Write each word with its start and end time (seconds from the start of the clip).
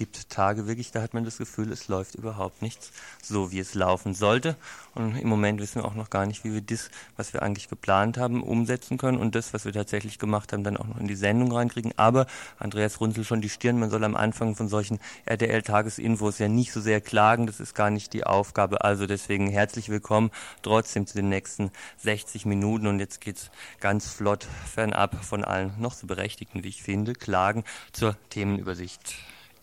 Gibt 0.00 0.30
Tage 0.30 0.66
wirklich, 0.66 0.92
da 0.92 1.02
hat 1.02 1.12
man 1.12 1.26
das 1.26 1.36
Gefühl, 1.36 1.70
es 1.70 1.88
läuft 1.88 2.14
überhaupt 2.14 2.62
nichts 2.62 2.90
so, 3.22 3.52
wie 3.52 3.58
es 3.58 3.74
laufen 3.74 4.14
sollte. 4.14 4.56
Und 4.94 5.14
im 5.14 5.28
Moment 5.28 5.60
wissen 5.60 5.82
wir 5.82 5.84
auch 5.84 5.94
noch 5.94 6.08
gar 6.08 6.24
nicht, 6.24 6.42
wie 6.42 6.54
wir 6.54 6.62
das, 6.62 6.90
was 7.18 7.34
wir 7.34 7.42
eigentlich 7.42 7.68
geplant 7.68 8.16
haben, 8.16 8.42
umsetzen 8.42 8.96
können 8.96 9.18
und 9.18 9.34
das, 9.34 9.52
was 9.52 9.66
wir 9.66 9.74
tatsächlich 9.74 10.18
gemacht 10.18 10.54
haben, 10.54 10.64
dann 10.64 10.78
auch 10.78 10.86
noch 10.86 10.96
in 10.96 11.06
die 11.06 11.16
Sendung 11.16 11.52
reinkriegen. 11.52 11.92
Aber 11.98 12.26
Andreas 12.58 12.98
runzelt 12.98 13.26
schon 13.26 13.42
die 13.42 13.50
Stirn, 13.50 13.78
man 13.78 13.90
soll 13.90 14.02
am 14.04 14.16
Anfang 14.16 14.56
von 14.56 14.70
solchen 14.70 15.00
RTL-Tagesinfos 15.26 16.38
ja 16.38 16.48
nicht 16.48 16.72
so 16.72 16.80
sehr 16.80 17.02
klagen, 17.02 17.46
das 17.46 17.60
ist 17.60 17.74
gar 17.74 17.90
nicht 17.90 18.14
die 18.14 18.24
Aufgabe. 18.24 18.82
Also 18.82 19.06
deswegen 19.06 19.48
herzlich 19.48 19.90
willkommen 19.90 20.30
trotzdem 20.62 21.06
zu 21.06 21.14
den 21.14 21.28
nächsten 21.28 21.72
60 21.98 22.46
Minuten 22.46 22.86
und 22.86 23.00
jetzt 23.00 23.20
geht's 23.20 23.50
ganz 23.80 24.08
flott 24.08 24.46
fernab 24.74 25.22
von 25.22 25.44
allen 25.44 25.74
noch 25.78 25.92
so 25.92 26.06
berechtigten, 26.06 26.64
wie 26.64 26.68
ich 26.68 26.82
finde, 26.82 27.12
Klagen 27.12 27.64
zur 27.92 28.16
Themenübersicht. 28.30 29.14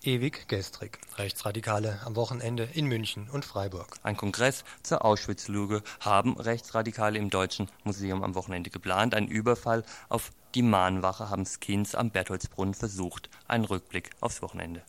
Ewig 0.03 0.47
gestrig. 0.47 0.99
Rechtsradikale 1.15 1.99
am 2.05 2.15
Wochenende 2.15 2.69
in 2.73 2.85
München 2.85 3.29
und 3.29 3.45
Freiburg. 3.45 3.95
Ein 4.03 4.15
Kongress 4.15 4.63
zur 4.83 5.03
Auschwitz-Lüge 5.03 5.81
haben 5.99 6.37
Rechtsradikale 6.37 7.17
im 7.17 7.29
Deutschen 7.29 7.69
Museum 7.83 8.23
am 8.23 8.35
Wochenende 8.35 8.69
geplant. 8.69 9.15
Ein 9.15 9.27
Überfall 9.27 9.83
auf 10.09 10.31
die 10.55 10.61
Mahnwache 10.61 11.29
haben 11.29 11.45
Skins 11.45 11.95
am 11.95 12.11
Bertholdsbrunnen 12.11 12.73
versucht. 12.73 13.29
Ein 13.47 13.65
Rückblick 13.65 14.11
aufs 14.21 14.41
Wochenende. 14.41 14.83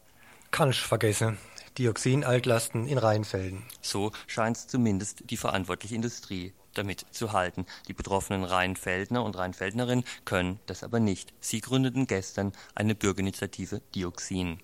Kann 0.51 0.71
ich 0.71 0.81
vergessen. 0.81 1.39
Dioxin-Altlasten 1.79 2.87
in 2.89 2.99
Rheinfelden. 2.99 3.63
So 3.83 4.13
scheint 4.27 4.57
es 4.57 4.67
zumindest 4.67 5.31
die 5.31 5.37
verantwortliche 5.37 5.95
Industrie 5.95 6.53
damit 6.75 7.07
zu 7.11 7.33
halten. 7.33 7.67
Die 7.89 7.93
betroffenen 7.93 8.45
Rheinfeldner 8.45 9.25
und 9.25 9.37
Rheinfeldnerinnen 9.37 10.05
können 10.25 10.61
das 10.67 10.83
aber 10.83 11.01
nicht. 11.01 11.33
Sie 11.41 11.61
gründeten 11.61 12.07
gestern 12.07 12.53
eine 12.75 12.95
Bürgerinitiative 12.95 13.81
Dioxin. 13.95 14.61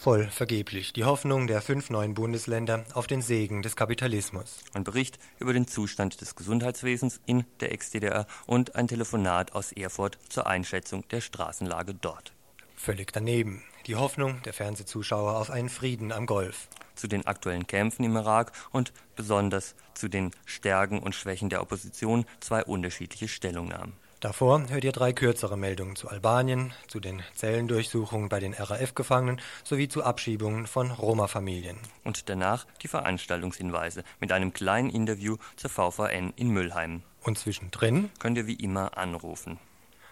Voll 0.00 0.28
vergeblich. 0.28 0.94
Die 0.94 1.04
Hoffnung 1.04 1.46
der 1.46 1.60
fünf 1.60 1.90
neuen 1.90 2.14
Bundesländer 2.14 2.86
auf 2.94 3.06
den 3.06 3.20
Segen 3.20 3.60
des 3.60 3.76
Kapitalismus. 3.76 4.60
Ein 4.72 4.82
Bericht 4.82 5.18
über 5.38 5.52
den 5.52 5.66
Zustand 5.66 6.22
des 6.22 6.36
Gesundheitswesens 6.36 7.20
in 7.26 7.44
der 7.60 7.70
Ex-DDR 7.72 8.26
und 8.46 8.76
ein 8.76 8.88
Telefonat 8.88 9.52
aus 9.52 9.72
Erfurt 9.72 10.18
zur 10.30 10.46
Einschätzung 10.46 11.06
der 11.08 11.20
Straßenlage 11.20 11.92
dort. 11.92 12.32
Völlig 12.76 13.12
daneben. 13.12 13.62
Die 13.86 13.96
Hoffnung 13.96 14.40
der 14.46 14.54
Fernsehzuschauer 14.54 15.36
auf 15.36 15.50
einen 15.50 15.68
Frieden 15.68 16.12
am 16.12 16.24
Golf. 16.24 16.68
Zu 16.94 17.06
den 17.06 17.26
aktuellen 17.26 17.66
Kämpfen 17.66 18.02
im 18.04 18.16
Irak 18.16 18.52
und 18.72 18.94
besonders 19.16 19.74
zu 19.92 20.08
den 20.08 20.30
Stärken 20.46 21.00
und 21.00 21.14
Schwächen 21.14 21.50
der 21.50 21.60
Opposition 21.60 22.24
zwei 22.40 22.64
unterschiedliche 22.64 23.28
Stellungnahmen. 23.28 23.92
Davor 24.20 24.68
hört 24.68 24.84
ihr 24.84 24.92
drei 24.92 25.14
kürzere 25.14 25.56
Meldungen 25.56 25.96
zu 25.96 26.10
Albanien, 26.10 26.74
zu 26.88 27.00
den 27.00 27.22
Zellendurchsuchungen 27.34 28.28
bei 28.28 28.38
den 28.38 28.52
RAF-Gefangenen 28.52 29.40
sowie 29.64 29.88
zu 29.88 30.04
Abschiebungen 30.04 30.66
von 30.66 30.90
Roma-Familien. 30.90 31.78
Und 32.04 32.28
danach 32.28 32.66
die 32.82 32.88
Veranstaltungshinweise 32.88 34.04
mit 34.20 34.30
einem 34.30 34.52
kleinen 34.52 34.90
Interview 34.90 35.38
zur 35.56 35.70
VVN 35.70 36.34
in 36.36 36.50
Müllheim. 36.50 37.02
Und 37.22 37.38
zwischendrin 37.38 38.10
könnt 38.18 38.36
ihr 38.36 38.46
wie 38.46 38.56
immer 38.56 38.98
anrufen. 38.98 39.58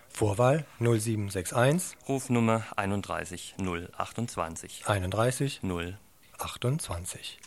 Vorwahl 0.08 0.64
0761 0.78 1.98
Rufnummer 2.08 2.64
31 2.76 3.56
028 3.58 4.86
31 4.86 5.60
028 6.38 7.38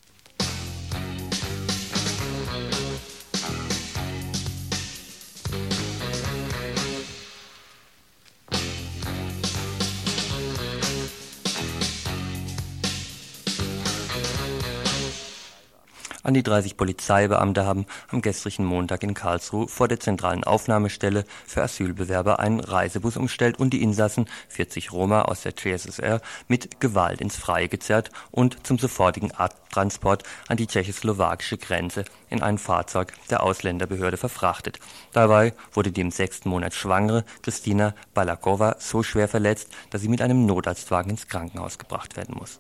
An 16.24 16.36
die 16.36 16.44
30 16.44 16.78
Polizeibeamte 16.78 17.66
haben 17.66 17.88
am 18.10 18.22
gestrigen 18.22 18.64
Montag 18.64 19.02
in 19.02 19.16
Karlsruhe 19.16 19.68
vor 19.68 19.88
der 19.88 20.00
zentralen 20.00 20.44
Aufnahmestelle 20.44 21.26
für 21.48 21.64
Asylbewerber 21.64 22.40
einen 22.40 22.60
Reisebus 22.60 23.18
umstellt 23.18 23.60
und 23.60 23.72
die 23.72 23.82
Insassen, 23.82 24.28
40 24.50 24.92
Roma 24.92 25.24
aus 25.24 25.42
der 25.42 25.56
CSSR, 25.56 26.22
mit 26.48 26.80
Gewalt 26.80 27.22
ins 27.22 27.38
Freie 27.38 27.70
gezerrt 27.70 28.12
und 28.30 28.68
zum 28.68 28.78
sofortigen 28.78 29.32
Abtransport 29.32 30.24
an 30.48 30.58
die 30.58 30.68
tschechoslowakische 30.68 31.58
Grenze 31.58 32.06
in 32.30 32.44
ein 32.44 32.60
Fahrzeug 32.60 33.14
der 33.32 33.42
Ausländerbehörde 33.42 34.18
verfrachtet. 34.18 34.80
Dabei 35.14 35.54
wurde 35.74 35.92
die 35.92 36.02
im 36.02 36.12
sechsten 36.12 36.50
Monat 36.50 36.76
schwangere 36.76 37.26
Christina 37.42 37.96
Balakova 38.14 38.76
so 38.78 39.02
schwer 39.02 39.28
verletzt, 39.28 39.70
dass 39.90 40.02
sie 40.02 40.10
mit 40.10 40.22
einem 40.22 40.46
Notarztwagen 40.46 41.10
ins 41.10 41.28
Krankenhaus 41.28 41.80
gebracht 41.80 42.16
werden 42.16 42.36
muss. 42.38 42.60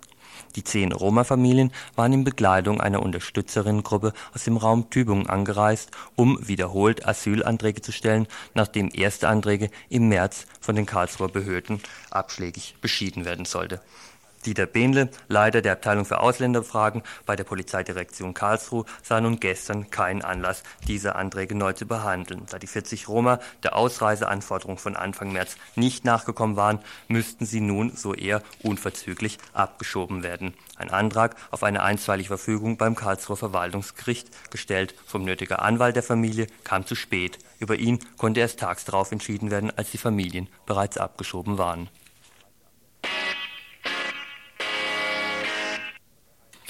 Die 0.56 0.64
zehn 0.64 0.92
Roma-Familien 0.92 1.72
waren 1.96 2.14
in 2.14 2.24
Begleitung 2.24 2.82
einer 2.82 3.02
Unterstützerinnengruppe 3.02 4.14
aus 4.34 4.44
dem 4.44 4.58
Raum 4.58 4.90
Tübingen 4.90 5.28
angereist, 5.28 5.92
um 6.16 6.38
wiederholt 6.48 7.08
Asylanträge 7.08 7.82
zu 7.82 7.92
stellen, 7.92 8.28
nachdem 8.54 8.90
erste 8.94 9.30
Anträge 9.30 9.70
im 9.90 10.10
März 10.10 10.46
von 10.60 10.76
den 10.76 10.86
Karlsruher 10.86 11.30
Behörden 11.30 11.82
abschlägig 12.10 12.76
beschieden 12.82 13.26
werden 13.26 13.46
sollte 13.46 13.82
Dieter 14.42 14.66
Behnle, 14.66 15.10
Leiter 15.28 15.62
der 15.62 15.74
Abteilung 15.74 16.06
für 16.06 16.20
Ausländerfragen 16.20 17.04
bei 17.26 17.36
der 17.36 17.44
Polizeidirektion 17.44 18.34
Karlsruhe, 18.34 18.86
sah 19.04 19.22
nun 19.22 19.40
gestern 19.40 19.90
keinen 19.90 20.22
Anlass, 20.22 20.64
diese 20.88 21.16
Anträge 21.16 21.56
neu 21.56 21.74
zu 21.74 21.86
behandeln. 21.86 22.44
Da 22.50 22.60
die 22.60 22.68
40 22.68 23.08
Roma 23.08 23.40
der 23.64 23.76
Ausreiseanforderung 23.76 24.78
von 24.78 24.96
Anfang 24.96 25.32
März 25.32 25.58
nicht 25.76 26.06
nachgekommen 26.06 26.56
waren, 26.56 26.80
müssten 27.08 27.46
sie 27.46 27.62
nun 27.62 27.96
so 27.96 28.14
eher 28.14 28.42
unverzüglich 28.64 29.38
abgeschoben 29.54 30.24
werden. 30.24 30.54
Ein 30.76 30.90
Antrag 30.90 31.36
auf 31.52 31.64
eine 31.64 31.84
einstweilige 31.84 32.30
Verfügung 32.30 32.78
beim 32.78 32.96
Karlsruher 32.96 33.38
Verwaltungsgericht, 33.38 34.30
gestellt 34.50 34.96
vom 35.06 35.24
nötiger 35.24 35.62
Anwalt 35.62 35.96
der 35.96 36.04
Familie, 36.04 36.48
kam 36.64 36.86
zu 36.86 36.96
spät. 36.96 37.38
Über 37.60 37.76
ihn 37.76 38.00
konnte 38.18 38.40
erst 38.40 38.60
tags 38.60 38.86
darauf 38.86 39.12
entschieden 39.12 39.52
werden, 39.52 39.72
als 39.76 39.92
die 39.92 40.00
Familien 40.00 40.48
bereits 40.66 40.98
abgeschoben 40.98 41.58
waren. 41.60 41.90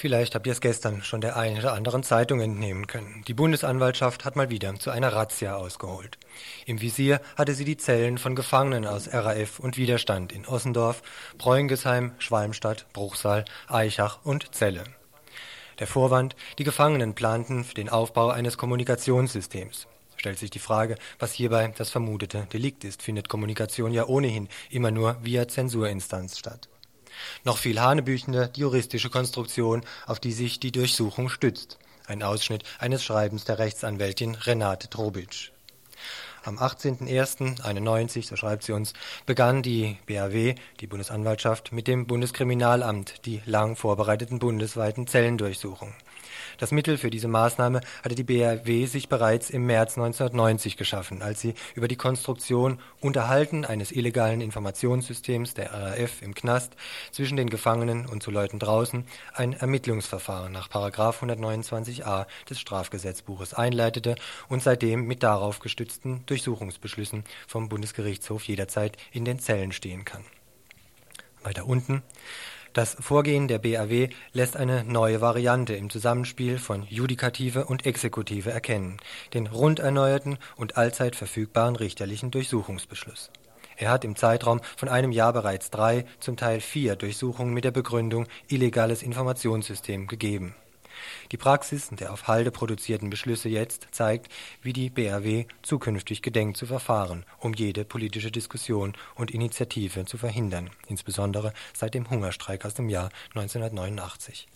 Vielleicht 0.02 0.34
habt 0.34 0.48
ihr 0.48 0.52
es 0.52 0.60
gestern 0.60 1.04
schon 1.04 1.20
der 1.20 1.36
einen 1.36 1.60
oder 1.60 1.74
anderen 1.74 2.02
Zeitung 2.02 2.40
entnehmen 2.40 2.88
können. 2.88 3.22
Die 3.28 3.34
Bundesanwaltschaft 3.34 4.24
hat 4.24 4.34
mal 4.34 4.50
wieder 4.50 4.74
zu 4.74 4.90
einer 4.90 5.12
Razzia 5.12 5.54
ausgeholt. 5.54 6.18
Im 6.66 6.80
Visier 6.80 7.20
hatte 7.36 7.54
sie 7.54 7.64
die 7.64 7.76
Zellen 7.76 8.18
von 8.18 8.34
Gefangenen 8.34 8.84
aus 8.84 9.06
RAF 9.12 9.60
und 9.60 9.76
Widerstand 9.76 10.32
in 10.32 10.44
Ossendorf, 10.44 11.04
Preungesheim, 11.38 12.10
Schwalmstadt, 12.18 12.86
Bruchsal, 12.92 13.44
Eichach 13.68 14.18
und 14.24 14.52
Celle. 14.52 14.82
Der 15.78 15.86
Vorwand, 15.86 16.34
die 16.58 16.64
Gefangenen 16.64 17.14
planten 17.14 17.62
für 17.62 17.74
den 17.74 17.88
Aufbau 17.88 18.30
eines 18.30 18.58
Kommunikationssystems. 18.58 19.86
Stellt 20.16 20.40
sich 20.40 20.50
die 20.50 20.58
Frage, 20.58 20.96
was 21.20 21.32
hierbei 21.32 21.72
das 21.78 21.90
vermutete 21.90 22.48
Delikt 22.52 22.82
ist, 22.82 23.02
findet 23.02 23.28
Kommunikation 23.28 23.92
ja 23.92 24.08
ohnehin 24.08 24.48
immer 24.68 24.90
nur 24.90 25.18
via 25.22 25.46
Zensurinstanz 25.46 26.40
statt. 26.40 26.68
Noch 27.44 27.58
viel 27.58 27.80
hanebüchender 27.80 28.48
die 28.48 28.60
juristische 28.60 29.10
Konstruktion, 29.10 29.82
auf 30.06 30.20
die 30.20 30.32
sich 30.32 30.60
die 30.60 30.72
Durchsuchung 30.72 31.28
stützt. 31.28 31.78
Ein 32.06 32.22
Ausschnitt 32.22 32.64
eines 32.78 33.04
Schreibens 33.04 33.44
der 33.44 33.58
Rechtsanwältin 33.58 34.34
Renate 34.34 34.90
Trobitsch. 34.90 35.50
Am 36.44 36.58
18.01.91, 36.58 38.26
so 38.26 38.34
schreibt 38.34 38.64
sie 38.64 38.72
uns, 38.72 38.94
begann 39.26 39.62
die 39.62 39.96
BAW, 40.06 40.56
die 40.80 40.86
Bundesanwaltschaft, 40.88 41.70
mit 41.70 41.86
dem 41.86 42.08
Bundeskriminalamt 42.08 43.24
die 43.26 43.40
lang 43.46 43.76
vorbereiteten 43.76 44.40
bundesweiten 44.40 45.06
Zellendurchsuchungen. 45.06 45.94
Das 46.62 46.70
Mittel 46.70 46.96
für 46.96 47.10
diese 47.10 47.26
Maßnahme 47.26 47.80
hatte 48.04 48.14
die 48.14 48.22
BRW 48.22 48.86
sich 48.86 49.08
bereits 49.08 49.50
im 49.50 49.66
März 49.66 49.98
1990 49.98 50.76
geschaffen, 50.76 51.20
als 51.20 51.40
sie 51.40 51.54
über 51.74 51.88
die 51.88 51.96
Konstruktion 51.96 52.78
Unterhalten 53.00 53.64
eines 53.64 53.90
illegalen 53.90 54.40
Informationssystems 54.40 55.54
der 55.54 55.72
RAF 55.72 56.22
im 56.22 56.36
Knast 56.36 56.76
zwischen 57.10 57.36
den 57.36 57.50
Gefangenen 57.50 58.06
und 58.06 58.22
zu 58.22 58.30
Leuten 58.30 58.60
draußen 58.60 59.04
ein 59.34 59.54
Ermittlungsverfahren 59.54 60.52
nach 60.52 60.70
129a 60.70 62.26
des 62.48 62.60
Strafgesetzbuches 62.60 63.54
einleitete 63.54 64.14
und 64.48 64.62
seitdem 64.62 65.08
mit 65.08 65.24
darauf 65.24 65.58
gestützten 65.58 66.24
Durchsuchungsbeschlüssen 66.26 67.24
vom 67.48 67.68
Bundesgerichtshof 67.68 68.44
jederzeit 68.44 68.96
in 69.10 69.24
den 69.24 69.40
Zellen 69.40 69.72
stehen 69.72 70.04
kann. 70.04 70.22
Weiter 71.42 71.66
unten 71.66 72.04
das 72.72 72.96
Vorgehen 72.98 73.48
der 73.48 73.58
BAW 73.58 74.08
lässt 74.32 74.56
eine 74.56 74.84
neue 74.84 75.20
Variante 75.20 75.74
im 75.74 75.90
Zusammenspiel 75.90 76.58
von 76.58 76.86
Judikative 76.88 77.66
und 77.66 77.84
Exekutive 77.84 78.50
erkennen, 78.50 78.96
den 79.34 79.46
rund 79.46 79.78
erneuerten 79.78 80.38
und 80.56 80.76
allzeit 80.76 81.14
verfügbaren 81.14 81.76
richterlichen 81.76 82.30
Durchsuchungsbeschluss. 82.30 83.30
Er 83.76 83.90
hat 83.90 84.04
im 84.04 84.16
Zeitraum 84.16 84.60
von 84.76 84.88
einem 84.88 85.12
Jahr 85.12 85.32
bereits 85.32 85.70
drei, 85.70 86.06
zum 86.20 86.36
Teil 86.36 86.60
vier 86.60 86.96
Durchsuchungen 86.96 87.52
mit 87.52 87.64
der 87.64 87.72
Begründung 87.72 88.26
illegales 88.48 89.02
Informationssystem 89.02 90.06
gegeben. 90.06 90.54
Die 91.30 91.36
Praxis 91.36 91.88
der 91.92 92.12
auf 92.12 92.28
Halde 92.28 92.50
produzierten 92.50 93.10
Beschlüsse 93.10 93.48
jetzt 93.48 93.88
zeigt, 93.92 94.32
wie 94.62 94.72
die 94.72 94.90
BRW 94.90 95.46
zukünftig 95.62 96.22
gedenkt 96.22 96.56
zu 96.56 96.66
verfahren, 96.66 97.24
um 97.38 97.54
jede 97.54 97.84
politische 97.84 98.30
Diskussion 98.30 98.94
und 99.14 99.30
Initiative 99.30 100.04
zu 100.04 100.18
verhindern, 100.18 100.70
insbesondere 100.88 101.52
seit 101.74 101.94
dem 101.94 102.08
Hungerstreik 102.10 102.64
aus 102.64 102.74
dem 102.74 102.88
Jahr 102.88 103.10
1989. 103.34 104.48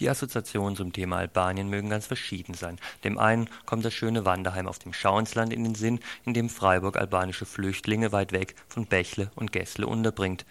Die 0.00 0.10
Assoziationen 0.10 0.74
zum 0.74 0.92
Thema 0.92 1.18
Albanien 1.18 1.68
mögen 1.68 1.88
ganz 1.88 2.06
verschieden 2.06 2.54
sein. 2.54 2.80
Dem 3.04 3.16
einen 3.16 3.48
kommt 3.64 3.84
das 3.84 3.94
schöne 3.94 4.24
Wanderheim 4.24 4.66
auf 4.66 4.80
dem 4.80 4.92
Schauinsland 4.92 5.52
in 5.52 5.62
den 5.62 5.76
Sinn, 5.76 6.00
in 6.24 6.34
dem 6.34 6.48
Freiburg 6.48 6.96
albanische 6.96 7.46
Flüchtlinge 7.46 8.10
weit 8.10 8.32
weg 8.32 8.56
von 8.68 8.86
Bächle 8.86 9.30
und 9.36 9.52
Gässle 9.52 9.86
unterbringt. 9.86 10.44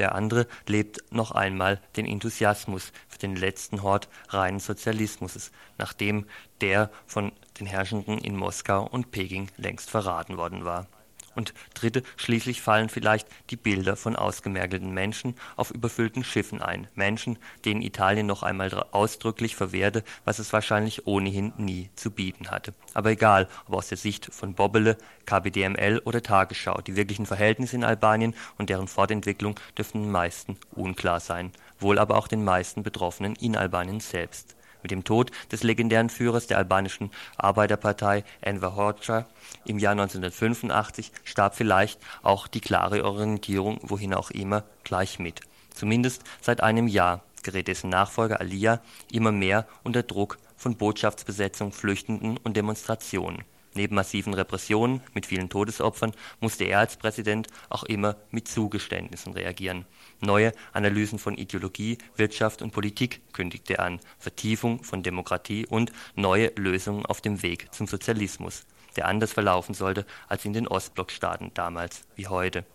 Der 0.00 0.14
andere 0.14 0.46
lebt 0.66 1.12
noch 1.12 1.32
einmal 1.32 1.78
den 1.94 2.06
Enthusiasmus 2.06 2.90
für 3.06 3.18
den 3.18 3.36
letzten 3.36 3.82
Hort 3.82 4.08
reinen 4.30 4.58
Sozialismus, 4.58 5.50
nachdem 5.76 6.24
der 6.62 6.90
von 7.06 7.32
den 7.58 7.66
Herrschenden 7.66 8.16
in 8.16 8.34
Moskau 8.34 8.86
und 8.86 9.10
Peking 9.10 9.48
längst 9.58 9.90
verraten 9.90 10.38
worden 10.38 10.64
war 10.64 10.86
und 11.34 11.54
dritte, 11.74 12.02
schließlich 12.16 12.62
fallen 12.62 12.88
vielleicht 12.88 13.28
die 13.50 13.56
Bilder 13.56 13.96
von 13.96 14.16
ausgemergelten 14.16 14.92
Menschen 14.92 15.34
auf 15.56 15.70
überfüllten 15.70 16.24
Schiffen 16.24 16.62
ein, 16.62 16.88
Menschen, 16.94 17.38
denen 17.64 17.82
Italien 17.82 18.26
noch 18.26 18.42
einmal 18.42 18.72
ausdrücklich 18.92 19.56
verwehrte, 19.56 20.04
was 20.24 20.38
es 20.38 20.52
wahrscheinlich 20.52 21.06
ohnehin 21.06 21.52
nie 21.56 21.90
zu 21.96 22.10
bieten 22.10 22.50
hatte. 22.50 22.72
Aber 22.94 23.10
egal, 23.10 23.48
ob 23.66 23.74
aus 23.74 23.88
der 23.88 23.98
Sicht 23.98 24.32
von 24.32 24.54
Bobbele, 24.54 24.96
KBDML 25.26 26.00
oder 26.04 26.22
Tagesschau, 26.22 26.80
die 26.80 26.96
wirklichen 26.96 27.26
Verhältnisse 27.26 27.76
in 27.76 27.84
Albanien 27.84 28.34
und 28.58 28.70
deren 28.70 28.88
Fortentwicklung 28.88 29.58
dürften 29.76 30.02
den 30.02 30.10
meisten 30.10 30.56
unklar 30.72 31.20
sein, 31.20 31.52
wohl 31.78 31.98
aber 31.98 32.16
auch 32.16 32.28
den 32.28 32.44
meisten 32.44 32.82
Betroffenen 32.82 33.36
in 33.36 33.56
Albanien 33.56 34.00
selbst. 34.00 34.56
Mit 34.82 34.90
dem 34.90 35.04
Tod 35.04 35.30
des 35.52 35.62
legendären 35.62 36.10
Führers 36.10 36.46
der 36.46 36.58
albanischen 36.58 37.10
Arbeiterpartei 37.36 38.24
Enver 38.40 38.76
Hoxha 38.76 39.26
im 39.64 39.78
Jahr 39.78 39.92
1985 39.92 41.12
starb 41.24 41.54
vielleicht 41.54 42.00
auch 42.22 42.46
die 42.46 42.60
klare 42.60 43.04
Orientierung, 43.04 43.78
wohin 43.82 44.14
auch 44.14 44.30
immer, 44.30 44.64
gleich 44.84 45.18
mit. 45.18 45.40
Zumindest 45.74 46.22
seit 46.40 46.62
einem 46.62 46.88
Jahr 46.88 47.22
gerät 47.42 47.68
dessen 47.68 47.90
Nachfolger 47.90 48.40
Alia 48.40 48.80
immer 49.10 49.32
mehr 49.32 49.66
unter 49.82 50.02
Druck 50.02 50.38
von 50.56 50.76
Botschaftsbesetzung, 50.76 51.72
Flüchtenden 51.72 52.36
und 52.38 52.56
Demonstrationen. 52.56 53.44
Neben 53.74 53.94
massiven 53.94 54.34
Repressionen 54.34 55.00
mit 55.14 55.26
vielen 55.26 55.48
Todesopfern 55.48 56.12
musste 56.40 56.64
er 56.64 56.80
als 56.80 56.96
Präsident 56.96 57.46
auch 57.68 57.84
immer 57.84 58.16
mit 58.30 58.48
Zugeständnissen 58.48 59.32
reagieren. 59.32 59.86
Neue 60.22 60.52
Analysen 60.74 61.18
von 61.18 61.38
Ideologie, 61.38 61.96
Wirtschaft 62.16 62.60
und 62.60 62.72
Politik 62.72 63.22
kündigte 63.32 63.78
er 63.78 63.84
an, 63.84 64.00
Vertiefung 64.18 64.84
von 64.84 65.02
Demokratie 65.02 65.66
und 65.66 65.92
neue 66.14 66.52
Lösungen 66.56 67.06
auf 67.06 67.22
dem 67.22 67.42
Weg 67.42 67.72
zum 67.72 67.86
Sozialismus, 67.86 68.66
der 68.96 69.08
anders 69.08 69.32
verlaufen 69.32 69.74
sollte 69.74 70.04
als 70.28 70.44
in 70.44 70.52
den 70.52 70.68
Ostblockstaaten 70.68 71.52
damals 71.54 72.02
wie 72.16 72.26
heute. 72.26 72.66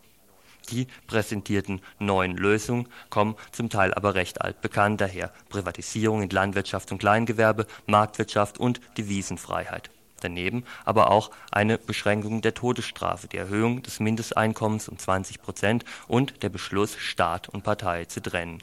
Die 0.71 0.87
präsentierten 1.05 1.81
neuen 1.99 2.35
Lösungen 2.35 2.87
kommen 3.11 3.35
zum 3.51 3.69
Teil 3.69 3.93
aber 3.93 4.15
recht 4.15 4.41
altbekannt 4.41 4.99
daher. 4.99 5.31
Privatisierung 5.49 6.23
in 6.23 6.29
Landwirtschaft 6.31 6.91
und 6.91 6.97
Kleingewerbe, 6.97 7.67
Marktwirtschaft 7.85 8.57
und 8.57 8.81
Devisenfreiheit 8.97 9.91
daneben 10.21 10.65
aber 10.85 11.11
auch 11.11 11.31
eine 11.51 11.77
Beschränkung 11.77 12.41
der 12.41 12.53
Todesstrafe, 12.53 13.27
die 13.27 13.37
Erhöhung 13.37 13.83
des 13.83 13.99
Mindesteinkommens 13.99 14.89
um 14.89 14.97
20 14.97 15.41
Prozent 15.41 15.85
und 16.07 16.43
der 16.43 16.49
Beschluss, 16.49 16.95
Staat 16.97 17.49
und 17.49 17.63
Partei 17.63 18.05
zu 18.05 18.21
trennen. 18.21 18.61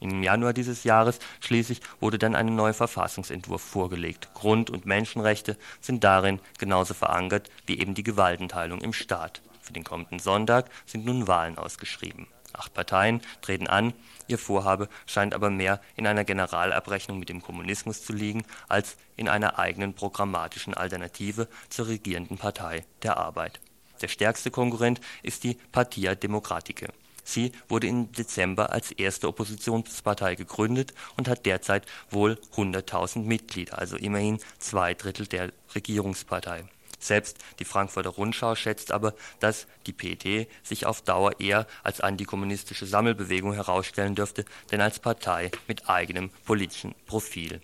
Im 0.00 0.22
Januar 0.22 0.52
dieses 0.52 0.84
Jahres 0.84 1.18
schließlich 1.40 1.80
wurde 2.00 2.18
dann 2.18 2.34
ein 2.34 2.54
neuer 2.54 2.74
Verfassungsentwurf 2.74 3.62
vorgelegt. 3.62 4.28
Grund- 4.34 4.68
und 4.68 4.86
Menschenrechte 4.86 5.56
sind 5.80 6.04
darin 6.04 6.40
genauso 6.58 6.94
verankert 6.94 7.50
wie 7.66 7.78
eben 7.78 7.94
die 7.94 8.02
Gewaltenteilung 8.02 8.80
im 8.80 8.92
Staat. 8.92 9.40
Für 9.62 9.72
den 9.72 9.84
kommenden 9.84 10.18
Sonntag 10.18 10.66
sind 10.84 11.06
nun 11.06 11.26
Wahlen 11.26 11.56
ausgeschrieben. 11.56 12.26
Acht 12.54 12.72
Parteien 12.74 13.20
treten 13.42 13.66
an, 13.66 13.92
Ihr 14.26 14.38
Vorhabe 14.38 14.88
scheint 15.06 15.34
aber 15.34 15.50
mehr 15.50 15.80
in 15.96 16.06
einer 16.06 16.24
Generalabrechnung 16.24 17.18
mit 17.18 17.28
dem 17.28 17.42
Kommunismus 17.42 18.02
zu 18.04 18.12
liegen, 18.12 18.44
als 18.68 18.96
in 19.16 19.28
einer 19.28 19.58
eigenen 19.58 19.94
programmatischen 19.94 20.74
Alternative 20.74 21.48
zur 21.68 21.88
regierenden 21.88 22.38
Partei 22.38 22.84
der 23.02 23.18
Arbeit. 23.18 23.60
Der 24.00 24.08
stärkste 24.08 24.50
Konkurrent 24.50 25.00
ist 25.22 25.44
die 25.44 25.58
Partia 25.72 26.14
Democratiche. 26.14 26.88
Sie 27.22 27.52
wurde 27.68 27.86
im 27.86 28.12
Dezember 28.12 28.70
als 28.70 28.92
erste 28.92 29.28
Oppositionspartei 29.28 30.34
gegründet 30.34 30.92
und 31.16 31.28
hat 31.28 31.46
derzeit 31.46 31.86
wohl 32.10 32.38
100.000 32.54 33.20
Mitglieder, 33.20 33.78
also 33.78 33.96
immerhin 33.96 34.38
zwei 34.58 34.94
Drittel 34.94 35.26
der 35.26 35.52
Regierungspartei 35.74 36.64
selbst 37.04 37.38
die 37.58 37.64
Frankfurter 37.64 38.10
Rundschau 38.10 38.54
schätzt 38.54 38.92
aber, 38.92 39.14
dass 39.40 39.66
die 39.86 39.92
PT 39.92 40.48
sich 40.62 40.86
auf 40.86 41.02
Dauer 41.02 41.40
eher 41.40 41.66
als 41.82 42.00
antikommunistische 42.00 42.86
Sammelbewegung 42.86 43.52
herausstellen 43.54 44.14
dürfte, 44.14 44.44
denn 44.70 44.80
als 44.80 44.98
Partei 44.98 45.50
mit 45.66 45.88
eigenem 45.88 46.30
politischen 46.44 46.94
Profil. 47.06 47.60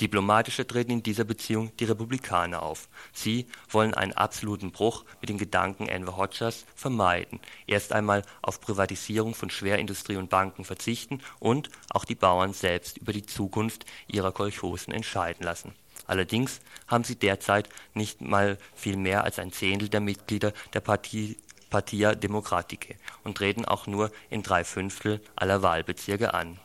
Diplomatischer 0.00 0.66
treten 0.66 0.92
in 0.92 1.02
dieser 1.02 1.24
Beziehung 1.24 1.72
die 1.78 1.84
Republikaner 1.84 2.62
auf. 2.62 2.88
Sie 3.12 3.46
wollen 3.68 3.94
einen 3.94 4.12
absoluten 4.12 4.70
Bruch 4.70 5.04
mit 5.20 5.28
den 5.28 5.38
Gedanken 5.38 5.88
Enver 5.88 6.16
Hodgers 6.16 6.64
vermeiden, 6.76 7.40
erst 7.66 7.92
einmal 7.92 8.22
auf 8.40 8.60
Privatisierung 8.60 9.34
von 9.34 9.50
Schwerindustrie 9.50 10.16
und 10.16 10.30
Banken 10.30 10.64
verzichten 10.64 11.20
und 11.40 11.68
auch 11.90 12.04
die 12.04 12.14
Bauern 12.14 12.52
selbst 12.52 12.98
über 12.98 13.12
die 13.12 13.26
Zukunft 13.26 13.86
ihrer 14.06 14.30
Kolchosen 14.30 14.92
entscheiden 14.94 15.44
lassen 15.44 15.74
Allerdings 16.08 16.60
haben 16.88 17.04
sie 17.04 17.16
derzeit 17.16 17.68
nicht 17.94 18.20
mal 18.22 18.58
viel 18.74 18.96
mehr 18.96 19.22
als 19.22 19.38
ein 19.38 19.52
Zehntel 19.52 19.88
der 19.88 20.00
Mitglieder 20.00 20.52
der 20.72 20.80
Partie 20.80 21.36
Partia 21.70 22.14
Democratiche 22.14 22.94
und 23.24 23.36
treten 23.36 23.66
auch 23.66 23.86
nur 23.86 24.10
in 24.30 24.42
drei 24.42 24.64
Fünftel 24.64 25.20
aller 25.36 25.60
Wahlbezirke 25.60 26.32
an. 26.32 26.58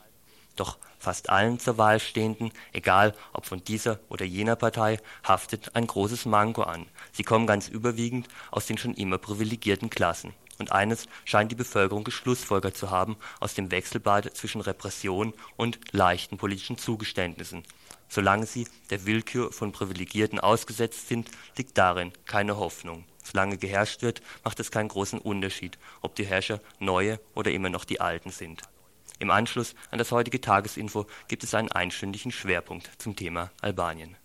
Doch 0.55 0.77
fast 0.97 1.29
allen 1.29 1.59
zur 1.59 1.77
Wahl 1.77 2.00
Stehenden, 2.00 2.53
egal 2.71 3.13
ob 3.33 3.45
von 3.45 3.62
dieser 3.65 4.00
oder 4.07 4.23
jener 4.23 4.55
Partei, 4.55 5.00
haftet 5.27 5.75
ein 5.75 5.88
großes 5.88 6.25
Manko 6.25 6.63
an. 6.63 6.85
Sie 7.12 7.23
kommen 7.23 7.45
ganz 7.45 7.67
überwiegend 7.67 8.29
aus 8.50 8.65
den 8.65 8.77
schon 8.77 8.93
immer 8.93 9.17
privilegierten 9.17 9.89
Klassen. 9.89 10.33
Und 10.57 10.71
eines 10.71 11.07
scheint 11.25 11.51
die 11.51 11.55
Bevölkerung 11.55 12.05
geschlussfolgert 12.05 12.77
zu 12.77 12.91
haben 12.91 13.17
aus 13.41 13.55
dem 13.55 13.71
Wechselbad 13.71 14.33
zwischen 14.38 14.62
Repression 14.62 15.33
und 15.57 15.79
leichten 15.91 16.38
politischen 16.38 16.77
Zugeständnissen 16.77 17.63
Solange 18.13 18.46
sie 18.46 18.67
der 18.91 19.08
Willkür 19.08 19.51
von 19.51 19.72
Privilegierten 19.72 20.39
ausgesetzt 20.39 21.08
sind, 21.08 21.32
liegt 21.58 21.79
darin 21.79 22.13
keine 22.27 22.58
Hoffnung. 22.58 23.05
Solange 23.24 23.58
geherrscht 23.58 24.03
wird, 24.03 24.22
macht 24.43 24.60
es 24.60 24.70
keinen 24.70 24.89
großen 24.89 25.17
Unterschied, 25.17 25.79
ob 26.01 26.13
die 26.13 26.27
Herrscher 26.27 26.62
neue 26.77 27.20
oder 27.34 27.50
immer 27.50 27.70
noch 27.70 27.86
die 27.86 28.01
alten 28.01 28.29
sind. 28.29 28.62
Im 29.17 29.32
Anschluss 29.32 29.74
an 29.89 29.98
das 29.98 30.12
heutige 30.12 30.39
Tagesinfo 30.39 31.08
gibt 31.27 31.43
es 31.43 31.55
einen 31.55 31.72
einstündigen 31.72 32.32
Schwerpunkt 32.32 32.91
zum 33.00 33.15
Thema 33.15 33.50
Albanien 33.62 34.15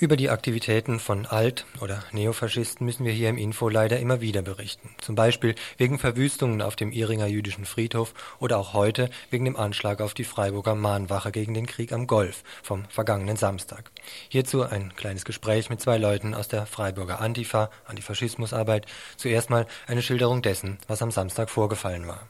Über 0.00 0.16
die 0.16 0.28
Aktivitäten 0.28 0.98
von 0.98 1.24
Alt- 1.24 1.66
oder 1.80 2.02
Neofaschisten 2.10 2.84
müssen 2.84 3.04
wir 3.04 3.12
hier 3.12 3.28
im 3.28 3.38
Info 3.38 3.68
leider 3.68 4.00
immer 4.00 4.20
wieder 4.20 4.42
berichten. 4.42 4.90
Zum 5.00 5.14
Beispiel 5.14 5.54
wegen 5.76 6.00
Verwüstungen 6.00 6.62
auf 6.62 6.74
dem 6.74 6.90
Iringer 6.90 7.28
jüdischen 7.28 7.64
Friedhof 7.64 8.12
oder 8.40 8.58
auch 8.58 8.72
heute 8.72 9.08
wegen 9.30 9.44
dem 9.44 9.54
Anschlag 9.54 10.00
auf 10.00 10.12
die 10.12 10.24
Freiburger 10.24 10.74
Mahnwache 10.74 11.30
gegen 11.30 11.54
den 11.54 11.66
Krieg 11.66 11.92
am 11.92 12.08
Golf 12.08 12.42
vom 12.64 12.84
vergangenen 12.88 13.36
Samstag. 13.36 13.92
Hierzu 14.28 14.64
ein 14.64 14.96
kleines 14.96 15.24
Gespräch 15.24 15.70
mit 15.70 15.80
zwei 15.80 15.96
Leuten 15.96 16.34
aus 16.34 16.48
der 16.48 16.66
Freiburger 16.66 17.20
Antifa, 17.20 17.70
Antifaschismusarbeit. 17.84 18.86
Zuerst 19.16 19.48
mal 19.48 19.64
eine 19.86 20.02
Schilderung 20.02 20.42
dessen, 20.42 20.78
was 20.88 21.02
am 21.02 21.12
Samstag 21.12 21.50
vorgefallen 21.50 22.08
war. 22.08 22.28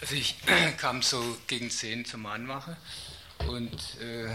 Also 0.00 0.16
ich 0.16 0.36
kam 0.76 1.02
so 1.02 1.22
gegen 1.46 1.70
10 1.70 2.04
zur 2.04 2.18
Mahnwache 2.18 2.76
und 3.46 3.96
äh, 4.00 4.28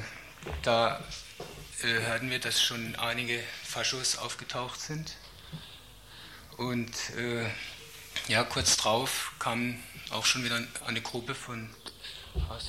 da 0.63 1.01
äh, 1.83 2.05
hörten 2.05 2.29
wir, 2.29 2.39
dass 2.39 2.61
schon 2.61 2.95
einige 2.95 3.41
Faschos 3.63 4.17
aufgetaucht 4.17 4.79
sind. 4.79 5.15
Und 6.57 6.91
äh, 7.17 7.45
ja, 8.27 8.43
kurz 8.43 8.77
drauf 8.77 9.33
kam 9.39 9.79
auch 10.11 10.25
schon 10.25 10.43
wieder 10.43 10.61
eine 10.85 11.01
Gruppe 11.01 11.35
von 11.35 11.69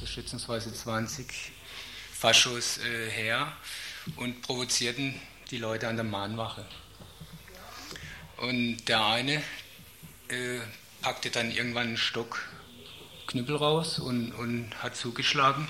schätzungsweise 0.06 0.72
20 0.72 1.52
Faschos 2.12 2.78
äh, 2.78 3.10
her 3.10 3.52
und 4.16 4.42
provozierten 4.42 5.20
die 5.50 5.58
Leute 5.58 5.88
an 5.88 5.96
der 5.96 6.04
Mahnwache. 6.04 6.66
Und 8.38 8.84
der 8.86 9.04
eine 9.04 9.42
äh, 10.28 10.60
packte 11.00 11.30
dann 11.30 11.50
irgendwann 11.50 11.88
einen 11.88 11.96
Stock 11.96 12.48
Knüppel 13.26 13.56
raus 13.56 13.98
und, 13.98 14.32
und 14.32 14.82
hat 14.82 14.96
zugeschlagen. 14.96 15.68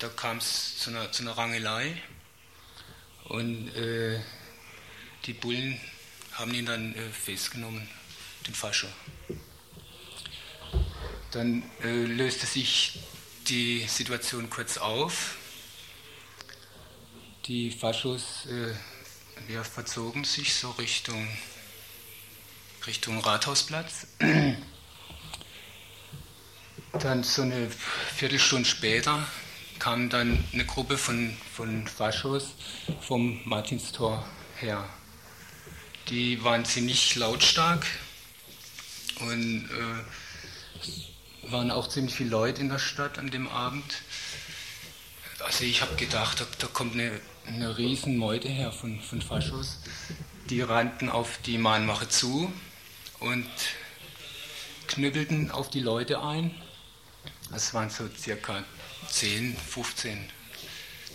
Da 0.00 0.08
kam 0.08 0.38
es 0.38 0.78
zu 0.78 0.88
einer, 0.88 1.12
zu 1.12 1.22
einer 1.22 1.36
Rangelei 1.36 1.94
und 3.24 3.68
äh, 3.76 4.18
die 5.26 5.34
Bullen 5.34 5.78
haben 6.32 6.54
ihn 6.54 6.64
dann 6.64 6.94
äh, 6.94 7.10
festgenommen, 7.10 7.86
den 8.46 8.54
Fascho. 8.54 8.86
Dann 11.32 11.62
äh, 11.82 12.04
löste 12.06 12.46
sich 12.46 12.98
die 13.48 13.86
Situation 13.88 14.48
kurz 14.48 14.78
auf. 14.78 15.36
Die 17.44 17.70
Faschos 17.70 18.46
äh, 18.46 19.52
ja, 19.52 19.62
verzogen 19.62 20.24
sich 20.24 20.54
so 20.54 20.70
Richtung, 20.70 21.28
Richtung 22.86 23.18
Rathausplatz. 23.18 24.06
Dann 26.92 27.22
so 27.22 27.42
eine 27.42 27.70
Viertelstunde 28.16 28.66
später 28.66 29.28
kam 29.80 30.10
dann 30.10 30.44
eine 30.52 30.64
Gruppe 30.64 30.96
von, 30.96 31.36
von 31.52 31.86
Faschos 31.88 32.54
vom 33.00 33.40
Martinstor 33.44 34.24
her. 34.60 34.88
Die 36.08 36.44
waren 36.44 36.64
ziemlich 36.64 37.16
lautstark 37.16 37.86
und 39.20 39.68
äh, 39.70 41.50
waren 41.50 41.70
auch 41.70 41.88
ziemlich 41.88 42.14
viele 42.14 42.30
Leute 42.30 42.60
in 42.60 42.68
der 42.68 42.78
Stadt 42.78 43.18
an 43.18 43.30
dem 43.30 43.48
Abend. 43.48 44.02
Also 45.40 45.64
ich 45.64 45.80
habe 45.80 45.96
gedacht, 45.96 46.44
da, 46.58 46.66
kommt 46.66 46.92
eine, 46.94 47.18
eine 47.46 47.78
riesen 47.78 48.18
Meute 48.18 48.48
her 48.48 48.72
von, 48.72 49.00
von 49.00 49.22
Faschos. 49.22 49.78
Die 50.50 50.60
rannten 50.60 51.08
auf 51.08 51.38
die 51.46 51.56
Mahnwache 51.56 52.08
zu 52.08 52.52
und 53.18 53.48
knüppelten 54.88 55.50
auf 55.50 55.70
die 55.70 55.80
Leute 55.80 56.22
ein. 56.22 56.54
Das 57.50 57.72
waren 57.72 57.88
so 57.88 58.08
circa 58.16 58.62
10, 59.08 59.56
15. 59.56 60.30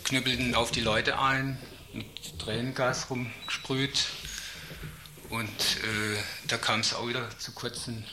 Knüppelten 0.04 0.54
auf 0.54 0.70
die 0.70 0.80
Leute 0.80 1.18
ein, 1.18 1.58
mit 1.92 2.38
Tränengas 2.38 3.10
rumgesprüht. 3.10 4.06
Und 5.30 5.48
äh, 5.48 6.16
da 6.46 6.56
kam 6.56 6.80
es 6.80 6.94
auch 6.94 7.08
wieder 7.08 7.28
zu 7.38 7.52
kurzen 7.52 8.04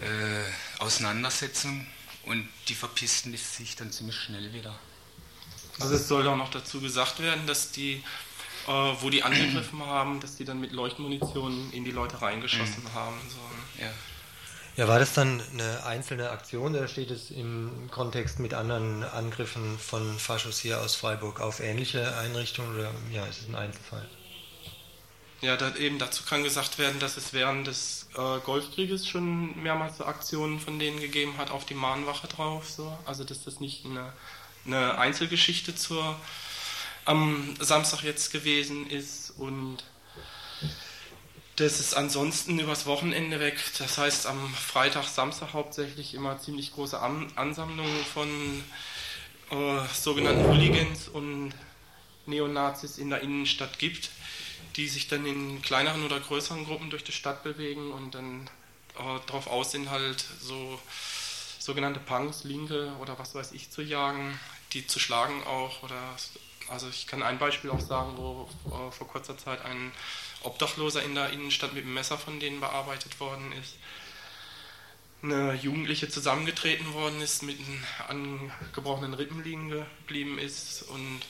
äh, 0.00 0.82
Auseinandersetzungen 0.82 1.86
und 2.24 2.48
die 2.68 2.74
verpissten 2.74 3.36
sich 3.36 3.76
dann 3.76 3.92
ziemlich 3.92 4.16
schnell 4.16 4.52
wieder. 4.52 4.76
Also 5.78 5.94
es 5.94 6.08
soll 6.08 6.26
auch 6.26 6.36
noch 6.36 6.50
dazu 6.50 6.80
gesagt 6.80 7.20
werden, 7.20 7.46
dass 7.46 7.70
die, 7.70 8.02
äh, 8.66 8.70
wo 8.70 9.10
die 9.10 9.22
angegriffen 9.22 9.80
haben, 9.80 10.20
dass 10.20 10.36
die 10.36 10.44
dann 10.44 10.60
mit 10.60 10.72
Leuchtmunition 10.72 11.72
in 11.72 11.84
die 11.84 11.92
Leute 11.92 12.20
reingeschossen 12.20 12.82
mhm. 12.82 12.94
haben. 12.94 13.16
So. 13.28 13.82
Ja. 13.82 13.90
Ja, 14.76 14.88
war 14.88 14.98
das 14.98 15.14
dann 15.14 15.42
eine 15.54 15.84
einzelne 15.86 16.28
Aktion 16.30 16.76
oder 16.76 16.86
steht 16.86 17.10
es 17.10 17.30
im 17.30 17.88
Kontext 17.90 18.38
mit 18.40 18.52
anderen 18.52 19.04
Angriffen 19.04 19.78
von 19.78 20.18
Faschos 20.18 20.58
hier 20.60 20.82
aus 20.82 20.94
Freiburg 20.94 21.40
auf 21.40 21.60
ähnliche 21.60 22.14
Einrichtungen 22.18 22.74
oder 22.74 22.90
ja, 23.10 23.24
ist 23.24 23.40
es 23.40 23.48
ein 23.48 23.54
Einzelfall? 23.54 24.06
Ja, 25.40 25.56
eben 25.76 25.98
dazu 25.98 26.24
kann 26.24 26.44
gesagt 26.44 26.78
werden, 26.78 26.98
dass 27.00 27.16
es 27.16 27.32
während 27.32 27.66
des 27.66 28.08
äh, 28.16 28.38
Golfkrieges 28.44 29.08
schon 29.08 29.62
mehrmals 29.62 29.96
so 29.96 30.04
Aktionen 30.04 30.60
von 30.60 30.78
denen 30.78 31.00
gegeben 31.00 31.38
hat, 31.38 31.50
auf 31.50 31.64
die 31.64 31.74
Mahnwache 31.74 32.26
drauf. 32.26 32.68
So. 32.68 32.98
Also 33.06 33.24
dass 33.24 33.44
das 33.44 33.60
nicht 33.60 33.86
eine, 33.86 34.12
eine 34.66 34.98
Einzelgeschichte 34.98 35.74
zur 35.74 36.16
am 37.06 37.54
Samstag 37.60 38.02
jetzt 38.02 38.32
gewesen 38.32 38.90
ist 38.90 39.30
und 39.38 39.84
das 41.56 41.80
ist 41.80 41.94
ansonsten 41.94 42.58
übers 42.58 42.86
Wochenende 42.86 43.40
weg. 43.40 43.58
Das 43.78 43.96
heißt, 43.98 44.26
am 44.26 44.54
Freitag, 44.54 45.04
Samstag 45.04 45.54
hauptsächlich 45.54 46.14
immer 46.14 46.38
ziemlich 46.38 46.74
große 46.74 47.00
Ansammlungen 47.00 48.04
von 48.04 48.62
äh, 49.50 49.86
sogenannten 49.94 50.46
Hooligans 50.46 51.08
und 51.08 51.54
Neonazis 52.26 52.98
in 52.98 53.08
der 53.08 53.22
Innenstadt 53.22 53.78
gibt, 53.78 54.10
die 54.76 54.88
sich 54.88 55.08
dann 55.08 55.24
in 55.24 55.62
kleineren 55.62 56.04
oder 56.04 56.20
größeren 56.20 56.66
Gruppen 56.66 56.90
durch 56.90 57.04
die 57.04 57.12
Stadt 57.12 57.42
bewegen 57.42 57.90
und 57.90 58.14
dann 58.14 58.50
äh, 58.98 59.20
darauf 59.26 59.46
aus 59.46 59.72
sind, 59.72 59.90
halt 59.90 60.24
so 60.40 60.78
sogenannte 61.58 62.00
Punks, 62.00 62.44
Linke 62.44 62.92
oder 63.00 63.18
was 63.18 63.34
weiß 63.34 63.52
ich 63.52 63.70
zu 63.70 63.80
jagen, 63.80 64.38
die 64.72 64.86
zu 64.86 64.98
schlagen 64.98 65.42
auch. 65.44 65.82
Oder 65.82 66.00
also 66.68 66.88
ich 66.88 67.06
kann 67.06 67.22
ein 67.22 67.38
Beispiel 67.38 67.70
auch 67.70 67.80
sagen, 67.80 68.12
wo 68.16 68.48
äh, 68.66 68.90
vor 68.90 69.08
kurzer 69.08 69.38
Zeit 69.38 69.64
ein 69.64 69.92
Obdachloser 70.46 71.02
in 71.02 71.14
der 71.14 71.30
Innenstadt 71.30 71.74
mit 71.74 71.84
dem 71.84 71.94
Messer 71.94 72.18
von 72.18 72.40
denen 72.40 72.60
bearbeitet 72.60 73.18
worden 73.20 73.52
ist. 73.52 73.74
Eine 75.22 75.54
Jugendliche 75.54 76.08
zusammengetreten 76.08 76.92
worden 76.94 77.20
ist, 77.20 77.42
mit 77.42 77.58
einem 78.08 78.50
angebrochenen 78.70 79.14
Rippen 79.14 79.42
liegen 79.42 79.70
geblieben 79.70 80.38
ist 80.38 80.82
und 80.82 81.20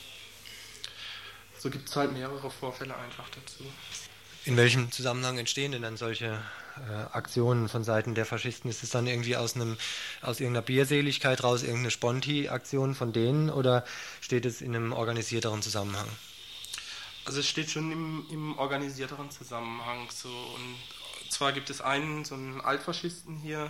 so 1.59 1.69
gibt 1.69 1.89
es 1.89 1.95
halt 1.95 2.13
mehrere 2.13 2.51
Vorfälle 2.51 2.95
einfach 2.95 3.27
dazu. 3.29 3.63
In 4.45 4.55
welchem 4.55 4.91
Zusammenhang 4.91 5.37
entstehen 5.37 5.73
denn 5.73 5.81
dann 5.81 5.97
solche 5.97 6.39
äh, 6.77 6.93
Aktionen 7.11 7.67
von 7.67 7.83
Seiten 7.83 8.15
der 8.15 8.25
Faschisten? 8.25 8.69
Ist 8.69 8.83
es 8.83 8.91
dann 8.91 9.07
irgendwie 9.07 9.35
aus, 9.35 9.55
einem, 9.55 9.77
aus 10.21 10.39
irgendeiner 10.39 10.65
Bierseligkeit 10.65 11.43
raus, 11.43 11.63
irgendeine 11.63 11.91
Sponti-Aktion 11.91 12.95
von 12.95 13.11
denen 13.11 13.49
oder 13.49 13.83
steht 14.21 14.45
es 14.45 14.61
in 14.61 14.75
einem 14.75 14.93
organisierteren 14.93 15.61
Zusammenhang? 15.61 16.07
Also 17.27 17.41
es 17.41 17.49
steht 17.49 17.69
schon 17.69 17.91
im, 17.91 18.25
im 18.29 18.57
organisierteren 18.57 19.29
Zusammenhang 19.29 20.09
so. 20.09 20.29
Und 20.29 20.77
zwar 21.29 21.51
gibt 21.51 21.69
es 21.69 21.81
einen, 21.81 22.23
so 22.23 22.35
einen 22.35 22.61
Altfaschisten 22.61 23.35
hier 23.35 23.69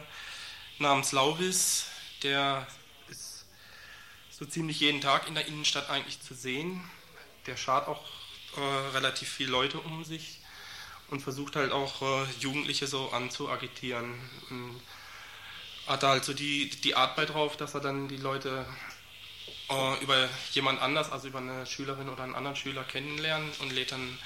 namens 0.77 1.11
Lauvis, 1.11 1.87
der 2.21 2.67
ist 3.09 3.45
so 4.29 4.45
ziemlich 4.45 4.79
jeden 4.79 5.01
Tag 5.01 5.27
in 5.27 5.33
der 5.33 5.47
Innenstadt 5.47 5.89
eigentlich 5.89 6.21
zu 6.21 6.35
sehen. 6.35 6.87
Der 7.47 7.57
schart 7.57 7.87
auch 7.87 8.05
äh, 8.57 8.89
relativ 8.93 9.27
viele 9.27 9.49
Leute 9.49 9.79
um 9.79 10.05
sich 10.05 10.37
und 11.09 11.21
versucht 11.21 11.55
halt 11.55 11.71
auch 11.71 12.03
äh, 12.03 12.25
Jugendliche 12.39 12.85
so 12.85 13.09
anzuagitieren. 13.09 14.13
Und 14.51 14.79
hat 15.87 16.03
halt 16.03 16.25
so 16.25 16.35
die, 16.35 16.69
die 16.69 16.93
Art 16.93 17.15
bei 17.15 17.25
drauf, 17.25 17.57
dass 17.57 17.73
er 17.73 17.79
dann 17.79 18.07
die 18.07 18.17
Leute 18.17 18.67
äh, 19.69 20.03
über 20.03 20.29
jemand 20.51 20.81
anders, 20.81 21.11
also 21.11 21.27
über 21.27 21.39
eine 21.39 21.65
Schülerin 21.65 22.09
oder 22.09 22.23
einen 22.23 22.35
anderen 22.35 22.55
Schüler 22.55 22.83
kennenlernt 22.83 23.59
und 23.59 23.71
lädt 23.71 23.91
dann 23.91 24.17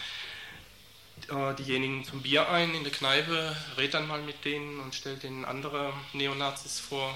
äh, 1.29 1.55
diejenigen 1.55 2.03
zum 2.03 2.21
Bier 2.21 2.49
ein 2.49 2.73
in 2.73 2.83
der 2.83 2.91
Kneipe, 2.91 3.55
redet 3.77 3.95
dann 3.95 4.07
mal 4.07 4.21
mit 4.21 4.43
denen 4.45 4.79
und 4.79 4.95
stellt 4.95 5.23
denen 5.23 5.45
andere 5.45 5.93
Neonazis 6.13 6.79
vor 6.79 7.13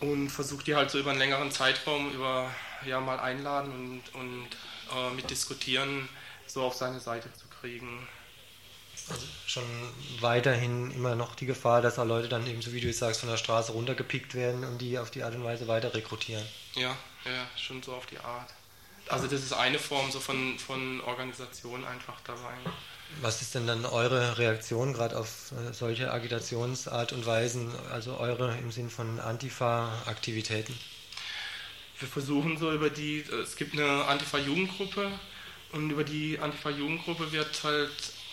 und 0.00 0.30
versucht 0.30 0.66
die 0.66 0.74
halt 0.74 0.90
so 0.90 0.98
über 0.98 1.10
einen 1.10 1.18
längeren 1.18 1.50
Zeitraum 1.50 2.12
über 2.12 2.54
ja 2.84 3.00
mal 3.00 3.18
einladen 3.18 3.72
und, 4.14 4.20
und 4.20 4.48
äh, 4.94 5.14
mit 5.14 5.30
diskutieren 5.30 6.08
so 6.46 6.62
auf 6.62 6.74
seine 6.74 7.00
Seite 7.00 7.32
zu 7.32 7.46
kriegen. 7.60 8.06
Also 9.08 9.26
schon 9.46 9.64
weiterhin 10.20 10.90
immer 10.90 11.14
noch 11.14 11.36
die 11.36 11.46
Gefahr, 11.46 11.80
dass 11.80 11.94
da 11.94 12.02
Leute 12.02 12.28
dann 12.28 12.46
eben, 12.46 12.60
so 12.60 12.72
wie 12.72 12.80
du 12.80 12.88
jetzt 12.88 12.98
sagst, 12.98 13.20
von 13.20 13.28
der 13.28 13.36
Straße 13.36 13.72
runtergepickt 13.72 14.34
werden 14.34 14.64
und 14.64 14.78
die 14.78 14.98
auf 14.98 15.10
die 15.10 15.22
Art 15.22 15.34
und 15.34 15.44
Weise 15.44 15.68
weiter 15.68 15.94
rekrutieren. 15.94 16.44
Ja, 16.74 16.96
ja, 17.24 17.46
schon 17.56 17.82
so 17.82 17.94
auf 17.94 18.06
die 18.06 18.18
Art. 18.18 18.52
Also 19.08 19.28
das 19.28 19.42
ist 19.42 19.52
eine 19.52 19.78
Form 19.78 20.10
so 20.10 20.18
von, 20.18 20.58
von 20.58 21.00
Organisation 21.02 21.84
einfach 21.84 22.20
dabei. 22.24 22.54
Was 23.20 23.40
ist 23.40 23.54
denn 23.54 23.68
dann 23.68 23.84
eure 23.86 24.36
Reaktion 24.38 24.92
gerade 24.92 25.16
auf 25.16 25.52
äh, 25.52 25.72
solche 25.72 26.12
Agitationsart 26.12 27.12
und 27.12 27.24
Weisen, 27.24 27.72
also 27.92 28.18
eure 28.18 28.56
im 28.58 28.72
Sinn 28.72 28.90
von 28.90 29.20
Antifa-Aktivitäten? 29.20 30.76
Wir 31.98 32.08
versuchen 32.08 32.58
so 32.58 32.72
über 32.72 32.90
die, 32.90 33.20
es 33.42 33.56
gibt 33.56 33.74
eine 33.74 34.04
Antifa-Jugendgruppe 34.06 35.12
und 35.72 35.90
über 35.90 36.04
die 36.04 36.38
Antifa-Jugendgruppe 36.38 37.30
wird 37.32 37.62
halt 37.62 37.92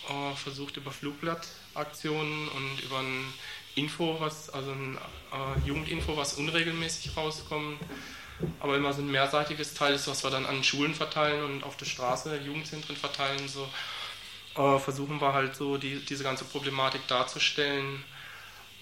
äh, 0.09 0.35
versucht 0.35 0.77
über 0.77 0.91
Flugblattaktionen 0.91 2.47
und 2.49 2.81
über 2.83 2.99
ein 2.99 3.33
Info, 3.75 4.17
was, 4.19 4.49
also 4.49 4.71
ein 4.71 4.97
äh, 5.31 5.67
Jugendinfo, 5.67 6.15
was 6.15 6.33
unregelmäßig 6.33 7.15
rauskommt, 7.17 7.79
aber 8.59 8.77
immer 8.77 8.93
so 8.93 9.01
ein 9.01 9.09
mehrseitiges 9.09 9.73
Teil 9.73 9.93
ist, 9.93 10.07
was 10.07 10.23
wir 10.23 10.29
dann 10.29 10.45
an 10.45 10.63
Schulen 10.63 10.93
verteilen 10.93 11.43
und 11.43 11.63
auf 11.63 11.77
der 11.77 11.85
Straße 11.85 12.37
Jugendzentren 12.37 12.95
verteilen, 12.95 13.47
so 13.47 13.67
äh, 14.55 14.79
versuchen 14.79 15.19
wir 15.19 15.33
halt 15.33 15.55
so 15.55 15.77
die, 15.77 16.03
diese 16.05 16.23
ganze 16.23 16.45
Problematik 16.45 17.07
darzustellen 17.07 18.03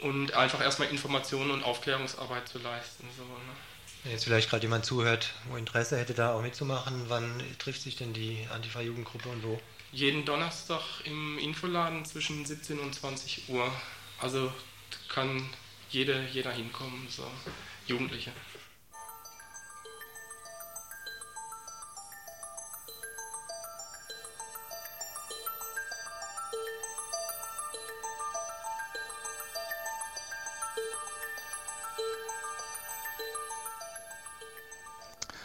und 0.02 0.34
einfach 0.34 0.62
erstmal 0.62 0.90
Informationen 0.90 1.52
und 1.52 1.64
Aufklärungsarbeit 1.64 2.48
zu 2.48 2.58
leisten. 2.60 3.08
So, 3.16 3.24
ne? 3.24 4.12
Jetzt 4.12 4.24
vielleicht 4.24 4.50
gerade 4.50 4.64
jemand 4.64 4.84
zuhört, 4.84 5.32
wo 5.50 5.58
Interesse 5.58 5.98
hätte, 5.98 6.14
da 6.14 6.34
auch 6.34 6.42
mitzumachen. 6.42 7.06
Wann 7.08 7.42
trifft 7.60 7.82
sich 7.82 7.98
denn 7.98 8.14
die 8.14 8.48
Antifa-Jugendgruppe 8.52 9.30
und 9.30 9.44
wo? 9.44 9.62
Jeden 9.92 10.26
Donnerstag 10.26 10.82
im 11.04 11.38
Infoladen 11.38 12.06
zwischen 12.06 12.46
17 12.46 12.80
und 12.80 12.96
20 12.96 13.50
Uhr. 13.50 13.72
Also 14.20 14.52
kann 15.10 15.50
jeder, 15.90 16.22
jeder 16.28 16.52
hinkommen. 16.52 17.08
So. 17.10 17.26
Jugendliche. 17.88 18.32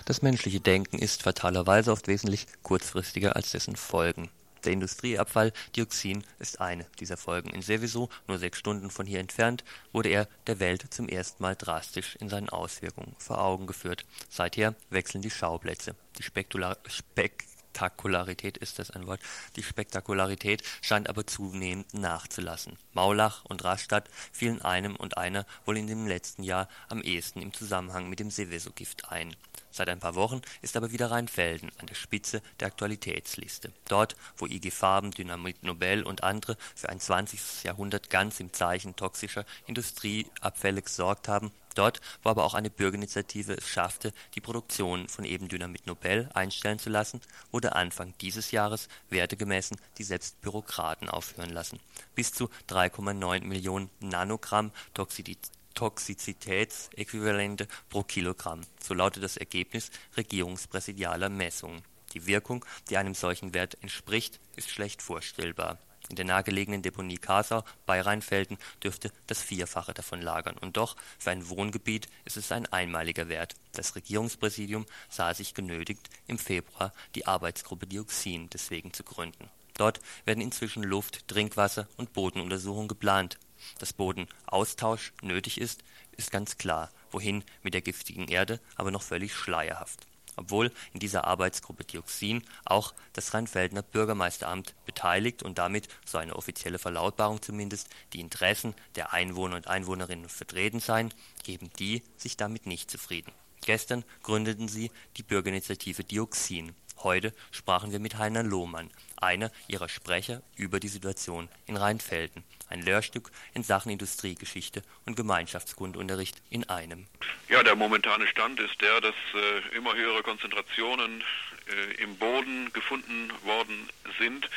Das 0.07 0.23
menschliche 0.23 0.61
Denken 0.61 1.01
ist 1.01 1.25
fatalerweise 1.25 1.91
oft 1.91 2.07
wesentlich 2.07 2.47
kurzfristiger 2.63 3.35
als 3.35 3.51
dessen 3.51 3.75
Folgen. 3.75 4.31
Der 4.65 4.73
Industrieabfall 4.73 5.53
Dioxin 5.75 6.23
ist 6.39 6.61
eine 6.61 6.87
dieser 7.01 7.17
Folgen. 7.17 7.51
In 7.51 7.61
Seveso, 7.61 8.09
nur 8.29 8.39
sechs 8.39 8.57
Stunden 8.57 8.91
von 8.91 9.05
hier 9.05 9.19
entfernt, 9.19 9.65
wurde 9.93 10.11
er 10.11 10.29
der 10.47 10.61
Welt 10.61 10.87
zum 10.91 11.09
ersten 11.09 11.43
Mal 11.43 11.57
drastisch 11.57 12.15
in 12.21 12.29
seinen 12.29 12.49
Auswirkungen 12.51 13.17
vor 13.19 13.41
Augen 13.41 13.67
geführt. 13.67 14.05
Seither 14.31 14.77
wechseln 14.91 15.23
die 15.23 15.31
Schauplätze. 15.31 15.97
Die 16.19 16.23
Spektakular 16.23 16.79
Spektakularität 16.87 18.59
ist 18.59 18.79
das 18.79 18.93
ein 18.93 19.09
Wort. 19.09 19.21
Die 19.57 19.65
Spektakularität 19.65 20.63
scheint 20.83 21.09
aber 21.09 21.27
zunehmend 21.27 21.93
nachzulassen. 21.95 22.79
Maulach 22.93 23.45
und 23.47 23.65
Rastatt 23.65 24.09
fielen 24.31 24.63
einem 24.63 24.95
und 24.95 25.19
einer 25.19 25.47
wohl 25.65 25.77
in 25.77 25.89
dem 25.89 26.07
letzten 26.07 26.45
Jahr 26.45 26.69
am 26.89 27.03
ehesten 27.03 27.43
im 27.43 27.53
Zusammenhang 27.53 28.09
mit 28.09 28.21
dem 28.21 28.31
Seveso-Gift 28.31 29.11
ein. 29.11 29.35
Seit 29.77 29.91
ein 29.91 30.01
paar 30.01 30.15
Wochen 30.15 30.41
ist 30.63 30.75
aber 30.79 30.91
wieder 30.91 31.11
Rheinfelden 31.11 31.71
an 31.77 31.87
der 31.87 31.95
Spitze 31.95 32.41
der 32.61 32.69
Aktualitätsliste. 32.69 33.73
Dort, 33.89 34.17
wo 34.39 34.47
IG 34.47 34.71
Farben, 34.71 35.11
Dynamit 35.11 35.63
Nobel 35.65 36.03
und 36.03 36.25
andere 36.25 36.57
für 36.75 36.89
ein 36.89 36.99
20. 36.99 37.65
Jahrhundert 37.65 38.09
ganz 38.09 38.41
im 38.41 38.55
Zeichen 38.55 38.97
toxischer 38.97 39.45
Industrieabfälle 39.67 40.81
gesorgt 40.81 41.29
haben, 41.29 41.53
dort, 41.75 42.01
wo 42.23 42.31
aber 42.31 42.45
auch 42.45 42.55
eine 42.55 42.71
Bürgerinitiative 42.71 43.53
es 43.53 43.69
schaffte, 43.69 44.15
die 44.35 44.41
Produktion 44.41 45.09
von 45.09 45.27
eben 45.27 45.49
Dynamit 45.49 45.87
Nobel 45.87 46.31
einstellen 46.33 46.79
zu 46.79 46.89
lassen, 46.89 47.21
wurde 47.53 47.77
Anfang 47.77 48.15
dieses 48.23 48.53
Jahres 48.53 48.89
Werte 49.11 49.37
gemessen, 49.37 49.77
die 49.99 50.05
selbst 50.05 50.41
Bürokraten 50.41 51.11
aufhören 51.11 51.51
lassen. 51.51 51.81
Bis 52.15 52.33
zu 52.33 52.49
3,9 52.71 53.45
Millionen 53.45 53.91
Nanogramm 54.01 54.73
Toxizität 54.95 55.51
Toxizitätsäquivalente 55.77 57.69
pro 57.89 58.03
Kilogramm, 58.03 58.63
so 58.83 58.95
lautet 58.95 59.23
das 59.23 59.37
Ergebnis 59.37 59.93
regierungspräsidialer 60.17 61.29
Messungen. 61.29 61.83
Die 62.15 62.27
Wirkung, 62.27 62.65
die 62.89 62.97
einem 62.97 63.15
solchen 63.15 63.55
Wert 63.55 63.77
entspricht, 63.83 64.41
ist 64.57 64.71
schlecht 64.71 65.03
vorstellbar. 65.03 65.79
In 66.09 66.17
der 66.17 66.25
nahegelegenen 66.25 66.83
Deponie 66.83 67.19
Kasau 67.19 67.63
bei 67.85 68.01
Rheinfelden 68.01 68.59
dürfte 68.83 69.13
das 69.27 69.43
Vierfache 69.43 69.93
davon 69.93 70.23
lagern. 70.23 70.57
Und 70.57 70.77
doch, 70.77 70.97
für 71.19 71.31
ein 71.31 71.49
Wohngebiet 71.49 72.09
ist 72.25 72.37
es 72.37 72.53
ein 72.53 72.67
einmaliger 72.67 73.29
Wert. 73.29 73.55
Das 73.73 73.97
Regierungspräsidium 73.97 74.87
sah 75.11 75.35
sich 75.35 75.53
genötigt, 75.53 76.09
im 76.27 76.39
Februar 76.39 76.93
die 77.15 77.27
Arbeitsgruppe 77.27 77.87
Dioxin 77.87 78.49
deswegen 78.51 78.93
zu 78.93 79.03
gründen. 79.03 79.51
Dort 79.75 80.01
werden 80.25 80.41
inzwischen 80.41 80.85
Luft, 80.85 81.29
Trinkwasser 81.29 81.87
und 81.99 82.15
Bodenuntersuchungen 82.15 82.89
geplant 82.89 83.39
dass 83.79 83.93
Bodenaustausch 83.93 85.13
nötig 85.23 85.61
ist, 85.61 85.83
ist 86.17 86.31
ganz 86.31 86.59
klar, 86.59 86.91
wohin 87.11 87.45
mit 87.63 87.75
der 87.75 87.83
giftigen 87.83 88.29
Erde 88.29 88.61
aber 88.77 88.91
noch 88.91 89.03
völlig 89.03 89.35
schleierhaft. 89.35 90.07
Obwohl 90.37 90.71
in 90.93 91.01
dieser 91.01 91.25
Arbeitsgruppe 91.25 91.85
Dioxin 91.85 92.45
auch 92.65 92.95
das 93.15 93.33
Rheinfeldner 93.33 93.83
Bürgermeisteramt 93.83 94.75
beteiligt 94.85 95.43
und 95.43 95.59
damit, 95.59 95.89
so 96.05 96.19
eine 96.19 96.37
offizielle 96.37 96.79
Verlautbarung 96.79 97.41
zumindest, 97.41 97.89
die 98.13 98.21
Interessen 98.21 98.75
der 98.97 99.15
Einwohner 99.15 99.57
und 99.57 99.67
Einwohnerinnen 99.67 100.29
vertreten 100.29 100.81
seien, 100.81 101.13
geben 101.43 101.71
die 101.79 102.03
sich 102.19 102.37
damit 102.37 102.67
nicht 102.67 102.91
zufrieden. 102.91 103.33
Gestern 103.63 104.05
gründeten 104.23 104.69
sie 104.69 104.91
die 105.17 105.23
Bürgerinitiative 105.23 106.05
Dioxin. 106.05 106.75
Heute 107.03 107.33
sprachen 107.53 107.93
wir 107.93 107.99
mit 107.99 108.19
Heiner 108.19 108.43
Lohmann, 108.43 108.91
einer 109.17 109.51
ihrer 109.69 109.89
Sprecher, 109.89 110.43
über 110.57 110.81
die 110.81 110.89
Situation 110.89 111.49
in 111.67 111.77
Rheinfelden 111.77 112.45
ein 112.69 112.83
Lehrstück 112.83 113.31
in 113.55 113.63
Sachen 113.63 113.91
Industriegeschichte 113.91 114.83
und 115.05 115.17
Gemeinschaftskundeunterricht 115.17 116.37
in 116.51 116.69
einem. 116.69 117.07
Ja, 117.49 117.63
der 117.63 117.77
momentane 117.77 118.27
Stand 118.27 118.61
ist 118.61 118.81
der, 118.81 119.01
dass 119.01 119.15
äh, 119.35 119.77
immer 119.77 119.95
höhere 119.95 120.23
Konzentrationen 120.23 121.23
äh, 121.69 122.03
im 122.03 122.17
Boden 122.17 122.73
gefunden 122.73 123.31
worden 123.45 123.89
sind 124.19 124.49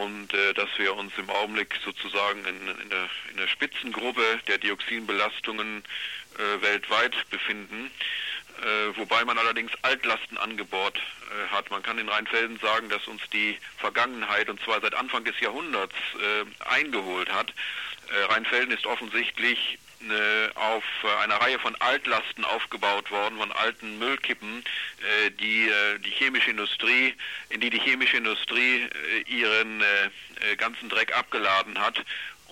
und 0.00 0.32
äh, 0.32 0.54
dass 0.54 0.68
wir 0.76 0.94
uns 0.94 1.12
im 1.18 1.30
Augenblick 1.30 1.74
sozusagen 1.84 2.44
in, 2.44 2.68
in, 2.82 2.90
der, 2.90 3.08
in 3.30 3.36
der, 3.36 3.48
Spitzengruppe 3.48 4.40
der 4.46 4.58
Dioxinbelastungen 4.58 5.82
äh, 6.36 6.62
weltweit 6.62 7.14
befinden. 7.30 7.90
Äh, 8.64 8.96
wobei 8.96 9.24
man 9.26 9.36
allerdings 9.36 9.72
Altlasten 9.82 10.38
angebohrt 10.38 10.96
äh, 10.96 11.54
hat. 11.54 11.70
Man 11.70 11.82
kann 11.82 11.98
in 11.98 12.08
Rheinfelden 12.08 12.58
sagen, 12.60 12.88
dass 12.88 13.06
uns 13.06 13.20
die 13.30 13.58
Vergangenheit, 13.76 14.48
und 14.48 14.58
zwar 14.62 14.80
seit 14.80 14.94
Anfang 14.94 15.22
des 15.24 15.38
Jahrhunderts, 15.40 15.94
äh, 16.14 16.64
eingeholt 16.64 17.30
hat. 17.30 17.52
Äh, 18.10 18.32
Rheinfelden 18.32 18.72
ist 18.74 18.86
offensichtlich 18.86 19.78
äh, 20.00 20.54
auf 20.54 20.84
einer 21.22 21.36
Reihe 21.36 21.58
von 21.58 21.74
Altlasten 21.76 22.44
aufgebaut 22.44 23.10
worden, 23.10 23.36
von 23.38 23.52
alten 23.52 23.98
Müllkippen, 23.98 24.64
äh, 25.26 25.30
die 25.30 25.70
die 26.04 26.10
chemische 26.10 26.50
Industrie, 26.50 27.14
in 27.50 27.60
die 27.60 27.68
die 27.70 27.80
chemische 27.80 28.16
Industrie 28.16 28.88
ihren 29.26 29.82
ganzen 30.58 30.88
Dreck 30.88 31.16
abgeladen 31.16 31.78
hat 31.78 32.04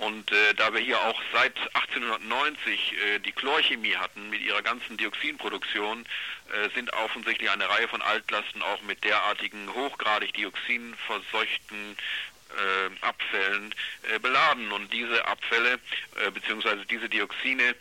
und 0.02 0.32
äh, 0.32 0.54
da 0.56 0.74
wir 0.74 0.80
hier 0.80 1.00
auch 1.00 1.20
seit 1.32 1.56
1890 1.74 2.92
äh, 2.92 3.18
die 3.20 3.30
Chlorchemie 3.30 3.94
hatten 3.94 4.30
mit 4.30 4.40
ihrer 4.40 4.60
ganzen 4.60 4.96
Dioxinproduktion, 4.96 6.04
äh, 6.50 6.68
sind 6.74 6.92
offensichtlich 6.92 7.48
eine 7.48 7.68
Reihe 7.68 7.86
von 7.86 8.02
Altlasten 8.02 8.62
auch 8.62 8.82
mit 8.82 9.04
derartigen 9.04 9.72
hochgradig 9.72 10.34
dioxinverseuchten 10.34 11.96
äh, 12.50 13.06
Abfällen 13.06 13.72
äh, 14.12 14.18
beladen. 14.18 14.72
Und 14.72 14.92
diese 14.92 15.24
Abfälle 15.24 15.78
äh, 16.16 16.30
bzw. 16.32 16.84
diese 16.90 17.08
Dioxine 17.08 17.74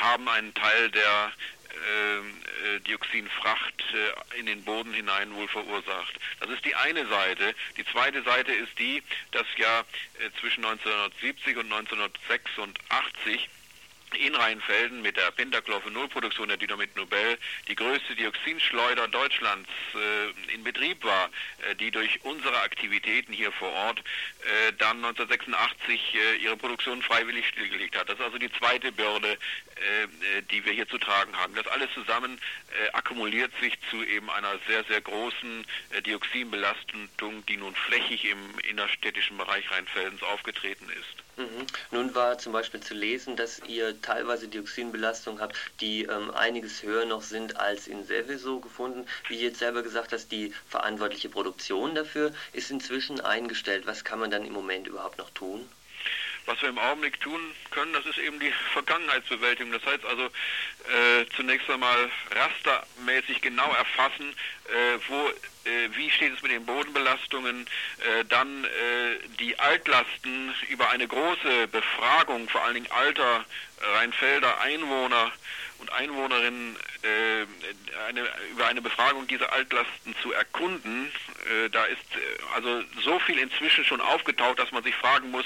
haben 0.00 0.28
einen 0.28 0.54
Teil 0.54 0.90
der 0.90 1.32
äh, 1.72 2.80
Dioxinfracht 2.80 3.84
äh, 3.92 4.38
in 4.38 4.46
den 4.46 4.62
Boden 4.64 4.92
hinein 4.92 5.34
wohl 5.34 5.48
verursacht. 5.48 6.14
Das 6.40 6.50
ist 6.50 6.64
die 6.64 6.74
eine 6.74 7.06
Seite. 7.06 7.54
Die 7.76 7.84
zweite 7.84 8.22
Seite 8.22 8.52
ist 8.52 8.78
die, 8.78 9.02
dass 9.32 9.46
ja 9.56 9.80
äh, 9.80 10.30
zwischen 10.40 10.64
1970 10.64 11.56
und 11.56 11.72
1986 11.72 13.48
in 14.14 14.34
Rheinfelden 14.34 15.02
mit 15.02 15.16
der 15.16 15.30
Pentachlorphenolproduktion 15.30 16.48
der 16.48 16.56
Dynamit 16.56 16.96
Nobel 16.96 17.38
die 17.68 17.74
größte 17.74 18.14
Dioxinschleuder 18.14 19.08
Deutschlands 19.08 19.68
äh, 19.94 20.52
in 20.54 20.64
Betrieb 20.64 21.02
war, 21.04 21.30
äh, 21.68 21.74
die 21.76 21.90
durch 21.90 22.20
unsere 22.24 22.60
Aktivitäten 22.62 23.32
hier 23.32 23.52
vor 23.52 23.70
Ort 23.70 24.00
äh, 24.00 24.72
dann 24.78 25.04
1986 25.04 26.14
äh, 26.14 26.36
ihre 26.36 26.56
Produktion 26.56 27.02
freiwillig 27.02 27.46
stillgelegt 27.48 27.96
hat. 27.98 28.08
Das 28.08 28.18
ist 28.18 28.24
also 28.24 28.38
die 28.38 28.52
zweite 28.52 28.92
Bürde, 28.92 29.28
äh, 29.28 30.04
äh, 30.04 30.42
die 30.50 30.64
wir 30.64 30.72
hier 30.72 30.88
zu 30.88 30.98
tragen 30.98 31.36
haben. 31.36 31.54
Das 31.54 31.66
alles 31.66 31.88
zusammen 31.94 32.38
akkumuliert 32.94 33.52
sich 33.60 33.74
zu 33.90 34.02
eben 34.02 34.30
einer 34.30 34.58
sehr, 34.66 34.82
sehr 34.84 35.02
großen 35.02 35.66
Dioxinbelastung, 36.06 37.10
die 37.46 37.58
nun 37.58 37.74
flächig 37.74 38.24
im 38.24 38.58
innerstädtischen 38.60 39.36
Bereich 39.36 39.70
Rheinfeldens 39.70 40.22
aufgetreten 40.22 40.88
ist. 40.88 41.22
Mhm. 41.36 41.66
Nun 41.90 42.14
war 42.14 42.38
zum 42.38 42.52
Beispiel 42.54 42.80
zu 42.80 42.94
lesen, 42.94 43.36
dass 43.36 43.58
ihr 43.58 44.00
teilweise 44.00 44.48
Dioxinbelastung 44.48 45.40
habt, 45.40 45.56
die 45.80 46.04
ähm, 46.04 46.30
einiges 46.30 46.82
höher 46.82 47.04
noch 47.06 47.22
sind 47.22 47.56
als 47.58 47.86
in 47.86 48.04
Seveso 48.04 48.60
gefunden. 48.60 49.06
Wie 49.28 49.38
jetzt 49.40 49.58
selber 49.58 49.82
gesagt 49.82 50.12
hast, 50.12 50.32
die 50.32 50.54
verantwortliche 50.66 51.28
Produktion 51.28 51.94
dafür 51.94 52.32
ist 52.52 52.70
inzwischen 52.70 53.20
eingestellt. 53.20 53.86
Was 53.86 54.04
kann 54.04 54.20
man 54.20 54.30
dann 54.30 54.44
im 54.46 54.52
Moment 54.54 54.86
überhaupt 54.86 55.18
noch 55.18 55.30
tun? 55.30 55.70
Was 56.46 56.60
wir 56.60 56.70
im 56.70 56.78
Augenblick 56.78 57.20
tun 57.20 57.40
können, 57.70 57.92
das 57.92 58.04
ist 58.06 58.18
eben 58.18 58.40
die 58.40 58.52
Vergangenheitsbewältigung. 58.72 59.72
Das 59.72 59.84
heißt 59.84 60.04
also 60.04 60.24
äh, 60.24 61.26
zunächst 61.36 61.70
einmal 61.70 62.10
rastermäßig 62.30 63.40
genau 63.40 63.72
erfassen, 63.72 64.34
äh, 64.66 64.98
wo 65.08 65.30
äh, 65.64 65.88
wie 65.94 66.10
steht 66.10 66.34
es 66.34 66.42
mit 66.42 66.50
den 66.50 66.66
Bodenbelastungen, 66.66 67.66
äh, 67.98 68.24
dann 68.24 68.64
äh, 68.64 68.68
die 69.38 69.56
Altlasten 69.58 70.52
über 70.68 70.90
eine 70.90 71.06
große 71.06 71.68
Befragung, 71.68 72.48
vor 72.48 72.64
allen 72.64 72.74
Dingen 72.74 72.90
alter 72.90 73.44
Rheinfelder 73.80 74.60
Einwohner 74.60 75.30
und 75.82 75.92
Einwohnerinnen, 75.92 76.76
eine, 78.08 78.20
über 78.52 78.66
eine 78.66 78.80
Befragung 78.80 79.26
dieser 79.26 79.52
Altlasten 79.52 80.14
zu 80.22 80.32
erkunden. 80.32 81.10
da 81.72 81.84
ist 81.84 82.00
also 82.54 82.82
so 83.02 83.18
viel 83.18 83.38
inzwischen 83.38 83.84
schon 83.84 84.00
aufgetaucht, 84.00 84.58
dass 84.60 84.70
man 84.70 84.84
sich 84.84 84.94
fragen 84.94 85.30
muss, 85.32 85.44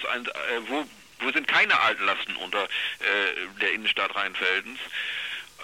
wo, 0.69 0.87
wo 1.21 1.31
sind 1.33 1.49
keine 1.49 1.81
Altlasten 1.81 2.37
unter 2.37 2.69
der 3.61 3.73
Innenstadt 3.73 4.15
Rheinfeldens. 4.15 4.79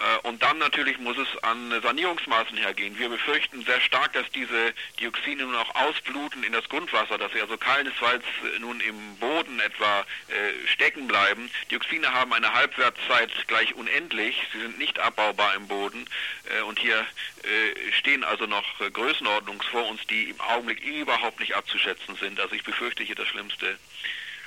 Äh, 0.03 0.27
und 0.27 0.43
dann 0.43 0.57
natürlich 0.57 0.97
muss 0.99 1.17
es 1.17 1.43
an 1.43 1.81
Sanierungsmaßen 1.81 2.57
hergehen. 2.57 2.97
Wir 2.97 3.09
befürchten 3.09 3.63
sehr 3.63 3.79
stark, 3.81 4.13
dass 4.13 4.29
diese 4.31 4.73
Dioxine 4.99 5.43
nun 5.43 5.55
auch 5.55 5.75
ausbluten 5.75 6.43
in 6.43 6.51
das 6.51 6.67
Grundwasser, 6.69 7.17
dass 7.17 7.31
sie 7.31 7.41
also 7.41 7.57
keinesfalls 7.57 8.23
äh, 8.23 8.59
nun 8.59 8.79
im 8.81 9.15
Boden 9.17 9.59
etwa 9.59 10.01
äh, 10.01 10.67
stecken 10.67 11.07
bleiben. 11.07 11.49
Dioxine 11.71 12.11
haben 12.11 12.33
eine 12.33 12.53
Halbwertszeit 12.53 13.31
gleich 13.47 13.73
unendlich. 13.75 14.41
Sie 14.51 14.59
sind 14.59 14.77
nicht 14.77 14.99
abbaubar 14.99 15.55
im 15.55 15.67
Boden. 15.67 16.05
und 16.67 16.79
hier 16.79 17.05
stehen 17.97 18.23
also 18.23 18.45
noch 18.45 18.65
Größenordnungen 18.79 19.61
vor 19.61 19.87
uns, 19.89 20.05
die 20.07 20.29
im 20.29 20.39
Augenblick 20.41 20.83
überhaupt 20.83 21.39
nicht 21.39 21.55
abzuschätzen 21.55 22.15
sind. 22.15 22.39
Also 22.39 22.55
ich 22.55 22.63
befürchte 22.63 23.03
hier 23.03 23.15
das 23.15 23.27
Schlimmste. 23.27 23.77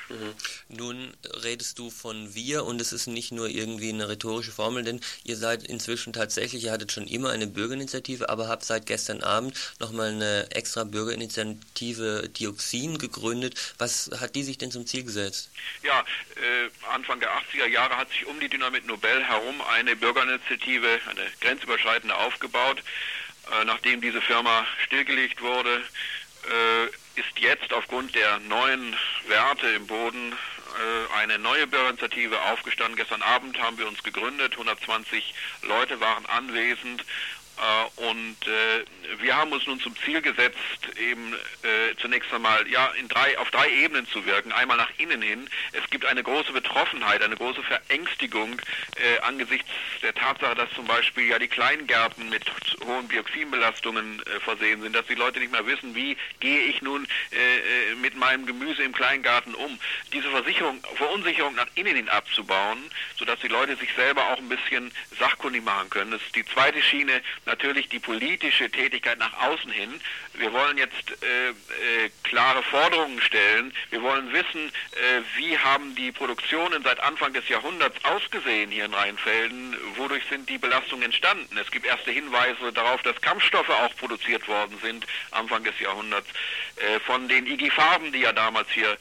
Mhm. 0.08 0.34
Nun 0.68 1.16
redest 1.42 1.78
du 1.78 1.90
von 1.90 2.34
wir 2.34 2.64
und 2.64 2.80
es 2.80 2.92
ist 2.92 3.06
nicht 3.06 3.32
nur 3.32 3.48
irgendwie 3.48 3.88
eine 3.88 4.08
rhetorische 4.08 4.52
Formel, 4.52 4.84
denn 4.84 5.00
ihr 5.24 5.36
seid 5.36 5.64
inzwischen 5.64 6.12
tatsächlich, 6.12 6.64
ihr 6.64 6.72
hattet 6.72 6.92
schon 6.92 7.06
immer 7.06 7.30
eine 7.30 7.46
Bürgerinitiative, 7.46 8.28
aber 8.28 8.48
habt 8.48 8.64
seit 8.64 8.86
gestern 8.86 9.22
Abend 9.22 9.56
nochmal 9.80 10.10
eine 10.10 10.50
extra 10.50 10.84
Bürgerinitiative 10.84 12.28
Dioxin 12.28 12.98
gegründet. 12.98 13.74
Was 13.78 14.10
hat 14.20 14.34
die 14.34 14.44
sich 14.44 14.58
denn 14.58 14.70
zum 14.70 14.86
Ziel 14.86 15.04
gesetzt? 15.04 15.50
Ja, 15.82 16.04
äh, 16.36 16.70
Anfang 16.92 17.20
der 17.20 17.30
80er 17.30 17.66
Jahre 17.66 17.96
hat 17.96 18.08
sich 18.10 18.26
um 18.26 18.38
die 18.40 18.48
Dynamit 18.48 18.86
Nobel 18.86 19.24
herum 19.24 19.60
eine 19.62 19.96
Bürgerinitiative, 19.96 21.00
eine 21.10 21.22
grenzüberschreitende 21.40 22.14
aufgebaut. 22.14 22.82
Äh, 23.52 23.64
nachdem 23.64 24.00
diese 24.00 24.20
Firma 24.20 24.66
stillgelegt 24.84 25.40
wurde, 25.40 25.82
ist 27.16 27.38
jetzt 27.38 27.72
aufgrund 27.72 28.14
der 28.14 28.38
neuen 28.40 28.94
Werte 29.26 29.68
im 29.68 29.86
Boden 29.86 30.32
äh, 30.32 31.18
eine 31.18 31.38
neue 31.38 31.66
Bürgerinitiative 31.66 32.40
aufgestanden. 32.42 32.96
Gestern 32.96 33.22
Abend 33.22 33.58
haben 33.58 33.78
wir 33.78 33.88
uns 33.88 34.02
gegründet, 34.02 34.52
120 34.52 35.34
Leute 35.62 35.98
waren 36.00 36.26
anwesend 36.26 37.00
äh, 37.00 37.04
und 37.96 38.36
äh, 38.46 38.84
wir 39.22 39.36
haben 39.36 39.52
uns 39.52 39.66
nun 39.66 39.80
zum 39.80 39.94
Ziel 40.04 40.20
gesetzt, 40.20 40.58
eben 40.98 41.34
äh, 41.34 41.96
zunächst 42.00 42.32
einmal 42.32 42.66
ja 42.68 42.88
in 42.98 43.08
drei 43.08 43.38
auf 43.38 43.50
drei 43.50 43.70
Ebenen 43.70 44.06
zu 44.08 44.24
wirken. 44.26 44.52
Einmal 44.52 44.76
nach 44.76 44.90
innen 44.98 45.22
hin. 45.22 45.48
Es 45.72 45.88
gibt 45.90 46.04
eine 46.04 46.22
große 46.22 46.52
Betroffenheit, 46.52 47.22
eine 47.22 47.36
große 47.36 47.62
Verängstigung 47.62 48.60
äh, 48.96 49.20
angesichts 49.22 49.68
der 50.02 50.14
Tatsache, 50.14 50.54
dass 50.54 50.70
zum 50.74 50.86
Beispiel 50.86 51.28
ja 51.28 51.38
die 51.38 51.48
Kleingärten 51.48 52.28
mit 52.28 52.44
hohen 52.84 53.08
Dioxinbelastungen 53.08 54.20
äh, 54.20 54.40
versehen 54.40 54.82
sind, 54.82 54.94
dass 54.94 55.06
die 55.06 55.14
Leute 55.14 55.40
nicht 55.40 55.52
mehr 55.52 55.66
wissen, 55.66 55.94
wie 55.94 56.16
gehe 56.40 56.64
ich 56.64 56.82
nun 56.82 57.06
äh, 57.30 57.94
mit 57.96 58.16
meinem 58.16 58.46
Gemüse 58.46 58.82
im 58.82 58.92
Kleingarten 58.92 59.54
um. 59.54 59.78
Diese 60.12 60.30
Versicherung, 60.30 60.82
Verunsicherung 60.94 61.54
nach 61.54 61.68
innen 61.74 61.96
hin 61.96 62.08
abzubauen, 62.08 62.78
sodass 63.18 63.40
die 63.40 63.48
Leute 63.48 63.76
sich 63.76 63.92
selber 63.94 64.30
auch 64.30 64.38
ein 64.38 64.48
bisschen 64.48 64.92
sachkundig 65.18 65.64
machen 65.64 65.88
können. 65.90 66.10
Das 66.10 66.22
ist 66.22 66.36
die 66.36 66.44
zweite 66.44 66.82
Schiene 66.82 67.22
natürlich 67.46 67.88
die 67.88 67.98
politische 67.98 68.70
Tätigkeit 68.70 69.18
nach 69.18 69.32
außen 69.40 69.70
hin. 69.70 70.00
Wir 70.34 70.52
wollen 70.52 70.76
jetzt 70.76 71.10
äh, 71.22 71.48
äh, 71.48 72.10
klare 72.24 72.62
Forderungen 72.64 73.20
stellen. 73.20 73.72
Wir 73.90 74.02
wollen 74.02 74.32
wissen, 74.32 74.68
äh, 74.92 75.22
wie 75.36 75.56
haben 75.56 75.94
die 75.94 76.12
Produktionen 76.12 76.82
seit 76.82 77.00
Anfang 77.00 77.32
des 77.32 77.48
Jahrhunderts 77.48 78.04
ausgesehen 78.04 78.70
hier 78.70 78.84
in 78.84 78.94
Rheinfelden? 78.94 79.76
Wodurch 79.96 80.24
sind 80.28 80.48
die 80.48 80.58
Belastungen 80.58 81.04
entstanden? 81.04 81.56
Es 81.56 81.70
gibt 81.70 81.86
erste 81.86 82.10
Hinweise 82.10 82.72
darauf, 82.72 83.00
dass 83.02 83.20
Kampfstoffe 83.20 83.70
auch 83.70 83.94
produziert 83.96 84.46
worden 84.48 84.76
sind 84.82 85.06
Anfang 85.30 85.64
des 85.64 85.78
Jahrhunderts. 85.78 86.28
Äh, 86.76 87.00
von 87.00 87.28
den 87.28 87.46
IG 87.46 87.70
Farben, 87.70 88.12
die 88.12 88.20
ja 88.20 88.32
damals 88.32 88.68
hier 88.70 88.98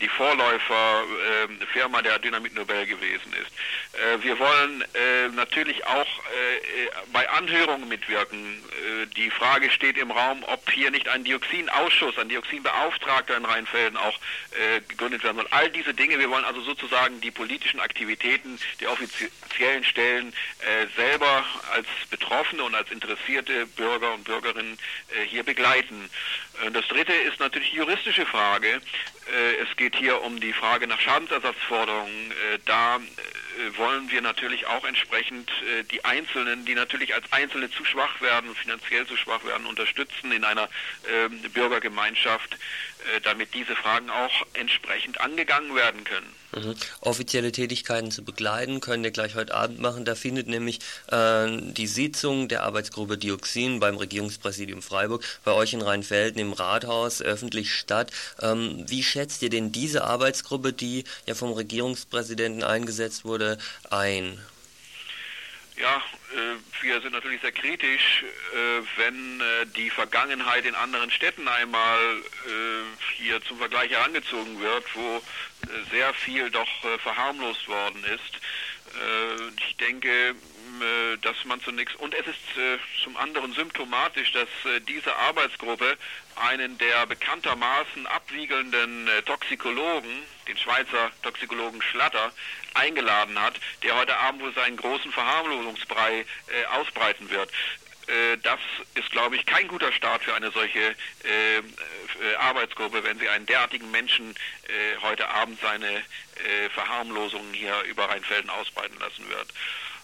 die 0.00 0.08
Vorläuferfirma 0.08 1.98
ähm, 1.98 2.04
der 2.04 2.18
Dynamit 2.18 2.54
Nobel 2.54 2.86
gewesen 2.86 3.32
ist. 3.32 3.50
Äh, 3.98 4.22
wir 4.22 4.38
wollen 4.38 4.82
äh, 4.94 5.28
natürlich 5.34 5.84
auch 5.86 6.06
bei 7.12 7.28
Anhörungen 7.28 7.88
mitwirken. 7.88 8.62
die 9.16 9.30
Frage 9.30 9.70
steht 9.70 9.98
im 9.98 10.10
Raum, 10.10 10.42
ob 10.44 10.70
hier 10.70 10.90
nicht 10.90 11.08
ein 11.08 11.24
Dioxinausschuss, 11.24 12.18
ein 12.18 12.28
Dioxinbeauftragter 12.28 13.36
in 13.36 13.44
Rheinfelden 13.44 13.96
auch 13.98 14.18
gegründet 14.88 15.22
werden 15.24 15.36
soll. 15.36 15.46
All 15.50 15.70
diese 15.70 15.94
Dinge, 15.94 16.18
wir 16.18 16.30
wollen 16.30 16.44
also 16.44 16.62
sozusagen 16.62 17.20
die 17.20 17.30
politischen 17.30 17.80
Aktivitäten 17.80 18.58
der 18.80 18.92
offiziellen 18.92 19.84
Stellen 19.84 20.32
selber 20.96 21.44
als 21.72 21.86
Betroffene 22.10 22.64
und 22.64 22.74
als 22.74 22.90
interessierte 22.90 23.66
Bürger 23.66 24.14
und 24.14 24.24
Bürgerinnen 24.24 24.78
hier 25.26 25.42
begleiten. 25.42 26.08
Das 26.72 26.86
dritte 26.88 27.12
ist 27.12 27.40
natürlich 27.40 27.70
die 27.70 27.78
juristische 27.78 28.26
Frage. 28.26 28.80
Es 29.60 29.76
geht 29.76 29.96
hier 29.96 30.22
um 30.22 30.40
die 30.40 30.52
Frage 30.52 30.86
nach 30.86 31.00
Schadensersatzforderungen. 31.00 32.30
Äh, 32.30 32.58
da 32.66 32.96
äh, 32.96 33.76
wollen 33.78 34.10
wir 34.10 34.20
natürlich 34.20 34.66
auch 34.66 34.84
entsprechend 34.84 35.50
äh, 35.50 35.84
die 35.84 36.04
Einzelnen, 36.04 36.64
die 36.64 36.74
natürlich 36.74 37.14
als 37.14 37.30
Einzelne 37.32 37.70
zu 37.70 37.84
schwach 37.84 38.20
werden, 38.20 38.54
finanziell 38.54 39.06
zu 39.06 39.16
schwach 39.16 39.44
werden, 39.44 39.66
unterstützen 39.66 40.32
in 40.32 40.44
einer 40.44 40.68
ähm, 41.10 41.40
Bürgergemeinschaft, 41.52 42.56
damit 43.24 43.52
diese 43.52 43.74
Fragen 43.74 44.10
auch 44.10 44.46
entsprechend 44.52 45.20
angegangen 45.20 45.74
werden 45.74 46.04
können. 46.04 46.41
Mhm. 46.54 46.74
Offizielle 47.00 47.50
Tätigkeiten 47.50 48.10
zu 48.10 48.22
begleiten 48.22 48.80
könnt 48.80 49.04
ihr 49.04 49.10
gleich 49.10 49.34
heute 49.34 49.54
Abend 49.54 49.80
machen. 49.80 50.04
Da 50.04 50.14
findet 50.14 50.48
nämlich 50.48 50.80
äh, 51.10 51.46
die 51.48 51.86
Sitzung 51.86 52.48
der 52.48 52.64
Arbeitsgruppe 52.64 53.16
Dioxin 53.16 53.80
beim 53.80 53.96
Regierungspräsidium 53.96 54.82
Freiburg 54.82 55.24
bei 55.44 55.52
euch 55.52 55.72
in 55.72 55.82
Rheinfelden 55.82 56.40
im 56.40 56.52
Rathaus 56.52 57.22
öffentlich 57.22 57.72
statt. 57.74 58.10
Ähm, 58.40 58.84
wie 58.86 59.02
schätzt 59.02 59.42
ihr 59.42 59.50
denn 59.50 59.72
diese 59.72 60.04
Arbeitsgruppe, 60.04 60.72
die 60.72 61.04
ja 61.26 61.34
vom 61.34 61.52
Regierungspräsidenten 61.52 62.62
eingesetzt 62.62 63.24
wurde, 63.24 63.58
ein? 63.90 64.38
Ja, 65.82 65.96
äh, 65.96 66.84
wir 66.84 67.00
sind 67.00 67.10
natürlich 67.10 67.40
sehr 67.40 67.50
kritisch, 67.50 68.22
äh, 68.22 68.82
wenn 68.98 69.40
äh, 69.40 69.66
die 69.74 69.90
Vergangenheit 69.90 70.64
in 70.64 70.76
anderen 70.76 71.10
Städten 71.10 71.48
einmal 71.48 71.98
hier 73.16 73.42
zum 73.42 73.58
Vergleich 73.58 73.90
herangezogen 73.90 74.60
wird, 74.60 74.84
wo 74.94 75.20
sehr 75.90 76.14
viel 76.14 76.50
doch 76.50 76.68
verharmlost 77.02 77.66
worden 77.68 78.04
ist. 78.04 78.40
Ich 79.66 79.76
denke, 79.76 80.34
dass 81.20 81.44
man 81.44 81.60
zunächst, 81.62 81.94
und 81.96 82.14
es 82.14 82.26
ist 82.26 82.38
zum 83.02 83.16
anderen 83.16 83.52
symptomatisch, 83.52 84.32
dass 84.32 84.48
diese 84.88 85.14
Arbeitsgruppe 85.16 85.96
einen 86.36 86.78
der 86.78 87.06
bekanntermaßen 87.06 88.06
abwiegelnden 88.06 89.08
Toxikologen, 89.24 90.10
den 90.48 90.56
Schweizer 90.58 91.10
Toxikologen 91.22 91.80
Schlatter, 91.82 92.32
eingeladen 92.74 93.40
hat, 93.40 93.54
der 93.82 93.96
heute 93.96 94.16
Abend 94.16 94.42
wohl 94.42 94.54
seinen 94.54 94.76
großen 94.76 95.12
Verharmlosungsbrei 95.12 96.20
äh, 96.20 96.24
ausbreiten 96.76 97.30
wird 97.30 97.50
äh, 98.08 98.36
das 98.42 98.58
ist, 98.94 99.10
glaube 99.10 99.36
ich, 99.36 99.46
kein 99.46 99.68
guter 99.68 99.92
Start 99.92 100.24
für 100.24 100.34
eine 100.34 100.50
solche 100.50 100.80
äh, 100.80 101.58
äh, 101.58 102.34
Arbeitsgruppe, 102.38 103.04
wenn 103.04 103.18
sie 103.18 103.28
einen 103.28 103.46
derartigen 103.46 103.90
Menschen 103.90 104.30
äh, 104.30 105.00
heute 105.02 105.28
Abend 105.28 105.60
seine 105.60 105.88
äh, 105.88 106.68
Verharmlosungen 106.74 107.54
hier 107.54 107.80
über 107.82 108.08
Rheinfelden 108.08 108.50
ausbreiten 108.50 108.98
lassen 108.98 109.28
wird. 109.28 109.48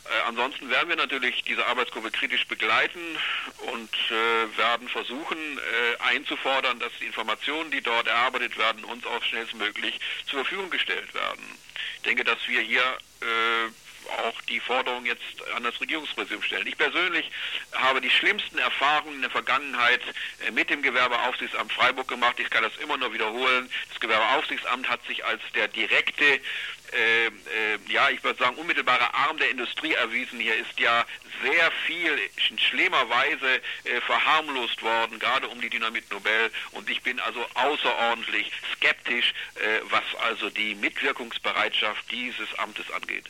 Äh, 0.09 0.29
ansonsten 0.29 0.71
werden 0.71 0.89
wir 0.89 0.97
natürlich 0.97 1.45
diese 1.45 1.67
Arbeitsgruppe 1.67 2.11
kritisch 2.11 2.47
begleiten 2.47 3.01
und 3.73 3.91
äh, 4.11 4.57
werden 4.57 4.89
versuchen 4.89 5.39
äh, 5.59 6.03
einzufordern, 6.03 6.79
dass 6.79 6.93
die 7.01 7.07
Informationen, 7.07 7.71
die 7.71 7.83
dort 7.83 8.07
erarbeitet 8.07 8.57
werden, 8.57 8.85
uns 8.85 9.05
auch 9.07 9.23
schnellstmöglich 9.25 10.01
zur 10.27 10.45
Verfügung 10.45 10.71
gestellt 10.71 11.13
werden. 11.15 11.45
Ich 11.97 12.03
denke, 12.03 12.25
dass 12.25 12.39
wir 12.47 12.61
hier 12.61 12.83
äh, 13.21 13.71
auch 14.09 14.41
die 14.43 14.61
Forderung 14.61 15.07
jetzt 15.07 15.23
an 15.55 15.63
das 15.65 15.81
Regierungspräsidium 15.81 16.43
stellen. 16.43 16.67
Ich 16.67 16.77
persönlich 16.77 17.31
habe 17.73 18.01
die 18.01 18.11
schlimmsten 18.11 18.59
Erfahrungen 18.59 19.17
in 19.17 19.23
der 19.23 19.31
Vergangenheit 19.31 20.01
äh, 20.47 20.51
mit 20.51 20.71
dem 20.71 20.83
Gewerbeaufsichtsamt 20.83 21.73
Freiburg 21.73 22.09
gemacht. 22.09 22.39
Ich 22.39 22.51
kann 22.51 22.63
das 22.63 22.77
immer 22.83 22.97
nur 22.97 23.13
wiederholen. 23.13 23.71
Das 23.91 24.01
Gewerbeaufsichtsamt 24.01 24.89
hat 24.89 25.05
sich 25.07 25.25
als 25.25 25.41
der 25.55 25.69
direkte 25.69 26.41
äh, 26.93 27.27
äh, 27.27 27.31
ja, 27.89 28.09
ich 28.11 28.23
würde 28.25 28.39
sagen, 28.39 28.57
unmittelbarer 28.57 29.15
Arm 29.15 29.37
der 29.39 29.51
Industrie 29.51 29.93
erwiesen. 29.93 30.41
Hier 30.41 30.57
ist 30.57 30.79
ja 30.79 31.05
sehr 31.43 31.71
viel 31.87 32.19
in 32.49 32.59
schlimmer 32.59 33.09
Weise 33.09 33.61
äh, 33.85 34.01
verharmlost 34.01 34.83
worden, 34.83 35.19
gerade 35.19 35.49
um 35.49 35.61
die 35.61 35.69
Dynamit 35.69 36.11
Nobel. 36.11 36.51
Und 36.73 36.89
ich 36.89 37.03
bin 37.03 37.21
also 37.21 37.45
außerordentlich 37.55 38.51
skeptisch, 38.75 39.35
äh, 39.57 39.81
was 39.91 40.05
also 40.23 40.51
die 40.51 40.75
Mitwirkungsbereitschaft 40.77 42.11
dieses 42.11 42.53
Amtes 42.59 42.91
angeht. 42.91 43.25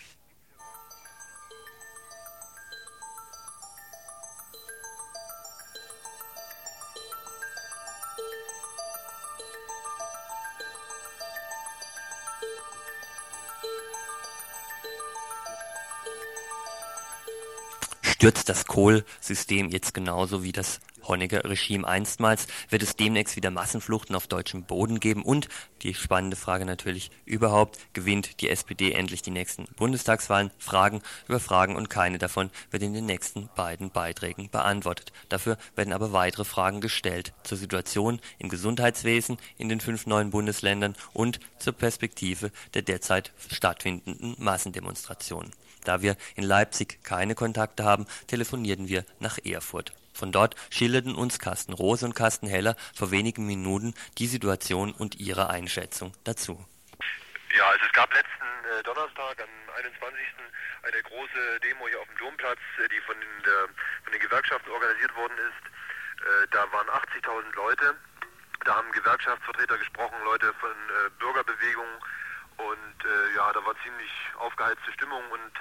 Stürzt 18.19 18.49
das 18.49 18.67
Kohlsystem 18.67 19.69
jetzt 19.69 19.95
genauso 19.95 20.43
wie 20.43 20.51
das 20.51 20.81
Honecker-Regime 21.07 21.87
einstmals, 21.87 22.49
wird 22.69 22.83
es 22.83 22.97
demnächst 22.97 23.37
wieder 23.37 23.53
Massenfluchten 23.53 24.17
auf 24.17 24.27
deutschem 24.27 24.65
Boden 24.65 24.99
geben 24.99 25.23
und, 25.23 25.49
die 25.83 25.95
spannende 25.95 26.35
Frage 26.37 26.65
natürlich, 26.65 27.13
überhaupt 27.27 27.79
gewinnt 27.93 28.41
die 28.41 28.51
SPD 28.51 28.91
endlich 28.91 29.23
die 29.23 29.31
nächsten 29.31 29.67
Bundestagswahlen? 29.77 30.51
Fragen 30.59 31.01
über 31.29 31.39
Fragen 31.39 31.77
und 31.77 31.91
keine 31.91 32.19
davon 32.19 32.51
wird 32.73 32.83
in 32.83 32.93
den 32.93 33.07
nächsten 33.07 33.49
beiden 33.55 33.93
Beiträgen 33.93 34.51
beantwortet. 34.51 35.13
Dafür 35.29 35.57
werden 35.77 35.93
aber 35.93 36.13
weitere 36.13 36.45
Fragen 36.45 36.81
gestellt 36.81 37.33
zur 37.45 37.57
Situation 37.57 38.19
im 38.41 38.49
Gesundheitswesen 38.49 39.39
in 39.59 39.69
den 39.69 39.79
fünf 39.79 40.07
neuen 40.07 40.31
Bundesländern 40.31 40.97
und 41.13 41.39
zur 41.61 41.73
Perspektive 41.73 42.51
der 42.75 42.83
derzeit 42.83 43.33
stattfindenden 43.49 44.35
Massendemonstrationen. 44.39 45.53
Da 45.85 46.03
wir 46.03 46.17
in 46.35 46.45
Leipzig 46.45 47.03
keine 47.05 47.35
Kontakte 47.35 47.85
haben, 47.85 48.07
telefonierten 48.27 48.89
wir 48.89 49.05
nach 49.21 49.39
Erfurt. 49.45 49.93
Von 50.19 50.33
dort 50.33 50.57
schilderten 50.71 51.15
uns 51.15 51.39
Carsten 51.39 51.73
Rose 51.73 52.05
und 52.05 52.15
Carsten 52.15 52.49
Heller 52.49 52.75
vor 52.93 53.13
wenigen 53.13 53.47
Minuten 53.47 53.95
die 54.19 54.27
Situation 54.27 54.91
und 54.91 55.21
ihre 55.21 55.49
Einschätzung 55.49 56.13
dazu. 56.25 56.59
Ja, 57.57 57.65
also 57.71 57.85
es 57.87 57.93
gab 57.93 58.13
letzten 58.13 58.49
äh, 58.67 58.83
Donnerstag 58.83 59.41
am 59.41 59.75
21. 59.77 60.19
eine 60.83 61.03
große 61.03 61.61
Demo 61.63 61.87
hier 61.89 62.01
auf 62.01 62.09
dem 62.09 62.19
Domplatz, 62.19 62.59
äh, 62.83 62.89
die 62.89 63.01
von, 63.07 63.17
der, 63.47 63.69
von 64.03 64.13
den 64.13 64.21
Gewerkschaften 64.21 64.71
organisiert 64.71 65.15
worden 65.15 65.39
ist. 65.39 65.63
Äh, 66.21 66.47
da 66.51 66.67
waren 66.73 66.89
80.000 66.89 67.55
Leute. 67.55 67.95
Da 68.65 68.75
haben 68.75 68.91
Gewerkschaftsvertreter 68.93 69.79
gesprochen, 69.79 70.17
Leute 70.25 70.53
von 70.61 70.71
äh, 70.71 71.11
Bürgerbewegungen 71.19 71.95
und 72.59 73.05
äh, 73.05 73.35
ja, 73.37 73.53
da 73.53 73.65
war 73.65 73.75
ziemlich 73.83 74.11
aufgeheizte 74.37 74.93
Stimmung 74.93 75.23
und 75.31 75.53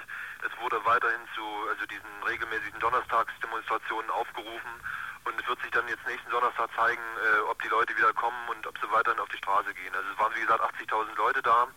es 0.42 0.50
wurde 0.60 0.84
weiterhin 0.84 1.22
zu 1.34 1.42
also 1.70 1.86
diesen 1.86 2.22
regelmäßigen 2.26 2.80
Donnerstagsdemonstrationen 2.80 4.10
aufgerufen. 4.10 4.70
Und 5.24 5.40
es 5.40 5.46
wird 5.46 5.60
sich 5.62 5.70
dann 5.70 5.86
jetzt 5.88 6.06
nächsten 6.06 6.30
Donnerstag 6.30 6.70
zeigen, 6.74 7.02
äh, 7.22 7.40
ob 7.50 7.60
die 7.62 7.68
Leute 7.68 7.96
wieder 7.96 8.12
kommen 8.14 8.48
und 8.48 8.66
ob 8.66 8.76
sie 8.78 8.90
weiterhin 8.90 9.20
auf 9.20 9.28
die 9.28 9.36
Straße 9.36 9.74
gehen. 9.74 9.94
Also 9.94 10.08
es 10.10 10.18
waren 10.18 10.34
wie 10.34 10.40
gesagt 10.40 10.62
80.000 10.62 11.16
Leute 11.16 11.42
da. 11.42 11.68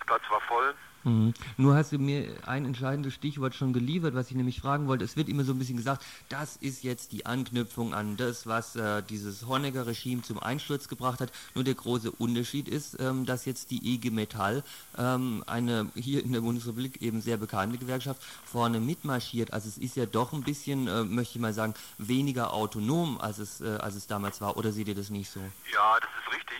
Der 0.00 0.04
Platz 0.04 0.22
war 0.30 0.40
voll. 0.42 0.74
Mhm. 1.04 1.34
Nur 1.56 1.74
hast 1.74 1.92
du 1.92 1.98
mir 1.98 2.28
ein 2.46 2.64
entscheidendes 2.64 3.14
Stichwort 3.14 3.54
schon 3.54 3.72
geliefert, 3.72 4.14
was 4.14 4.30
ich 4.30 4.36
nämlich 4.36 4.60
fragen 4.60 4.86
wollte. 4.86 5.04
Es 5.04 5.16
wird 5.16 5.28
immer 5.28 5.44
so 5.44 5.52
ein 5.52 5.58
bisschen 5.58 5.76
gesagt, 5.76 6.04
das 6.28 6.56
ist 6.56 6.82
jetzt 6.82 7.12
die 7.12 7.26
Anknüpfung 7.26 7.94
an 7.94 8.16
das, 8.16 8.46
was 8.46 8.76
äh, 8.76 9.02
dieses 9.02 9.46
Honecker-Regime 9.46 10.22
zum 10.22 10.38
Einsturz 10.38 10.88
gebracht 10.88 11.20
hat. 11.20 11.32
Nur 11.54 11.64
der 11.64 11.74
große 11.74 12.10
Unterschied 12.10 12.68
ist, 12.68 13.00
ähm, 13.00 13.24
dass 13.24 13.44
jetzt 13.44 13.70
die 13.70 13.94
IG 13.94 14.10
Metall, 14.10 14.62
ähm, 14.98 15.42
eine 15.46 15.90
hier 15.94 16.22
in 16.22 16.32
der 16.32 16.40
Bundesrepublik 16.40 17.00
eben 17.00 17.20
sehr 17.20 17.36
bekannte 17.36 17.78
Gewerkschaft, 17.78 18.22
vorne 18.44 18.80
mitmarschiert. 18.80 19.52
Also 19.52 19.68
es 19.68 19.78
ist 19.78 19.96
ja 19.96 20.06
doch 20.06 20.32
ein 20.32 20.42
bisschen, 20.42 20.86
äh, 20.86 21.04
möchte 21.04 21.38
ich 21.38 21.40
mal 21.40 21.54
sagen, 21.54 21.74
weniger 21.98 22.52
autonom, 22.52 23.18
als 23.20 23.38
es, 23.38 23.60
äh, 23.60 23.78
als 23.80 23.94
es 23.94 24.06
damals 24.06 24.40
war. 24.40 24.56
Oder 24.56 24.72
seht 24.72 24.88
ihr 24.88 24.94
das 24.94 25.10
nicht 25.10 25.30
so? 25.30 25.40
Ja, 25.72 25.98
das 26.00 26.10
ist 26.10 26.34
richtig. 26.34 26.58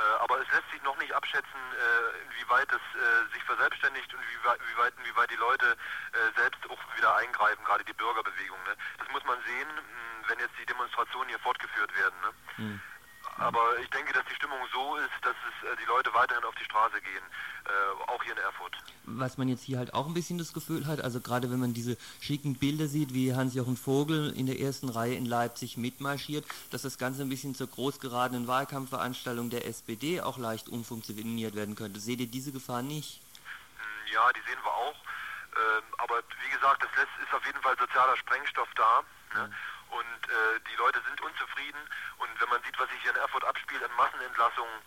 Äh, 0.00 0.22
aber 0.22 0.40
es 0.40 0.50
lässt 0.50 0.70
sich 0.70 0.82
noch 0.82 0.96
nicht 0.98 1.12
abschätzen, 1.12 1.60
äh, 1.76 2.24
inwieweit 2.24 2.68
es 2.72 2.80
äh, 2.96 3.34
sich 3.34 3.42
verselbstständigt 3.44 4.12
und 4.14 4.20
wie 4.20 4.78
weit, 4.78 4.94
inwieweit 4.98 5.30
die 5.30 5.36
Leute 5.36 5.76
selbst 6.36 6.58
auch 6.68 6.78
wieder 6.96 7.14
eingreifen, 7.16 7.64
gerade 7.64 7.84
die 7.84 7.92
Bürgerbewegung. 7.92 8.58
Ne? 8.64 8.76
Das 8.98 9.08
muss 9.10 9.24
man 9.24 9.38
sehen, 9.46 9.68
wenn 10.28 10.38
jetzt 10.38 10.56
die 10.60 10.66
Demonstrationen 10.66 11.28
hier 11.28 11.38
fortgeführt 11.38 11.94
werden. 11.96 12.20
Ne? 12.20 12.32
Mhm. 12.56 12.80
Aber 13.40 13.78
ich 13.82 13.88
denke, 13.88 14.12
dass 14.12 14.24
die 14.26 14.34
Stimmung 14.34 14.58
so 14.70 14.96
ist, 14.96 15.10
dass 15.22 15.34
es 15.48 15.66
äh, 15.66 15.74
die 15.80 15.86
Leute 15.86 16.12
weiterhin 16.12 16.44
auf 16.44 16.54
die 16.56 16.64
Straße 16.64 17.00
gehen, 17.00 17.22
äh, 17.64 18.10
auch 18.10 18.22
hier 18.22 18.32
in 18.32 18.38
Erfurt. 18.38 18.76
Was 19.04 19.38
man 19.38 19.48
jetzt 19.48 19.62
hier 19.62 19.78
halt 19.78 19.94
auch 19.94 20.06
ein 20.06 20.12
bisschen 20.12 20.36
das 20.36 20.52
Gefühl 20.52 20.86
hat, 20.86 21.00
also 21.00 21.20
gerade 21.20 21.50
wenn 21.50 21.58
man 21.58 21.72
diese 21.72 21.96
schicken 22.20 22.54
Bilder 22.56 22.86
sieht, 22.86 23.14
wie 23.14 23.34
Hans-Jochen 23.34 23.78
Vogel 23.78 24.34
in 24.36 24.44
der 24.44 24.60
ersten 24.60 24.90
Reihe 24.90 25.14
in 25.14 25.24
Leipzig 25.24 25.78
mitmarschiert, 25.78 26.44
dass 26.70 26.82
das 26.82 26.98
Ganze 26.98 27.22
ein 27.22 27.30
bisschen 27.30 27.54
zur 27.54 27.68
großgeradenen 27.68 28.46
Wahlkampfveranstaltung 28.46 29.48
der 29.48 29.66
SPD 29.66 30.20
auch 30.20 30.36
leicht 30.36 30.68
umfunktioniert 30.68 31.54
werden 31.54 31.76
könnte. 31.76 31.98
Seht 31.98 32.20
ihr 32.20 32.26
diese 32.26 32.52
Gefahr 32.52 32.82
nicht? 32.82 33.22
Hm, 33.78 34.12
ja, 34.12 34.30
die 34.34 34.40
sehen 34.42 34.60
wir 34.62 34.74
auch. 34.74 34.96
Ähm, 35.56 35.84
aber 35.96 36.16
wie 36.44 36.54
gesagt, 36.54 36.84
das 36.84 36.90
ist 37.26 37.34
auf 37.34 37.46
jeden 37.46 37.60
Fall 37.62 37.74
sozialer 37.78 38.18
Sprengstoff 38.18 38.68
da. 38.76 39.02
Ne? 39.34 39.48
Mhm 39.48 39.54
und 39.90 40.20
äh, 40.28 40.60
die 40.70 40.76
Leute 40.76 41.00
sind 41.06 41.20
unzufrieden 41.20 41.80
und 42.18 42.40
wenn 42.40 42.48
man 42.48 42.62
sieht, 42.62 42.78
was 42.78 42.88
sich 42.90 43.00
hier 43.02 43.10
in 43.10 43.16
Erfurt 43.16 43.44
abspielt 43.44 43.82
an 43.82 43.94
Massenentlassungen 43.96 44.82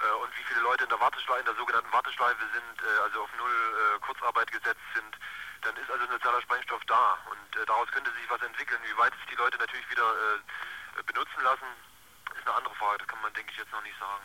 äh, 0.00 0.14
und 0.22 0.30
wie 0.36 0.44
viele 0.44 0.60
Leute 0.60 0.84
in 0.84 0.90
der 0.90 1.00
Warteschleife, 1.00 1.40
in 1.40 1.46
der 1.46 1.54
sogenannten 1.54 1.92
Warteschleife 1.92 2.44
sind, 2.52 2.82
äh, 2.82 3.02
also 3.02 3.22
auf 3.22 3.30
null 3.36 3.50
äh, 3.50 3.98
Kurzarbeit 4.00 4.50
gesetzt 4.50 4.86
sind, 4.94 5.16
dann 5.62 5.76
ist 5.76 5.90
also 5.90 6.06
sozialer 6.06 6.40
Sprengstoff 6.42 6.84
da 6.86 7.18
und 7.30 7.56
äh, 7.56 7.66
daraus 7.66 7.90
könnte 7.90 8.12
sich 8.12 8.30
was 8.30 8.42
entwickeln. 8.42 8.80
Wie 8.84 8.96
weit 8.98 9.12
es 9.12 9.30
die 9.30 9.36
Leute 9.36 9.58
natürlich 9.58 9.88
wieder 9.90 10.08
äh, 10.08 11.02
benutzen 11.02 11.42
lassen, 11.42 11.66
ist 12.34 12.46
eine 12.46 12.56
andere 12.56 12.74
Frage. 12.76 12.98
Das 12.98 13.08
kann 13.08 13.22
man, 13.22 13.32
denke 13.34 13.52
ich, 13.52 13.58
jetzt 13.58 13.72
noch 13.72 13.82
nicht 13.82 13.98
sagen. 13.98 14.24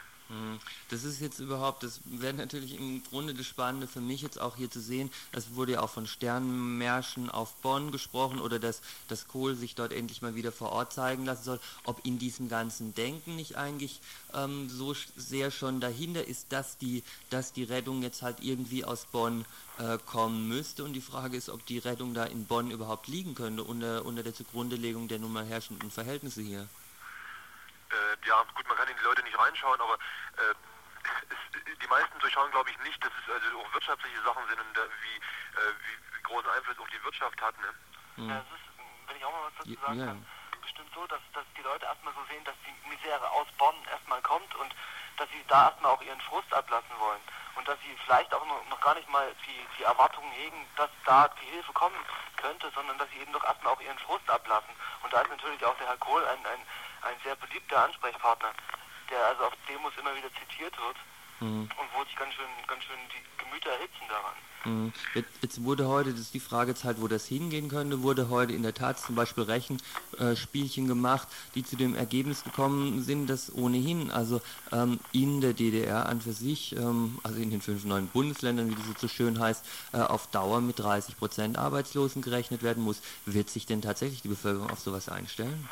Das 0.89 1.03
ist 1.03 1.21
jetzt 1.21 1.39
überhaupt, 1.39 1.83
das 1.83 2.01
wäre 2.05 2.33
natürlich 2.33 2.77
im 2.77 3.03
Grunde 3.03 3.33
das 3.33 3.45
Spannende 3.45 3.87
für 3.87 4.01
mich 4.01 4.21
jetzt 4.21 4.39
auch 4.39 4.55
hier 4.55 4.69
zu 4.69 4.79
sehen. 4.79 5.11
Es 5.31 5.55
wurde 5.55 5.73
ja 5.73 5.81
auch 5.81 5.89
von 5.89 6.07
Sternmärschen 6.07 7.29
auf 7.29 7.55
Bonn 7.55 7.91
gesprochen 7.91 8.39
oder 8.39 8.59
dass, 8.59 8.81
dass 9.07 9.27
Kohl 9.27 9.55
sich 9.55 9.75
dort 9.75 9.91
endlich 9.91 10.21
mal 10.21 10.35
wieder 10.35 10.51
vor 10.51 10.71
Ort 10.71 10.93
zeigen 10.93 11.25
lassen 11.25 11.43
soll. 11.43 11.59
Ob 11.85 12.05
in 12.05 12.19
diesem 12.19 12.49
ganzen 12.49 12.93
Denken 12.93 13.35
nicht 13.35 13.57
eigentlich 13.57 14.01
ähm, 14.33 14.69
so 14.69 14.95
sehr 15.15 15.51
schon 15.51 15.79
dahinter 15.79 16.27
ist, 16.27 16.47
dass 16.51 16.77
die, 16.77 17.03
dass 17.29 17.53
die 17.53 17.63
Rettung 17.63 18.03
jetzt 18.03 18.21
halt 18.21 18.37
irgendwie 18.41 18.85
aus 18.85 19.05
Bonn 19.11 19.45
äh, 19.79 19.97
kommen 20.05 20.47
müsste. 20.47 20.83
Und 20.83 20.93
die 20.93 21.01
Frage 21.01 21.37
ist, 21.37 21.49
ob 21.49 21.65
die 21.65 21.79
Rettung 21.79 22.13
da 22.13 22.25
in 22.25 22.45
Bonn 22.45 22.71
überhaupt 22.71 23.07
liegen 23.07 23.35
könnte 23.35 23.63
unter, 23.63 24.05
unter 24.05 24.23
der 24.23 24.33
Zugrundelegung 24.33 25.07
der 25.07 25.19
nun 25.19 25.33
mal 25.33 25.45
herrschenden 25.45 25.91
Verhältnisse 25.91 26.41
hier 26.41 26.67
äh, 27.93 28.27
ja 28.27 28.43
gut, 28.55 28.67
man 28.67 28.77
kann 28.77 28.87
in 28.87 28.97
die 28.97 29.03
Leute 29.03 29.23
nicht 29.23 29.37
reinschauen, 29.37 29.79
aber 29.79 29.93
äh, 29.93 30.53
es, 31.29 31.77
die 31.77 31.87
meisten 31.87 32.19
durchschauen, 32.19 32.51
glaube 32.51 32.69
ich, 32.71 32.77
nicht, 32.79 33.03
dass 33.03 33.11
es 33.11 33.33
also 33.33 33.59
auch 33.59 33.73
wirtschaftliche 33.73 34.21
Sachen 34.21 34.47
sind 34.47 34.59
und 34.59 34.75
wie, 34.75 35.17
äh, 35.17 35.73
wie, 35.79 36.17
wie, 36.17 36.23
großen 36.23 36.49
Einfluss 36.49 36.79
auf 36.79 36.89
die 36.89 37.03
Wirtschaft 37.03 37.41
hat. 37.41 37.55
Ne? 37.59 37.69
Mhm. 38.17 38.29
Ja, 38.29 38.37
ist, 38.39 38.65
wenn 39.07 39.17
ich 39.17 39.25
auch 39.25 39.31
mal 39.31 39.45
was 39.45 39.57
dazu 39.59 39.79
sagen 39.81 39.99
ja. 39.99 40.05
kann, 40.07 40.25
bestimmt 40.61 40.91
so, 40.93 41.05
dass, 41.07 41.21
dass 41.33 41.45
die 41.57 41.61
Leute 41.61 41.85
erstmal 41.85 42.13
so 42.13 42.23
sehen, 42.29 42.43
dass 42.45 42.55
die 42.65 42.89
Misere 42.89 43.29
aus 43.31 43.47
Bonn 43.57 43.75
erstmal 43.91 44.21
kommt 44.21 44.55
und 44.55 44.73
dass 45.17 45.29
sie 45.29 45.43
da 45.47 45.69
erstmal 45.69 45.91
auch 45.91 46.01
ihren 46.01 46.21
Frust 46.21 46.51
ablassen 46.53 46.97
wollen 46.97 47.21
und 47.55 47.67
dass 47.67 47.77
sie 47.81 47.95
vielleicht 48.05 48.33
auch 48.33 48.45
noch, 48.47 48.65
noch 48.69 48.81
gar 48.81 48.95
nicht 48.95 49.07
mal 49.09 49.31
die, 49.45 49.67
die 49.77 49.83
Erwartungen 49.83 50.31
hegen, 50.31 50.65
dass 50.75 50.89
da 51.05 51.27
die 51.41 51.51
Hilfe 51.51 51.71
kommen 51.73 51.97
könnte, 52.37 52.71
sondern 52.73 52.97
dass 52.97 53.09
sie 53.11 53.19
eben 53.19 53.31
doch 53.31 53.43
erstmal 53.43 53.73
auch 53.73 53.81
ihren 53.81 53.99
Frust 53.99 54.27
ablassen. 54.29 54.73
Und 55.03 55.13
da 55.13 55.21
ist 55.21 55.29
natürlich 55.29 55.63
auch 55.65 55.77
der 55.77 55.87
Herr 55.87 55.97
Kohl 55.97 56.25
ein, 56.25 56.45
ein 56.45 56.65
ein 57.03 57.15
sehr 57.23 57.35
beliebter 57.35 57.83
Ansprechpartner, 57.85 58.51
der 59.09 59.25
also 59.27 59.45
auf 59.45 59.53
Demos 59.67 59.93
immer 59.99 60.15
wieder 60.15 60.29
zitiert 60.33 60.75
wird 60.77 60.97
mhm. 61.39 61.61
und 61.63 61.87
wo 61.95 62.03
sich 62.03 62.15
ganz 62.15 62.33
schön, 62.33 62.45
ganz 62.67 62.83
schön 62.83 62.97
die 63.11 63.43
Gemüter 63.43 63.71
erhitzen 63.71 64.05
daran. 64.07 64.35
Mhm. 64.65 64.93
Jetzt, 65.13 65.29
jetzt, 65.41 65.63
wurde 65.63 65.87
heute, 65.87 66.11
das 66.11 66.21
ist 66.21 66.33
die 66.33 66.39
Frage 66.39 66.73
wo 66.97 67.07
das 67.07 67.25
hingehen 67.25 67.67
könnte, 67.67 68.01
wurde 68.01 68.29
heute 68.29 68.53
in 68.53 68.63
der 68.63 68.73
Tat 68.73 68.97
zum 68.97 69.15
Beispiel 69.15 69.43
Rechenspielchen 69.43 70.85
äh, 70.85 70.87
gemacht, 70.87 71.27
die 71.55 71.63
zu 71.65 71.75
dem 71.75 71.95
Ergebnis 71.95 72.43
gekommen 72.43 73.03
sind, 73.03 73.29
dass 73.29 73.53
ohnehin, 73.53 74.09
also 74.09 74.41
ähm, 74.71 74.99
in 75.11 75.41
der 75.41 75.53
DDR 75.53 76.07
an 76.07 76.21
für 76.21 76.31
sich, 76.31 76.75
ähm, 76.77 77.19
also 77.23 77.41
in 77.41 77.49
den 77.49 77.61
fünf 77.61 77.83
neuen 77.83 78.07
Bundesländern, 78.07 78.69
wie 78.69 78.75
das 78.75 79.01
so 79.01 79.07
schön 79.07 79.39
heißt, 79.39 79.65
äh, 79.93 79.97
auf 79.97 80.27
Dauer 80.27 80.61
mit 80.61 80.79
30 80.79 81.17
Prozent 81.17 81.57
Arbeitslosen 81.57 82.21
gerechnet 82.21 82.63
werden 82.63 82.83
muss. 82.83 83.01
Wird 83.25 83.49
sich 83.49 83.65
denn 83.65 83.81
tatsächlich 83.81 84.21
die 84.21 84.29
Bevölkerung 84.29 84.69
auf 84.69 84.79
sowas 84.79 85.09
einstellen? 85.09 85.69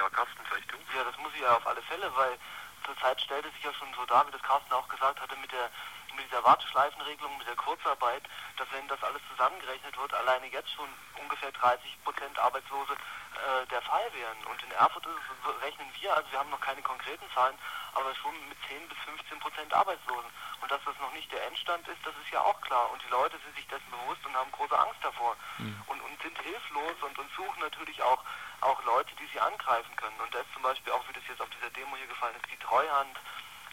Ja, 0.00 0.08
Carsten, 0.08 0.40
vielleicht 0.48 0.72
du? 0.72 0.76
Ja, 0.96 1.04
das 1.04 1.16
muss 1.18 1.34
ich 1.34 1.42
ja 1.42 1.54
auf 1.54 1.66
alle 1.66 1.82
Fälle, 1.82 2.10
weil 2.16 2.38
zurzeit 2.86 3.20
stellt 3.20 3.44
es 3.44 3.52
sich 3.52 3.64
ja 3.64 3.74
schon 3.74 3.92
so 3.92 4.06
dar, 4.06 4.26
wie 4.26 4.32
das 4.32 4.42
Carsten 4.42 4.72
auch 4.72 4.88
gesagt 4.88 5.20
hatte, 5.20 5.36
mit 5.36 5.52
der 5.52 5.68
mit 6.16 6.24
dieser 6.24 6.42
Warteschleifenregelung, 6.42 7.36
mit 7.38 7.46
der 7.46 7.56
Kurzarbeit, 7.56 8.22
dass 8.56 8.66
wenn 8.72 8.88
das 8.88 9.02
alles 9.02 9.22
zusammengerechnet 9.30 9.96
wird, 9.96 10.12
alleine 10.14 10.46
jetzt 10.48 10.72
schon 10.72 10.88
ungefähr 11.20 11.52
30 11.52 12.02
Prozent 12.02 12.38
Arbeitslose 12.38 12.94
äh, 12.94 13.66
der 13.68 13.82
Fall 13.82 14.10
wären. 14.12 14.38
Und 14.50 14.62
in 14.62 14.72
Erfurt 14.72 15.06
es, 15.06 15.62
rechnen 15.62 15.86
wir, 16.00 16.16
also 16.16 16.30
wir 16.32 16.38
haben 16.38 16.50
noch 16.50 16.60
keine 16.60 16.82
konkreten 16.82 17.24
Zahlen, 17.34 17.56
aber 17.94 18.14
schon 18.16 18.34
mit 18.48 18.58
10 18.68 18.88
bis 18.88 18.98
15 19.04 19.38
Prozent 19.38 19.72
Arbeitslosen. 19.72 20.30
Und 20.60 20.70
dass 20.70 20.80
das 20.84 20.98
noch 20.98 21.12
nicht 21.12 21.30
der 21.32 21.46
Endstand 21.46 21.86
ist, 21.88 22.04
das 22.04 22.14
ist 22.24 22.32
ja 22.32 22.40
auch 22.40 22.60
klar. 22.62 22.90
Und 22.90 23.02
die 23.04 23.10
Leute 23.10 23.38
sind 23.44 23.54
sich 23.54 23.68
dessen 23.68 23.90
bewusst 23.90 24.24
und 24.26 24.34
haben 24.34 24.50
große 24.52 24.78
Angst 24.78 25.00
davor 25.02 25.36
mhm. 25.58 25.82
und, 25.86 26.00
und 26.00 26.22
sind 26.22 26.38
hilflos 26.42 26.96
und, 27.02 27.18
und 27.18 27.30
suchen 27.36 27.60
natürlich 27.60 28.02
auch 28.02 28.22
auch 28.60 28.84
Leute, 28.84 29.14
die 29.16 29.26
sie 29.32 29.40
angreifen 29.40 29.94
können. 29.96 30.18
Und 30.20 30.34
da 30.34 30.40
ist 30.40 30.52
zum 30.52 30.62
Beispiel 30.62 30.92
auch, 30.92 31.06
wie 31.08 31.12
das 31.12 31.22
jetzt 31.28 31.40
auf 31.40 31.50
dieser 31.50 31.70
Demo 31.70 31.96
hier 31.96 32.06
gefallen 32.06 32.34
ist, 32.36 32.50
die 32.50 32.58
Treuhand 32.58 33.16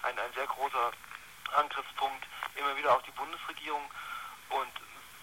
ein, 0.04 0.18
ein 0.18 0.34
sehr 0.34 0.48
großer 0.48 0.92
Angriffspunkt 1.56 2.26
immer 2.56 2.76
wieder 2.76 2.96
auf 2.96 3.04
die 3.04 3.12
Bundesregierung. 3.12 3.84
Und 4.50 4.74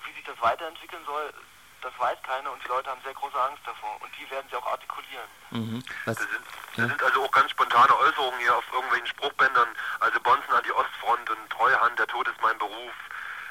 wie 0.05 0.13
sich 0.13 0.25
das 0.25 0.41
weiterentwickeln 0.41 1.05
soll, 1.07 1.33
das 1.81 1.93
weiß 1.99 2.19
keiner 2.23 2.51
und 2.51 2.63
die 2.65 2.69
Leute 2.69 2.91
haben 2.91 3.01
sehr 3.05 3.15
große 3.15 3.41
Angst 3.41 3.63
davor. 3.65 4.01
Und 4.01 4.11
die 4.19 4.29
werden 4.31 4.47
sie 4.51 4.57
auch 4.57 4.67
artikulieren. 4.67 5.29
Mhm. 5.51 5.85
Das, 6.05 6.17
sind, 6.17 6.31
das 6.77 6.89
sind 6.89 7.03
also 7.03 7.25
auch 7.25 7.31
ganz 7.31 7.51
spontane 7.51 7.97
Äußerungen 7.97 8.41
hier 8.41 8.57
auf 8.57 8.65
irgendwelchen 8.73 9.07
Spruchbändern. 9.09 9.69
Also 10.01 10.21
Bonzen 10.21 10.53
an 10.53 10.65
die 10.65 10.73
Ostfront 10.73 11.29
und 11.31 11.51
Treuhand, 11.51 11.99
der 11.99 12.07
Tod 12.07 12.27
ist 12.29 12.41
mein 12.43 12.59
Beruf. 12.59 12.93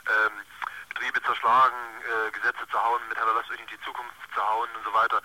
Ähm, 0.06 0.42
Betriebe 0.90 1.22
zerschlagen, 1.24 1.76
äh, 2.02 2.32
Gesetze 2.32 2.68
zu 2.70 2.82
hauen, 2.82 3.02
mit 3.10 3.18
Herr 3.18 3.34
Lasst 3.34 3.52
euch 3.52 3.60
in 3.60 3.68
die 3.68 3.82
Zukunft 3.82 4.14
zu 4.34 4.42
hauen 4.42 4.70
und 4.76 4.84
so 4.84 4.94
weiter. 4.94 5.22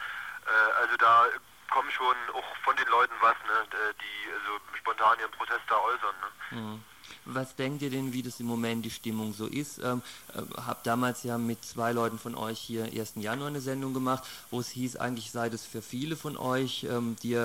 Äh, 0.48 0.72
also 0.80 0.96
da 0.96 1.26
kommen 1.70 1.90
schon 1.90 2.16
auch 2.32 2.56
von 2.64 2.76
den 2.76 2.88
Leuten 2.88 3.14
was, 3.20 3.36
ne, 3.46 3.94
die 4.00 4.30
so 4.46 4.76
spontan 4.76 5.18
ihren 5.18 5.30
Protest 5.32 5.62
da 5.68 5.76
äußern. 5.76 6.14
Ne? 6.20 6.58
Mhm 6.58 6.84
denkt 7.58 7.82
ihr 7.82 7.90
denn, 7.90 8.12
wie 8.12 8.22
das 8.22 8.40
im 8.40 8.46
Moment 8.46 8.84
die 8.84 8.90
Stimmung 8.90 9.32
so 9.34 9.46
ist? 9.46 9.78
Ähm, 9.78 10.02
äh, 10.34 10.40
hab 10.60 10.84
damals 10.84 11.22
ja 11.22 11.38
mit 11.38 11.64
zwei 11.64 11.92
Leuten 11.92 12.18
von 12.18 12.34
euch 12.34 12.58
hier 12.58 12.84
1. 12.84 13.14
Januar 13.16 13.48
eine 13.48 13.60
Sendung 13.60 13.94
gemacht, 13.94 14.24
wo 14.50 14.60
es 14.60 14.68
hieß, 14.68 14.96
eigentlich 14.96 15.30
sei 15.30 15.48
das 15.50 15.64
für 15.64 15.82
viele 15.82 16.16
von 16.16 16.36
euch, 16.36 16.86
ähm, 16.90 17.16
die 17.22 17.38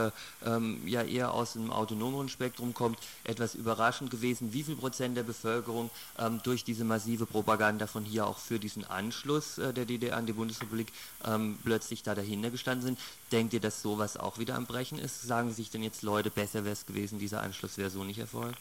ähm, 0.45 0.81
ja 0.85 1.03
eher 1.03 1.33
aus 1.33 1.53
dem 1.53 1.71
autonomeren 1.71 2.29
Spektrum 2.29 2.73
kommt, 2.73 2.97
etwas 3.23 3.55
überraschend 3.55 4.11
gewesen, 4.11 4.53
wie 4.53 4.63
viel 4.63 4.75
Prozent 4.75 5.17
der 5.17 5.23
Bevölkerung 5.23 5.89
ähm, 6.17 6.39
durch 6.43 6.63
diese 6.63 6.83
massive 6.83 7.25
Propaganda 7.25 7.87
von 7.87 8.03
hier 8.03 8.27
auch 8.27 8.37
für 8.37 8.59
diesen 8.59 8.85
Anschluss 8.85 9.57
äh, 9.57 9.73
der 9.73 9.85
DDR 9.85 10.17
an 10.17 10.25
die 10.25 10.33
Bundesrepublik 10.33 10.91
ähm, 11.25 11.57
plötzlich 11.63 12.03
da 12.03 12.15
dahinter 12.15 12.49
gestanden 12.49 12.85
sind. 12.85 12.99
Denkt 13.31 13.53
ihr, 13.53 13.59
dass 13.59 13.81
sowas 13.81 14.17
auch 14.17 14.37
wieder 14.37 14.55
am 14.55 14.65
Brechen 14.65 14.99
ist? 14.99 15.21
Sagen 15.23 15.53
sich 15.53 15.69
denn 15.69 15.83
jetzt 15.83 16.01
Leute, 16.01 16.29
besser 16.29 16.63
wäre 16.63 16.73
es 16.73 16.85
gewesen, 16.85 17.19
dieser 17.19 17.41
Anschluss 17.41 17.77
wäre 17.77 17.89
so 17.89 18.03
nicht 18.03 18.19
erfolgt? 18.19 18.59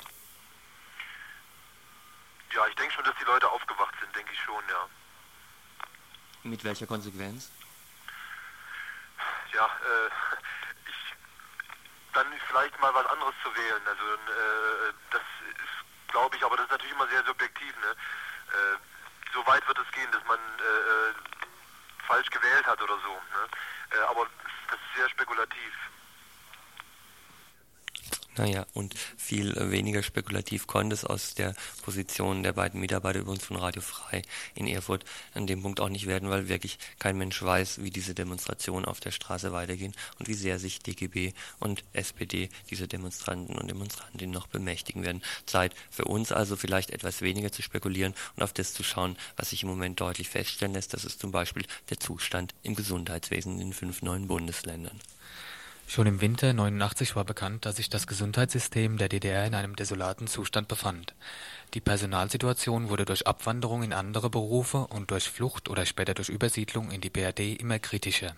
Ja, 2.55 2.67
ich 2.67 2.75
denke 2.77 2.93
schon, 2.93 3.05
dass 3.05 3.15
die 3.17 3.25
Leute 3.25 3.49
aufgewacht 3.51 3.95
sind, 4.01 4.15
denke 4.15 4.33
ich 4.33 4.41
schon, 4.41 4.62
ja. 4.69 4.88
Mit 6.43 6.62
welcher 6.65 6.87
Konsequenz? 6.87 7.51
Ja, 9.53 9.65
äh, 9.65 10.11
ich, 10.87 11.15
dann 12.12 12.27
vielleicht 12.49 12.79
mal 12.81 12.93
was 12.95 13.07
anderes 13.07 13.35
zu 13.43 13.55
wählen. 13.55 13.83
Also 13.87 14.05
äh, 14.05 14.93
das 15.11 15.23
ist, 15.49 16.09
glaube 16.09 16.37
ich, 16.37 16.45
aber 16.45 16.57
das 16.57 16.67
ist 16.67 16.73
natürlich 16.73 16.95
immer 16.95 17.09
sehr 17.09 17.25
subjektiv. 17.25 17.75
Ne? 17.81 17.91
Äh, 17.91 18.77
so 19.33 19.47
weit 19.47 19.67
wird 19.67 19.79
es 19.79 19.93
gehen, 19.93 20.11
dass 20.12 20.25
man 20.25 20.38
äh, 20.38 20.62
äh 20.62 21.15
falsch 22.07 22.29
gewählt 22.31 22.67
hat 22.67 22.83
oder 22.83 22.99
so. 22.99 23.12
Ne? 23.12 23.97
Äh, 23.97 24.01
aber 24.11 24.27
das 24.69 24.77
ist 24.77 24.97
sehr 24.97 25.09
spekulativ. 25.09 25.73
Naja, 28.38 28.64
und 28.73 28.95
viel 29.18 29.55
weniger 29.71 30.03
spekulativ 30.03 30.66
konnte 30.66 30.95
es 30.95 31.05
aus 31.05 31.35
der 31.35 31.55
Position 31.83 32.42
der 32.42 32.55
beiden 32.55 32.81
Mitarbeiter 32.81 33.21
übrigens 33.21 33.45
von 33.45 33.59
Radio 33.59 33.83
Frei 33.83 34.23
in 34.55 34.66
Erfurt 34.66 35.05
an 35.35 35.47
dem 35.47 35.61
Punkt 35.62 35.81
auch 35.81 35.90
nicht 35.90 36.07
werden, 36.07 36.31
weil 36.31 36.49
wirklich 36.49 36.79
kein 36.99 37.18
Mensch 37.18 37.42
weiß, 37.42 37.83
wie 37.83 37.90
diese 37.90 38.14
Demonstrationen 38.14 38.87
auf 38.87 39.01
der 39.01 39.11
Straße 39.11 39.53
weitergehen 39.53 39.92
und 40.18 40.29
wie 40.29 40.35
sehr 40.35 40.59
sich 40.59 40.81
DGB 40.81 41.35
und 41.59 41.85
SPD 41.92 42.49
diese 42.71 42.88
Demonstranten 42.88 43.59
und 43.59 43.68
Demonstrantinnen 43.68 44.33
noch 44.33 44.47
bemächtigen 44.47 45.03
werden. 45.03 45.23
Zeit 45.45 45.75
für 45.90 46.07
uns 46.07 46.33
also 46.33 46.57
vielleicht 46.57 46.90
etwas 46.90 47.21
weniger 47.21 47.53
zu 47.53 47.61
spekulieren 47.61 48.14
und 48.37 48.42
auf 48.42 48.55
das 48.55 48.73
zu 48.73 48.83
schauen, 48.83 49.18
was 49.37 49.51
sich 49.51 49.62
im 49.62 49.68
Moment 49.68 50.01
deutlich 50.01 50.31
feststellen 50.31 50.73
lässt. 50.73 50.95
Das 50.95 51.05
ist 51.05 51.21
zum 51.21 51.33
Beispiel 51.33 51.66
der 51.90 52.01
Zustand 52.01 52.55
im 52.62 52.75
Gesundheitswesen 52.77 53.53
in 53.53 53.59
den 53.59 53.73
fünf 53.75 54.01
neuen 54.01 54.27
Bundesländern. 54.27 54.99
Schon 55.92 56.07
im 56.07 56.22
Winter 56.22 56.55
89 56.55 57.16
war 57.16 57.26
bekannt, 57.26 57.66
dass 57.66 57.76
sich 57.76 57.90
das 57.90 58.07
Gesundheitssystem 58.07 58.96
der 58.96 59.11
DDR 59.11 59.44
in 59.44 59.55
einem 59.55 59.76
desolaten 59.76 60.26
Zustand 60.26 60.66
befand. 60.66 61.14
Die 61.74 61.83
Personalsituation 61.83 62.88
wurde 62.88 63.05
durch 63.05 63.26
Abwanderung 63.26 63.83
in 63.83 63.92
andere 63.92 64.31
Berufe 64.31 64.87
und 64.87 65.11
durch 65.11 65.28
Flucht 65.28 65.68
oder 65.68 65.85
später 65.85 66.14
durch 66.14 66.31
Übersiedlung 66.31 66.90
in 66.90 67.02
die 67.02 67.11
BRD 67.11 67.61
immer 67.61 67.78
kritischer. 67.78 68.35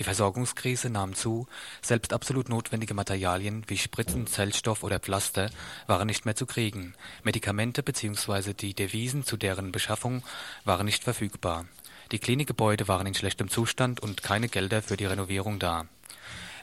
Die 0.00 0.02
Versorgungskrise 0.02 0.90
nahm 0.90 1.14
zu, 1.14 1.46
selbst 1.80 2.12
absolut 2.12 2.48
notwendige 2.48 2.94
Materialien 2.94 3.62
wie 3.68 3.78
Spritzen, 3.78 4.26
Zellstoff 4.26 4.82
oder 4.82 4.98
Pflaster 4.98 5.48
waren 5.86 6.08
nicht 6.08 6.24
mehr 6.24 6.34
zu 6.34 6.44
kriegen, 6.44 6.94
Medikamente 7.22 7.84
bzw. 7.84 8.52
die 8.52 8.74
Devisen 8.74 9.22
zu 9.24 9.36
deren 9.36 9.70
Beschaffung 9.70 10.24
waren 10.64 10.86
nicht 10.86 11.04
verfügbar. 11.04 11.66
Die 12.10 12.18
Klinikgebäude 12.18 12.88
waren 12.88 13.06
in 13.06 13.14
schlechtem 13.14 13.48
Zustand 13.48 14.00
und 14.00 14.24
keine 14.24 14.48
Gelder 14.48 14.82
für 14.82 14.96
die 14.96 15.06
Renovierung 15.06 15.60
da 15.60 15.86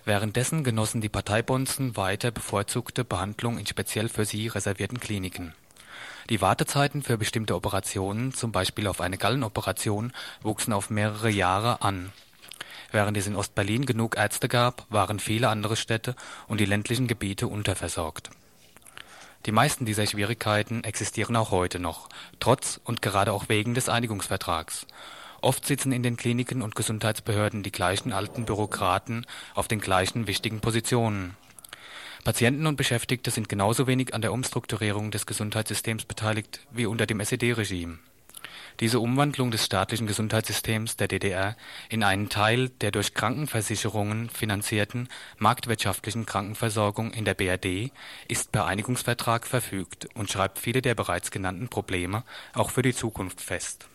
Währenddessen 0.08 0.64
genossen 0.64 1.02
die 1.02 1.10
Parteibonzen 1.10 1.98
weiter 1.98 2.32
bevorzugte 2.32 3.04
Behandlung 3.04 3.58
in 3.58 3.66
speziell 3.66 4.08
für 4.08 4.24
sie 4.24 4.48
reservierten 4.48 5.02
Kliniken. 5.02 5.54
Die 6.30 6.40
Wartezeiten 6.40 7.04
für 7.04 7.18
bestimmte 7.18 7.56
Operationen, 7.56 8.34
zum 8.34 8.54
Beispiel 8.54 8.88
auf 8.88 9.02
eine 9.02 9.18
Gallenoperation, 9.18 10.14
wuchsen 10.42 10.72
auf 10.72 10.90
mehrere 10.90 11.30
Jahre 11.30 11.82
an. 11.82 12.14
Während 12.90 13.18
es 13.18 13.28
in 13.28 13.36
Ostberlin 13.36 13.86
genug 13.86 14.16
Ärzte 14.16 14.48
gab, 14.48 14.86
waren 14.90 15.20
viele 15.20 15.50
andere 15.50 15.76
Städte 15.76 16.16
und 16.48 16.62
die 16.62 16.66
ländlichen 16.66 17.08
Gebiete 17.08 17.48
unterversorgt. 17.48 18.30
Die 19.46 19.52
meisten 19.52 19.86
dieser 19.86 20.08
Schwierigkeiten 20.08 20.86
existieren 20.86 21.36
auch 21.36 21.52
heute 21.52 21.80
noch, 21.80 22.08
trotz 22.40 22.80
und 22.86 23.02
gerade 23.02 23.34
auch 23.34 23.50
wegen 23.50 23.74
des 23.74 23.90
Einigungsvertrags 23.90 24.88
Oft 25.48 25.66
sitzen 25.66 25.94
in 25.94 26.04
den 26.04 26.18
Kliniken 26.18 26.62
und 26.62 26.76
Gesundheitsbehörden 26.76 27.64
die 27.64 27.72
gleichen 27.72 28.12
alten 28.12 28.44
Bürokraten 28.44 29.26
auf 29.56 29.70
den 29.70 29.80
gleichen 29.80 30.28
wichtigen 30.28 30.60
Positionen. 30.60 31.38
Patienten 32.26 32.68
und 32.68 32.76
Beschäftigte 32.76 33.32
sind 33.32 33.48
genauso 33.48 33.88
wenig 33.88 34.14
an 34.14 34.22
der 34.22 34.34
Umstrukturierung 34.34 35.10
des 35.10 35.26
Gesundheitssystems 35.26 36.04
beteiligt 36.04 36.68
wie 36.72 36.86
unter 36.86 37.06
dem 37.06 37.22
SED-Regime. 37.22 38.00
Diese 38.82 39.00
Umwandlung 39.00 39.50
des 39.50 39.64
staatlichen 39.64 40.06
Gesundheitssystems 40.06 40.98
der 40.98 41.08
DDR 41.08 41.56
in 41.88 42.04
einen 42.04 42.28
Teil 42.28 42.68
der 42.68 42.92
durch 42.92 43.14
Krankenversicherungen 43.14 44.30
finanzierten 44.30 45.08
marktwirtschaftlichen 45.38 46.26
Krankenversorgung 46.26 47.12
in 47.12 47.24
der 47.24 47.36
BRD 47.36 47.94
ist 48.28 48.52
per 48.52 48.66
Einigungsvertrag 48.66 49.48
verfügt 49.48 50.10
und 50.14 50.30
schreibt 50.30 50.60
viele 50.60 50.82
der 50.82 50.94
bereits 50.94 51.32
genannten 51.32 51.70
Probleme 51.70 52.26
auch 52.54 52.70
für 52.70 52.82
die 52.82 52.94
Zukunft 52.94 53.40
fest 53.40 53.88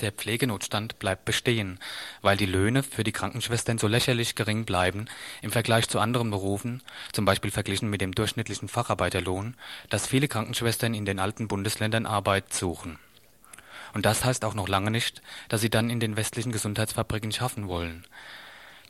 der 0.00 0.12
Pflegenotstand 0.12 0.98
bleibt 0.98 1.24
bestehen, 1.24 1.78
weil 2.22 2.36
die 2.36 2.46
Löhne 2.46 2.82
für 2.82 3.04
die 3.04 3.12
Krankenschwestern 3.12 3.78
so 3.78 3.86
lächerlich 3.86 4.34
gering 4.34 4.64
bleiben 4.64 5.06
im 5.42 5.50
Vergleich 5.50 5.88
zu 5.88 5.98
anderen 5.98 6.30
Berufen, 6.30 6.82
zum 7.12 7.24
Beispiel 7.24 7.50
verglichen 7.50 7.90
mit 7.90 8.00
dem 8.00 8.14
durchschnittlichen 8.14 8.68
Facharbeiterlohn, 8.68 9.56
dass 9.88 10.06
viele 10.06 10.28
Krankenschwestern 10.28 10.94
in 10.94 11.04
den 11.04 11.18
alten 11.18 11.48
Bundesländern 11.48 12.06
Arbeit 12.06 12.52
suchen. 12.52 12.98
Und 13.92 14.06
das 14.06 14.24
heißt 14.24 14.44
auch 14.44 14.54
noch 14.54 14.68
lange 14.68 14.90
nicht, 14.90 15.20
dass 15.48 15.60
sie 15.60 15.70
dann 15.70 15.90
in 15.90 16.00
den 16.00 16.16
westlichen 16.16 16.52
Gesundheitsfabriken 16.52 17.32
schaffen 17.32 17.68
wollen 17.68 18.04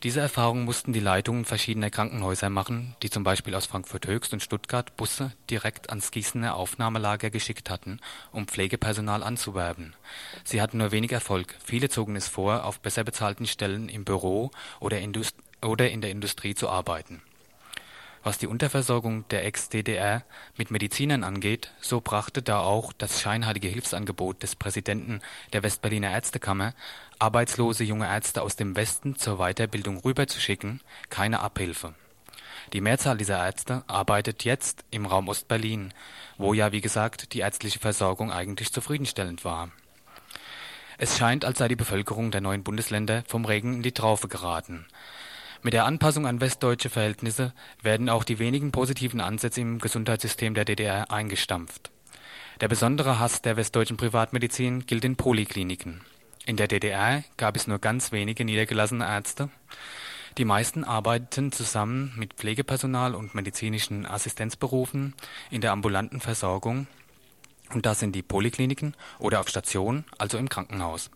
diese 0.02 0.20
Erfahrung 0.20 0.64
mussten 0.64 0.92
die 0.94 1.00
Leitungen 1.00 1.44
verschiedener 1.44 1.90
Krankenhäuser 1.90 2.48
machen, 2.48 2.96
die 3.02 3.10
zum 3.10 3.22
Beispiel 3.22 3.54
aus 3.54 3.66
Frankfurt-Höchst 3.66 4.32
und 4.32 4.42
Stuttgart 4.42 4.96
Busse 4.96 5.32
direkt 5.50 5.90
ans 5.90 6.10
Gießener 6.10 6.54
Aufnahmelager 6.56 7.28
geschickt 7.28 7.68
hatten, 7.68 8.00
um 8.32 8.46
Pflegepersonal 8.46 9.22
anzuwerben. 9.22 9.94
Sie 10.42 10.62
hatten 10.62 10.78
nur 10.78 10.90
wenig 10.90 11.12
Erfolg, 11.12 11.54
viele 11.62 11.90
zogen 11.90 12.16
es 12.16 12.28
vor, 12.28 12.64
auf 12.64 12.80
besser 12.80 13.04
bezahlten 13.04 13.46
Stellen 13.46 13.90
im 13.90 14.04
Büro 14.04 14.50
oder 14.80 14.98
in 15.00 15.12
der 16.00 16.10
Industrie 16.10 16.54
zu 16.54 16.70
arbeiten 16.70 17.22
was 18.22 18.38
die 18.38 18.46
Unterversorgung 18.46 19.26
der 19.28 19.44
Ex-DDR 19.46 20.22
mit 20.56 20.70
Medizinern 20.70 21.24
angeht, 21.24 21.72
so 21.80 22.00
brachte 22.00 22.42
da 22.42 22.60
auch 22.60 22.92
das 22.92 23.20
scheinheilige 23.20 23.68
Hilfsangebot 23.68 24.42
des 24.42 24.56
Präsidenten 24.56 25.20
der 25.52 25.62
Westberliner 25.62 26.10
Ärztekammer, 26.10 26.74
arbeitslose 27.18 27.84
junge 27.84 28.06
Ärzte 28.06 28.42
aus 28.42 28.56
dem 28.56 28.76
Westen 28.76 29.16
zur 29.16 29.38
Weiterbildung 29.38 29.98
rüberzuschicken, 29.98 30.80
keine 31.08 31.40
Abhilfe. 31.40 31.94
Die 32.74 32.82
Mehrzahl 32.82 33.16
dieser 33.16 33.38
Ärzte 33.38 33.84
arbeitet 33.86 34.44
jetzt 34.44 34.84
im 34.90 35.06
Raum 35.06 35.28
Ostberlin, 35.28 35.94
wo 36.36 36.52
ja 36.52 36.72
wie 36.72 36.80
gesagt 36.80 37.32
die 37.32 37.40
ärztliche 37.40 37.78
Versorgung 37.78 38.30
eigentlich 38.30 38.72
zufriedenstellend 38.72 39.44
war. 39.44 39.70
Es 40.98 41.16
scheint, 41.16 41.46
als 41.46 41.58
sei 41.58 41.68
die 41.68 41.76
Bevölkerung 41.76 42.30
der 42.30 42.42
neuen 42.42 42.62
Bundesländer 42.62 43.24
vom 43.26 43.46
Regen 43.46 43.74
in 43.76 43.82
die 43.82 43.92
Traufe 43.92 44.28
geraten 44.28 44.86
mit 45.62 45.74
der 45.74 45.84
Anpassung 45.84 46.26
an 46.26 46.40
westdeutsche 46.40 46.88
Verhältnisse 46.88 47.52
werden 47.82 48.08
auch 48.08 48.24
die 48.24 48.38
wenigen 48.38 48.72
positiven 48.72 49.20
Ansätze 49.20 49.60
im 49.60 49.78
Gesundheitssystem 49.78 50.54
der 50.54 50.64
DDR 50.64 51.10
eingestampft. 51.10 51.90
Der 52.60 52.68
besondere 52.68 53.18
Hass 53.18 53.42
der 53.42 53.56
westdeutschen 53.56 53.96
Privatmedizin 53.96 54.86
gilt 54.86 55.04
den 55.04 55.16
Polikliniken. 55.16 56.00
In 56.46 56.56
der 56.56 56.68
DDR 56.68 57.24
gab 57.36 57.56
es 57.56 57.66
nur 57.66 57.78
ganz 57.78 58.12
wenige 58.12 58.44
niedergelassene 58.44 59.04
Ärzte. 59.04 59.50
Die 60.38 60.44
meisten 60.44 60.84
arbeiteten 60.84 61.52
zusammen 61.52 62.12
mit 62.16 62.34
Pflegepersonal 62.34 63.14
und 63.14 63.34
medizinischen 63.34 64.06
Assistenzberufen 64.06 65.14
in 65.50 65.60
der 65.60 65.72
ambulanten 65.72 66.20
Versorgung 66.20 66.86
und 67.72 67.86
das 67.86 68.00
sind 68.00 68.12
die 68.12 68.22
Polikliniken 68.22 68.94
oder 69.18 69.40
auf 69.40 69.48
Station, 69.48 70.04
also 70.18 70.38
im 70.38 70.48
Krankenhaus. 70.48 71.10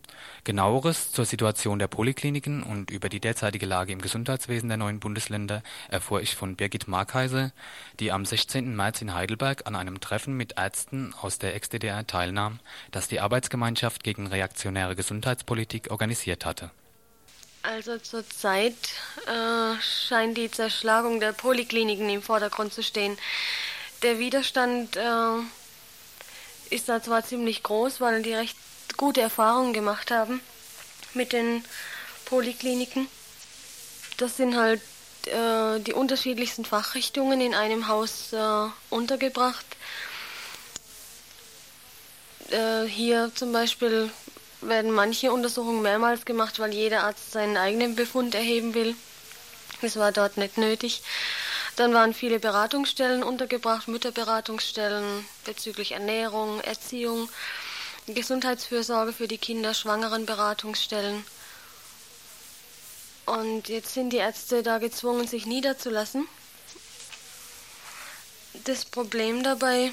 Genaueres 0.44 1.12
zur 1.12 1.24
Situation 1.24 1.78
der 1.78 1.88
Polikliniken 1.88 2.62
und 2.62 2.90
über 2.90 3.08
die 3.08 3.20
derzeitige 3.20 3.66
Lage 3.66 3.92
im 3.92 4.00
Gesundheitswesen 4.00 4.68
der 4.68 4.78
neuen 4.78 5.00
Bundesländer 5.00 5.62
erfuhr 5.88 6.20
ich 6.22 6.34
von 6.34 6.56
Birgit 6.56 6.88
Markheise, 6.88 7.52
die 8.00 8.12
am 8.12 8.24
16. 8.24 8.74
März 8.76 9.02
in 9.02 9.14
Heidelberg 9.14 9.66
an 9.66 9.76
einem 9.76 10.00
Treffen 10.00 10.36
mit 10.36 10.56
Ärzten 10.56 11.14
aus 11.20 11.38
der 11.38 11.54
Ex-DDR 11.54 12.06
teilnahm, 12.06 12.60
das 12.90 13.08
die 13.08 13.20
Arbeitsgemeinschaft 13.20 14.04
gegen 14.04 14.26
reaktionäre 14.26 14.96
Gesundheitspolitik 14.96 15.90
organisiert 15.90 16.44
hatte. 16.44 16.70
Also 17.62 17.96
zurzeit 17.96 18.74
äh, 19.26 19.80
scheint 19.80 20.36
die 20.36 20.50
Zerschlagung 20.50 21.18
der 21.18 21.32
Polikliniken 21.32 22.10
im 22.10 22.20
Vordergrund 22.20 22.74
zu 22.74 22.82
stehen. 22.82 23.16
Der 24.02 24.18
Widerstand 24.18 24.98
äh, 24.98 25.00
ist 26.74 26.88
da 26.88 27.02
zwar 27.02 27.24
ziemlich 27.24 27.62
groß, 27.62 28.00
weil 28.00 28.22
die 28.22 28.34
recht 28.34 28.56
gute 28.96 29.20
Erfahrungen 29.20 29.72
gemacht 29.72 30.10
haben 30.10 30.40
mit 31.14 31.32
den 31.32 31.64
Polikliniken. 32.24 33.08
Das 34.16 34.36
sind 34.36 34.56
halt 34.56 34.80
äh, 35.26 35.80
die 35.80 35.92
unterschiedlichsten 35.92 36.64
Fachrichtungen 36.64 37.40
in 37.40 37.54
einem 37.54 37.88
Haus 37.88 38.32
äh, 38.32 38.68
untergebracht. 38.90 39.64
äh, 42.50 42.84
hier 42.86 43.30
zum 43.34 43.52
Beispiel 43.52 44.10
werden 44.60 44.90
manche 44.90 45.32
Untersuchungen 45.32 45.82
mehrmals 45.82 46.24
gemacht, 46.24 46.58
weil 46.58 46.72
jeder 46.72 47.04
Arzt 47.04 47.32
seinen 47.32 47.56
eigenen 47.56 47.96
Befund 47.96 48.34
erheben 48.34 48.74
will. 48.74 48.96
Das 49.82 49.96
war 49.96 50.12
dort 50.12 50.36
nicht 50.36 50.56
nötig. 50.56 51.02
Dann 51.76 51.92
waren 51.92 52.14
viele 52.14 52.38
Beratungsstellen 52.38 53.24
untergebracht, 53.24 53.88
Mütterberatungsstellen 53.88 55.26
bezüglich 55.44 55.92
Ernährung, 55.92 56.60
Erziehung, 56.60 57.28
Gesundheitsfürsorge 58.06 59.12
für 59.12 59.26
die 59.26 59.38
Kinder, 59.38 59.74
Schwangerenberatungsstellen. 59.74 61.24
Und 63.26 63.68
jetzt 63.68 63.94
sind 63.94 64.10
die 64.10 64.18
Ärzte 64.18 64.62
da 64.62 64.78
gezwungen, 64.78 65.26
sich 65.26 65.46
niederzulassen. 65.46 66.28
Das 68.64 68.84
Problem 68.84 69.42
dabei 69.42 69.92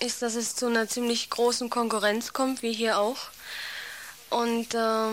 ist, 0.00 0.22
dass 0.22 0.34
es 0.34 0.56
zu 0.56 0.66
einer 0.66 0.88
ziemlich 0.88 1.30
großen 1.30 1.70
Konkurrenz 1.70 2.32
kommt, 2.32 2.62
wie 2.62 2.72
hier 2.72 2.98
auch. 2.98 3.18
Und 4.30 4.74
äh, 4.74 5.10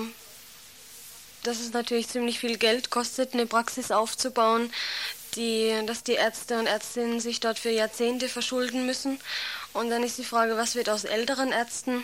dass 1.43 1.59
es 1.59 1.73
natürlich 1.73 2.07
ziemlich 2.07 2.39
viel 2.39 2.57
Geld 2.57 2.89
kostet, 2.89 3.33
eine 3.33 3.45
Praxis 3.45 3.91
aufzubauen, 3.91 4.71
die, 5.37 5.73
dass 5.85 6.03
die 6.03 6.13
Ärzte 6.13 6.59
und 6.59 6.67
Ärztinnen 6.67 7.19
sich 7.19 7.39
dort 7.39 7.59
für 7.59 7.69
Jahrzehnte 7.69 8.27
verschulden 8.27 8.85
müssen. 8.85 9.19
Und 9.73 9.89
dann 9.89 10.03
ist 10.03 10.17
die 10.17 10.25
Frage, 10.25 10.57
was 10.57 10.75
wird 10.75 10.89
aus 10.89 11.05
älteren 11.05 11.51
Ärzten, 11.51 12.03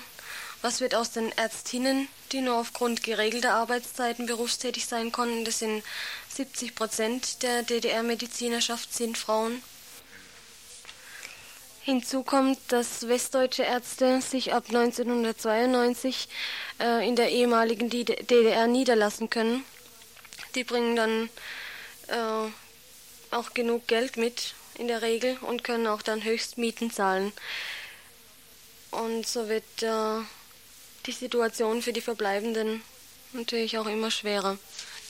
was 0.62 0.80
wird 0.80 0.96
aus 0.96 1.12
den 1.12 1.32
Ärztinnen, 1.38 2.08
die 2.32 2.42
nur 2.42 2.58
aufgrund 2.58 3.04
geregelter 3.04 3.54
Arbeitszeiten 3.54 4.26
berufstätig 4.26 4.86
sein 4.86 5.12
konnten. 5.12 5.44
Das 5.44 5.60
sind 5.60 5.84
70 6.30 6.76
Prozent 6.76 7.44
der 7.44 7.64
DDR-Medizinerschaft 7.64 8.94
sind 8.94 9.18
Frauen. 9.18 9.62
Hinzu 11.82 12.24
kommt, 12.24 12.60
dass 12.70 13.10
westdeutsche 13.10 13.64
Ärzte 13.64 14.22
sich 14.22 14.54
ab 14.54 14.66
1992 14.70 16.30
äh, 16.80 17.06
in 17.06 17.18
der 17.18 17.30
ehemaligen 17.30 17.90
DDR 17.90 18.68
niederlassen 18.68 19.30
können. 19.30 19.66
Die 20.56 20.64
bringen 20.64 20.96
dann 20.96 21.30
äh, 22.08 22.50
auch 23.34 23.54
genug 23.54 23.88
Geld 23.88 24.18
mit 24.18 24.54
in 24.76 24.88
der 24.88 25.02
Regel 25.02 25.38
und 25.42 25.64
können 25.64 25.88
auch 25.88 26.02
dann 26.02 26.24
Höchstmieten 26.24 26.92
zahlen. 26.92 27.32
Und 28.92 29.28
so 29.28 29.50
wird 29.50 29.64
äh, 29.82 30.24
die 31.06 31.12
Situation 31.12 31.82
für 31.82 31.94
die 31.94 32.02
Verbleibenden 32.02 32.82
natürlich 33.34 33.78
auch 33.78 33.88
immer 33.88 34.12
schwerer. 34.12 34.58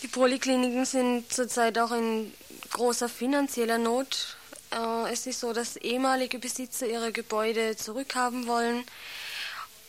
Die 0.01 0.07
Polikliniken 0.07 0.85
sind 0.85 1.31
zurzeit 1.31 1.77
auch 1.77 1.91
in 1.91 2.33
großer 2.71 3.09
finanzieller 3.09 3.77
Not 3.77 4.37
äh, 4.73 5.11
es 5.11 5.27
ist 5.27 5.39
so, 5.39 5.53
dass 5.53 5.75
ehemalige 5.77 6.39
Besitzer 6.39 6.87
ihre 6.87 7.11
Gebäude 7.11 7.75
zurückhaben 7.75 8.47
wollen 8.47 8.83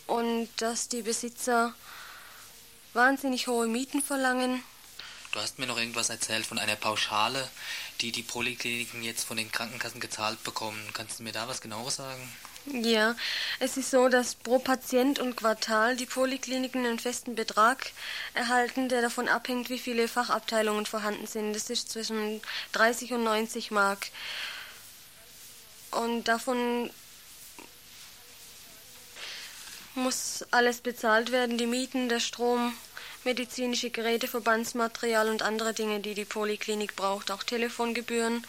und 0.07 0.49
dass 0.59 0.89
die 0.89 1.03
Besitzer 1.03 1.75
wahnsinnig 2.93 3.47
hohe 3.47 3.67
Mieten 3.67 4.03
verlangen. 4.03 4.63
Du 5.35 5.41
hast 5.41 5.59
mir 5.59 5.67
noch 5.67 5.79
irgendwas 5.79 6.11
erzählt 6.11 6.47
von 6.47 6.61
einer 6.61 6.77
Pauschale, 6.77 7.49
die 8.01 8.13
die 8.13 8.23
Polikliniken 8.23 9.03
jetzt 9.03 9.25
von 9.25 9.37
den 9.37 9.51
Krankenkassen 9.51 9.99
gezahlt 9.99 10.41
bekommen. 10.45 10.79
Kannst 10.93 11.19
du 11.19 11.25
mir 11.25 11.33
da 11.33 11.49
was 11.49 11.61
genaueres 11.61 11.97
sagen? 11.97 12.33
Ja, 12.67 13.17
es 13.59 13.77
ist 13.77 13.91
so, 13.91 14.09
dass 14.09 14.37
pro 14.37 14.61
Patient 14.61 15.19
und 15.19 15.37
Quartal 15.37 15.97
die 15.97 16.07
Polikliniken 16.07 16.87
einen 16.87 17.01
festen 17.01 17.35
Betrag 17.35 17.91
erhalten, 18.35 18.89
der 18.89 19.03
davon 19.03 19.27
abhängt, 19.27 19.71
wie 19.71 19.81
viele 19.81 20.07
Fachabteilungen 20.07 20.87
vorhanden 20.87 21.27
sind. 21.27 21.53
Das 21.53 21.69
ist 21.69 21.91
zwischen 21.91 22.41
30 22.71 23.15
und 23.15 23.25
90 23.25 23.73
Mark. 23.73 24.07
Und 25.91 26.29
davon 26.29 26.91
muss 29.97 30.45
alles 30.53 30.81
bezahlt 30.81 31.33
werden, 31.33 31.59
die 31.59 31.67
Mieten, 31.67 32.09
der 32.09 32.21
Strom, 32.21 32.73
medizinische 33.25 33.91
Geräte, 33.91 34.29
Verbandsmaterial 34.29 35.29
und 35.29 35.43
andere 35.43 35.75
Dinge, 35.75 36.01
die 36.01 36.15
die 36.15 36.25
Poliklinik 36.25 36.97
braucht, 36.97 37.31
auch 37.31 37.43
Telefongebühren, 37.43 38.47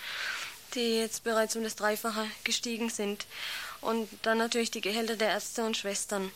die 0.74 0.98
jetzt 0.98 1.24
bereits 1.24 1.56
um 1.56 1.64
das 1.64 1.76
Dreifache 1.76 2.26
gestiegen 2.44 2.90
sind. 2.90 3.26
Und 3.82 4.10
dann 4.24 4.38
natürlich 4.38 4.72
die 4.72 4.82
Gehälter 4.82 5.16
der 5.16 5.30
Ärzte 5.30 5.64
und 5.64 5.78
Schwestern. 5.78 6.32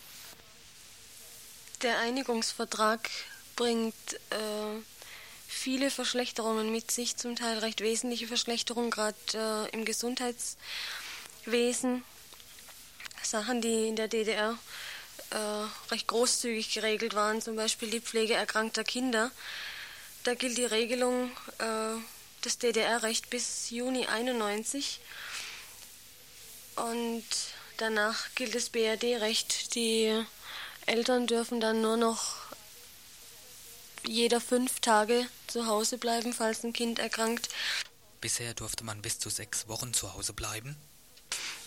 Der 1.82 2.00
Einigungsvertrag 2.00 3.10
bringt 3.56 3.96
äh, 4.30 4.82
viele 5.48 5.92
Verschlechterungen 5.92 6.72
mit 6.72 6.92
sich, 6.92 7.18
zum 7.18 7.36
Teil 7.36 7.58
recht 7.60 7.82
wesentliche 7.82 8.28
Verschlechterungen, 8.28 8.92
gerade 8.92 9.18
äh, 9.34 9.70
im 9.72 9.86
Gesundheitswesen. 9.86 12.04
Sachen, 13.22 13.62
die 13.62 13.90
in 13.90 13.96
der 13.96 14.08
DDR 14.08 14.58
äh, 15.32 15.92
recht 15.92 16.08
großzügig 16.08 16.74
geregelt 16.74 17.14
waren, 17.14 17.42
zum 17.42 17.56
Beispiel 17.56 17.90
die 17.90 18.02
Pflege 18.02 18.34
erkrankter 18.34 18.84
Kinder. 18.84 19.32
Da 20.24 20.34
gilt 20.34 20.58
die 20.58 20.66
Regelung 20.66 21.32
äh, 21.60 21.96
des 22.44 22.58
DDR-Recht 22.58 23.30
bis 23.30 23.70
Juni 23.70 24.06
91 24.06 25.00
und 26.76 27.24
danach 27.78 28.28
gilt 28.36 28.56
das 28.56 28.70
BRD-Recht. 28.70 29.76
Die 29.76 30.26
Eltern 30.86 31.28
dürfen 31.28 31.60
dann 31.60 31.82
nur 31.82 31.98
noch 31.98 32.36
jeder 34.06 34.42
fünf 34.42 34.80
Tage 34.80 35.28
zu 35.48 35.68
Hause 35.68 35.98
bleiben, 35.98 36.34
falls 36.34 36.64
ein 36.64 36.74
Kind 36.74 37.00
erkrankt. 37.00 37.50
Bisher 38.22 38.54
durfte 38.54 38.84
man 38.84 39.02
bis 39.02 39.20
zu 39.20 39.30
sechs 39.30 39.68
Wochen 39.68 39.94
zu 39.94 40.14
Hause 40.14 40.34
bleiben. 40.34 40.76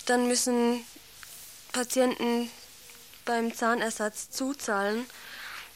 Dann 0.07 0.29
müssen 0.29 0.85
Patienten 1.73 2.51
beim 3.25 3.55
Zahnersatz 3.55 4.31
zuzahlen. 4.31 5.07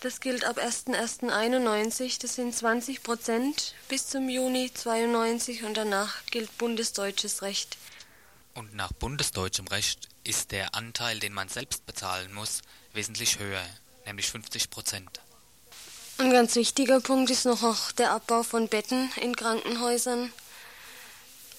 Das 0.01 0.21
gilt 0.21 0.45
ab 0.45 0.59
1.1.91, 0.59 2.21
das 2.21 2.35
sind 2.35 2.55
20 2.55 3.03
Prozent 3.03 3.75
bis 3.89 4.09
zum 4.09 4.29
Juni 4.29 4.71
92 4.73 5.65
und 5.65 5.77
danach 5.77 6.25
gilt 6.27 6.57
bundesdeutsches 6.59 7.43
Recht. 7.43 7.79
Und 8.55 8.75
nach 8.75 8.93
bundesdeutschem 8.93 9.67
Recht 9.69 10.09
ist 10.25 10.53
der 10.53 10.75
Anteil, 10.75 11.19
den 11.19 11.33
man 11.33 11.49
selbst 11.49 11.87
bezahlen 11.87 12.33
muss, 12.33 12.63
wesentlich 12.93 13.39
höher, 13.39 13.65
nämlich 14.05 14.31
50 14.31 14.71
Prozent. 14.71 15.21
Ein 16.19 16.31
ganz 16.31 16.55
wichtiger 16.57 17.01
Punkt 17.01 17.31
ist 17.31 17.45
noch 17.45 17.63
auch 17.63 17.93
der 17.93 18.13
Abbau 18.13 18.43
von 18.43 18.69
Betten 18.69 19.11
in 19.17 19.37
Krankenhäusern, 19.37 20.33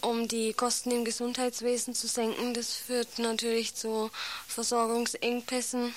um 0.02 0.28
die 0.28 0.54
Kosten 0.54 0.92
im 0.92 1.06
Gesundheitswesen 1.06 1.94
zu 1.94 2.08
senken. 2.08 2.54
Das 2.54 2.74
führt 2.74 3.20
natürlich 3.20 3.76
zu 3.76 4.10
Versorgungsengpässen 4.48 5.94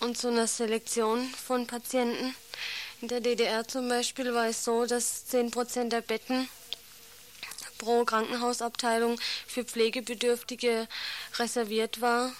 und 0.00 0.18
zu 0.18 0.28
einer 0.28 0.46
Selektion 0.46 1.28
von 1.46 1.66
Patienten. 1.66 2.34
In 3.00 3.08
der 3.08 3.20
DDR 3.20 3.66
zum 3.66 3.88
Beispiel 3.88 4.32
war 4.34 4.46
es 4.46 4.64
so, 4.64 4.86
dass 4.86 5.24
10% 5.30 5.88
der 5.88 6.00
Betten 6.00 6.48
pro 7.78 8.04
Krankenhausabteilung 8.04 9.18
für 9.46 9.64
Pflegebedürftige 9.64 10.88
reserviert 11.38 12.00
war 12.00 12.32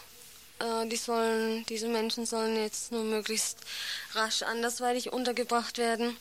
äh, 0.58 0.86
die 0.86 0.96
sollen, 0.96 1.66
diese 1.66 1.88
Menschen 1.88 2.26
sollen 2.26 2.56
jetzt 2.56 2.92
nur 2.92 3.04
möglichst 3.04 3.58
rasch 4.12 4.42
andersweitig 4.42 5.12
untergebracht 5.12 5.78
werden. 5.78 6.16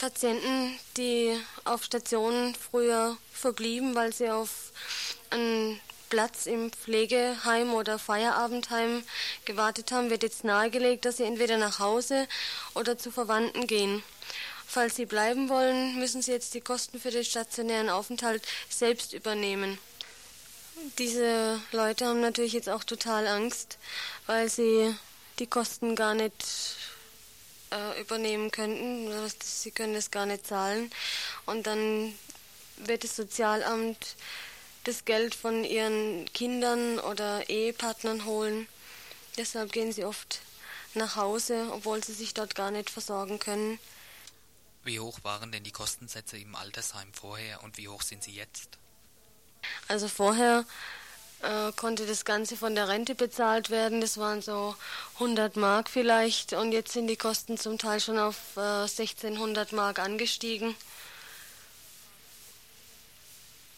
Patienten, 0.00 0.78
die 0.96 1.38
auf 1.64 1.84
Stationen 1.84 2.54
früher 2.54 3.18
verblieben, 3.32 3.94
weil 3.94 4.14
sie 4.14 4.30
auf 4.30 4.72
einen 5.28 5.78
Platz 6.08 6.46
im 6.46 6.72
Pflegeheim 6.72 7.74
oder 7.74 7.98
Feierabendheim 7.98 9.04
gewartet 9.44 9.92
haben, 9.92 10.08
wird 10.08 10.22
jetzt 10.22 10.42
nahegelegt, 10.42 11.04
dass 11.04 11.18
sie 11.18 11.24
entweder 11.24 11.58
nach 11.58 11.80
Hause 11.80 12.26
oder 12.74 12.96
zu 12.96 13.10
Verwandten 13.10 13.66
gehen. 13.66 14.02
Falls 14.66 14.96
sie 14.96 15.04
bleiben 15.04 15.50
wollen, 15.50 15.98
müssen 15.98 16.22
sie 16.22 16.32
jetzt 16.32 16.54
die 16.54 16.62
Kosten 16.62 16.98
für 16.98 17.10
den 17.10 17.24
stationären 17.24 17.90
Aufenthalt 17.90 18.42
selbst 18.70 19.12
übernehmen. 19.12 19.78
Diese 20.98 21.60
Leute 21.72 22.06
haben 22.06 22.22
natürlich 22.22 22.54
jetzt 22.54 22.70
auch 22.70 22.84
total 22.84 23.26
Angst, 23.26 23.76
weil 24.26 24.48
sie 24.48 24.94
die 25.38 25.46
Kosten 25.46 25.94
gar 25.94 26.14
nicht 26.14 26.34
äh, 27.70 28.00
übernehmen 28.00 28.50
könnten. 28.50 29.08
Sie 29.42 29.70
können 29.70 29.94
das 29.94 30.10
gar 30.10 30.26
nicht 30.26 30.46
zahlen. 30.46 30.90
Und 31.46 31.66
dann 31.66 32.14
wird 32.76 33.04
das 33.04 33.16
Sozialamt 33.16 34.16
das 34.84 35.04
Geld 35.04 35.34
von 35.34 35.64
ihren 35.64 36.24
Kindern 36.32 36.98
oder 36.98 37.48
Ehepartnern 37.48 38.24
holen. 38.24 38.66
Deshalb 39.36 39.72
gehen 39.72 39.92
sie 39.92 40.04
oft 40.04 40.40
nach 40.94 41.16
Hause, 41.16 41.68
obwohl 41.72 42.02
sie 42.02 42.14
sich 42.14 42.34
dort 42.34 42.54
gar 42.54 42.70
nicht 42.70 42.90
versorgen 42.90 43.38
können. 43.38 43.78
Wie 44.82 44.98
hoch 44.98 45.18
waren 45.22 45.52
denn 45.52 45.62
die 45.62 45.72
Kostensätze 45.72 46.38
im 46.38 46.54
Altersheim 46.54 47.12
vorher 47.12 47.62
und 47.62 47.76
wie 47.76 47.88
hoch 47.88 48.02
sind 48.02 48.24
sie 48.24 48.32
jetzt? 48.32 48.78
Also 49.88 50.08
vorher 50.08 50.64
äh, 51.42 51.72
konnte 51.72 52.06
das 52.06 52.24
Ganze 52.24 52.56
von 52.56 52.74
der 52.74 52.88
Rente 52.88 53.14
bezahlt 53.14 53.70
werden. 53.70 54.00
Das 54.00 54.18
waren 54.18 54.42
so 54.42 54.74
100 55.14 55.56
Mark 55.56 55.88
vielleicht. 55.88 56.52
Und 56.52 56.72
jetzt 56.72 56.92
sind 56.92 57.06
die 57.06 57.16
Kosten 57.16 57.58
zum 57.58 57.78
Teil 57.78 58.00
schon 58.00 58.18
auf 58.18 58.36
äh, 58.56 58.82
1600 58.82 59.72
Mark 59.72 59.98
angestiegen. 59.98 60.74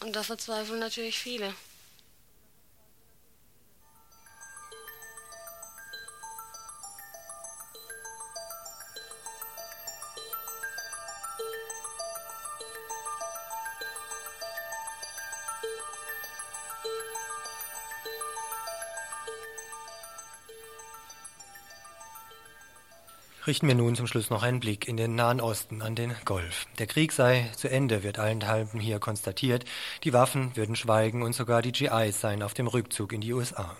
Und 0.01 0.15
da 0.15 0.23
verzweifeln 0.23 0.79
natürlich 0.79 1.17
viele. 1.17 1.53
Richten 23.45 23.67
wir 23.67 23.75
nun 23.75 23.93
zum 23.93 24.07
Schluss 24.07 24.29
noch 24.29 24.41
einen 24.41 24.61
Blick 24.61 24.87
in 24.87 24.95
den 24.95 25.15
Nahen 25.15 25.41
Osten 25.41 25.81
an 25.81 25.95
den 25.95 26.15
Golf. 26.23 26.65
Der 26.79 26.87
Krieg 26.87 27.11
sei 27.11 27.51
zu 27.57 27.69
Ende, 27.69 28.01
wird 28.01 28.17
allenthalben 28.17 28.79
hier 28.79 28.99
konstatiert. 28.99 29.65
Die 30.05 30.13
Waffen 30.13 30.55
würden 30.55 30.77
schweigen 30.77 31.23
und 31.23 31.35
sogar 31.35 31.61
die 31.61 31.73
GIs 31.73 32.21
seien 32.21 32.41
auf 32.41 32.53
dem 32.53 32.67
Rückzug 32.67 33.11
in 33.11 33.19
die 33.19 33.33
USA. 33.33 33.75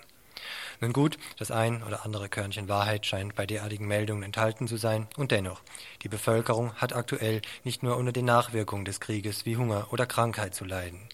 Nun 0.81 0.91
gut, 0.91 1.17
das 1.37 1.49
ein 1.49 1.81
oder 1.83 2.03
andere 2.03 2.27
Körnchen 2.27 2.67
Wahrheit 2.67 3.05
scheint 3.05 3.35
bei 3.35 3.45
derartigen 3.45 3.87
Meldungen 3.87 4.23
enthalten 4.23 4.67
zu 4.67 4.75
sein, 4.75 5.07
und 5.15 5.31
dennoch, 5.31 5.61
die 6.01 6.09
Bevölkerung 6.09 6.73
hat 6.73 6.93
aktuell 6.93 7.41
nicht 7.63 7.83
nur 7.83 7.95
unter 7.95 8.11
den 8.11 8.25
Nachwirkungen 8.25 8.83
des 8.83 8.99
Krieges 8.99 9.45
wie 9.45 9.55
Hunger 9.55 9.87
oder 9.91 10.05
Krankheit 10.05 10.55
zu 10.55 10.65
leiden. 10.65 11.07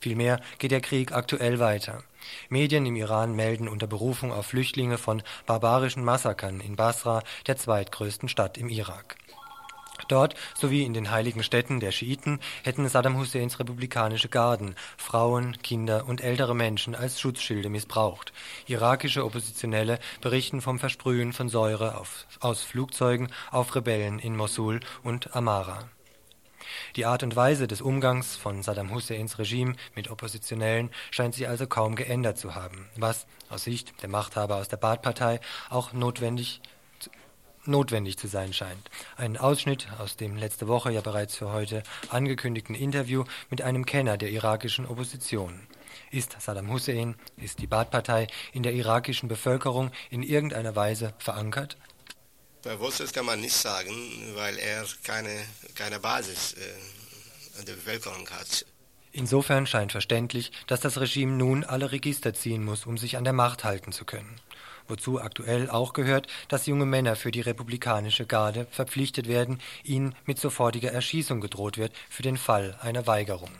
Vielmehr 0.00 0.40
geht 0.58 0.70
der 0.70 0.80
Krieg 0.80 1.12
aktuell 1.12 1.58
weiter. 1.58 2.02
Medien 2.48 2.86
im 2.86 2.96
Iran 2.96 3.34
melden 3.34 3.68
unter 3.68 3.86
Berufung 3.86 4.32
auf 4.32 4.46
Flüchtlinge 4.46 4.98
von 4.98 5.22
barbarischen 5.46 6.04
Massakern 6.04 6.60
in 6.60 6.76
Basra, 6.76 7.22
der 7.46 7.56
zweitgrößten 7.56 8.28
Stadt 8.28 8.58
im 8.58 8.68
Irak. 8.68 9.16
Dort 10.06 10.34
sowie 10.54 10.84
in 10.84 10.94
den 10.94 11.10
heiligen 11.10 11.42
Städten 11.42 11.80
der 11.80 11.90
Schiiten 11.90 12.38
hätten 12.62 12.88
Saddam 12.88 13.18
Husseins 13.18 13.58
republikanische 13.58 14.28
Garden 14.28 14.76
Frauen, 14.96 15.58
Kinder 15.62 16.06
und 16.06 16.22
ältere 16.22 16.54
Menschen 16.54 16.94
als 16.94 17.20
Schutzschilde 17.20 17.68
missbraucht. 17.68 18.32
Irakische 18.66 19.24
Oppositionelle 19.24 19.98
berichten 20.20 20.60
vom 20.60 20.78
Versprühen 20.78 21.32
von 21.32 21.48
Säure 21.48 21.98
auf, 21.98 22.26
aus 22.40 22.62
Flugzeugen 22.62 23.28
auf 23.50 23.74
Rebellen 23.74 24.18
in 24.18 24.36
Mosul 24.36 24.80
und 25.02 25.34
Amara. 25.34 25.90
Die 26.96 27.04
Art 27.04 27.22
und 27.22 27.36
Weise 27.36 27.66
des 27.66 27.80
Umgangs 27.80 28.36
von 28.36 28.62
Saddam 28.62 28.92
Husseins 28.92 29.38
Regime 29.38 29.74
mit 29.94 30.10
Oppositionellen 30.10 30.90
scheint 31.10 31.34
sich 31.34 31.48
also 31.48 31.66
kaum 31.66 31.94
geändert 31.94 32.38
zu 32.38 32.54
haben, 32.54 32.88
was 32.96 33.26
aus 33.50 33.64
Sicht 33.64 34.02
der 34.02 34.08
Machthaber 34.08 34.56
aus 34.56 34.68
der 34.68 34.76
Baath-Partei 34.76 35.40
auch 35.70 35.92
notwendig 35.92 36.60
notwendig 37.68 38.16
zu 38.16 38.26
sein 38.26 38.52
scheint. 38.52 38.90
Ein 39.16 39.36
Ausschnitt 39.36 39.88
aus 39.98 40.16
dem 40.16 40.36
letzte 40.36 40.68
Woche 40.68 40.90
ja 40.90 41.02
bereits 41.02 41.36
für 41.36 41.52
heute 41.52 41.82
angekündigten 42.08 42.74
Interview 42.74 43.24
mit 43.50 43.62
einem 43.62 43.84
Kenner 43.84 44.16
der 44.16 44.30
irakischen 44.30 44.86
Opposition. 44.86 45.60
Ist 46.10 46.40
Saddam 46.40 46.70
Hussein, 46.70 47.16
ist 47.36 47.60
die 47.60 47.66
Baath-Partei 47.66 48.26
in 48.52 48.62
der 48.62 48.72
irakischen 48.72 49.28
Bevölkerung 49.28 49.90
in 50.10 50.22
irgendeiner 50.22 50.74
Weise 50.74 51.12
verankert? 51.18 51.76
Bewusst 52.62 53.12
kann 53.14 53.26
man 53.26 53.40
nicht 53.40 53.54
sagen, 53.54 53.92
weil 54.34 54.58
er 54.58 54.84
keine, 55.04 55.44
keine 55.74 56.00
Basis 56.00 56.54
äh, 56.54 57.64
der 57.64 57.74
Bevölkerung 57.74 58.28
hat. 58.30 58.66
Insofern 59.12 59.66
scheint 59.66 59.92
verständlich, 59.92 60.52
dass 60.66 60.80
das 60.80 61.00
Regime 61.00 61.32
nun 61.32 61.64
alle 61.64 61.92
Register 61.92 62.34
ziehen 62.34 62.64
muss, 62.64 62.86
um 62.86 62.98
sich 62.98 63.16
an 63.16 63.24
der 63.24 63.32
Macht 63.32 63.64
halten 63.64 63.92
zu 63.92 64.04
können. 64.04 64.40
Wozu 64.86 65.20
aktuell 65.20 65.68
auch 65.70 65.92
gehört, 65.92 66.26
dass 66.48 66.66
junge 66.66 66.86
Männer 66.86 67.14
für 67.14 67.30
die 67.30 67.40
republikanische 67.40 68.26
Garde 68.26 68.66
verpflichtet 68.70 69.28
werden, 69.28 69.60
ihnen 69.84 70.14
mit 70.24 70.38
sofortiger 70.38 70.92
Erschießung 70.92 71.40
gedroht 71.40 71.78
wird 71.78 71.92
für 72.08 72.22
den 72.22 72.36
Fall 72.36 72.78
einer 72.80 73.06
Weigerung. 73.06 73.50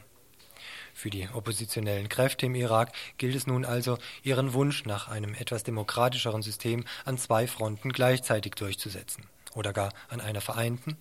Für 0.99 1.11
die 1.11 1.29
oppositionellen 1.33 2.09
Kräfte 2.09 2.47
im 2.47 2.57
Irak 2.57 2.91
gilt 3.19 3.37
es 3.37 3.47
nun 3.47 3.65
also, 3.65 3.99
ihren 4.25 4.53
Wunsch 4.53 4.85
nach 4.85 5.07
einem 5.07 5.33
etwas 5.33 5.63
demokratischeren 5.63 6.43
System 6.43 6.85
an 7.05 7.19
zwei 7.19 7.47
Fronten 7.47 7.93
gleichzeitig 7.93 8.57
durchzusetzen. 8.57 9.23
Oder 9.55 9.73
gar 9.73 9.93
an 10.09 10.21
einer 10.21 10.41
vereinten? 10.41 10.97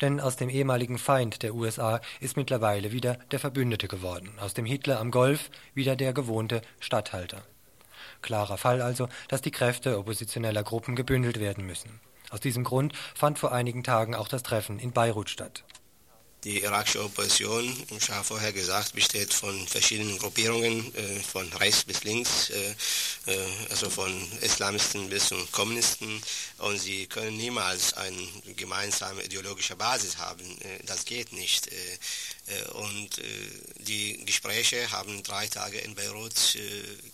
Denn 0.00 0.18
aus 0.18 0.34
dem 0.34 0.48
ehemaligen 0.48 0.98
Feind 0.98 1.44
der 1.44 1.54
USA 1.54 2.00
ist 2.18 2.36
mittlerweile 2.36 2.90
wieder 2.90 3.18
der 3.30 3.38
Verbündete 3.38 3.86
geworden, 3.86 4.32
aus 4.40 4.52
dem 4.52 4.66
Hitler 4.66 4.98
am 4.98 5.12
Golf 5.12 5.50
wieder 5.74 5.94
der 5.94 6.12
gewohnte 6.12 6.60
Statthalter. 6.80 7.44
Klarer 8.22 8.58
Fall 8.58 8.82
also, 8.82 9.08
dass 9.28 9.42
die 9.42 9.52
Kräfte 9.52 9.96
oppositioneller 9.96 10.64
Gruppen 10.64 10.96
gebündelt 10.96 11.38
werden 11.38 11.64
müssen. 11.64 12.00
Aus 12.30 12.40
diesem 12.40 12.64
Grund 12.64 12.94
fand 13.14 13.38
vor 13.38 13.52
einigen 13.52 13.84
Tagen 13.84 14.16
auch 14.16 14.26
das 14.26 14.42
Treffen 14.42 14.80
in 14.80 14.90
Beirut 14.90 15.30
statt. 15.30 15.62
Die 16.44 16.62
irakische 16.62 17.04
Opposition, 17.04 17.76
ich 17.94 18.08
habe 18.08 18.24
vorher 18.24 18.54
gesagt, 18.54 18.94
besteht 18.94 19.34
von 19.34 19.68
verschiedenen 19.68 20.16
Gruppierungen, 20.18 20.94
äh, 20.94 21.20
von 21.20 21.46
rechts 21.52 21.84
bis 21.84 22.02
links, 22.04 22.48
äh, 22.48 22.74
äh, 23.26 23.46
also 23.68 23.90
von 23.90 24.10
Islamisten 24.40 25.10
bis 25.10 25.28
zum 25.28 25.52
Kommunisten. 25.52 26.22
Und 26.56 26.78
sie 26.78 27.06
können 27.06 27.36
niemals 27.36 27.92
eine 27.92 28.26
gemeinsame 28.56 29.22
ideologische 29.22 29.76
Basis 29.76 30.16
haben. 30.16 30.56
das 30.86 31.04
geht 31.04 31.32
nicht. 31.32 31.68
Und 32.74 33.22
die 33.78 34.24
Gespräche 34.24 34.90
haben 34.90 35.22
drei 35.22 35.46
Tage 35.46 35.78
in 35.78 35.94
Beirut 35.94 36.58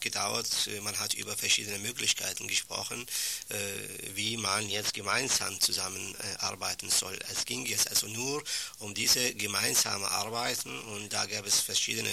gedauert. 0.01 0.49
Man 0.83 0.99
hat 0.99 1.15
über 1.15 1.37
verschiedene 1.37 1.79
Möglichkeiten 1.79 2.49
gesprochen, 2.49 3.07
wie 4.15 4.37
man 4.37 4.69
jetzt 4.69 4.95
gemeinsam 4.95 5.61
zusammenarbeiten 5.61 6.91
soll. 6.91 7.19
Es 7.33 7.45
ging 7.45 7.67
jetzt 7.67 7.89
also 7.91 8.07
nur 8.09 8.43
um 8.79 8.95
diese 8.95 9.35
gemeinsame 9.35 10.11
Arbeiten 10.11 10.79
und 10.81 11.13
da 11.13 11.27
gab 11.27 11.47
es 11.47 11.61
verschiedene, 11.61 12.11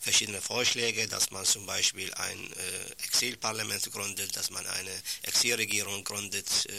verschiedene 0.00 0.40
Vorschläge, 0.40 1.08
dass 1.08 1.30
man 1.30 1.44
zum 1.44 1.66
Beispiel 1.66 2.12
ein 2.14 2.52
äh, 2.52 3.04
Exilparlament 3.04 3.90
gründet, 3.92 4.36
dass 4.36 4.50
man 4.50 4.66
eine 4.66 4.90
Exilregierung 5.22 6.04
gründet. 6.04 6.46
Äh, 6.66 6.72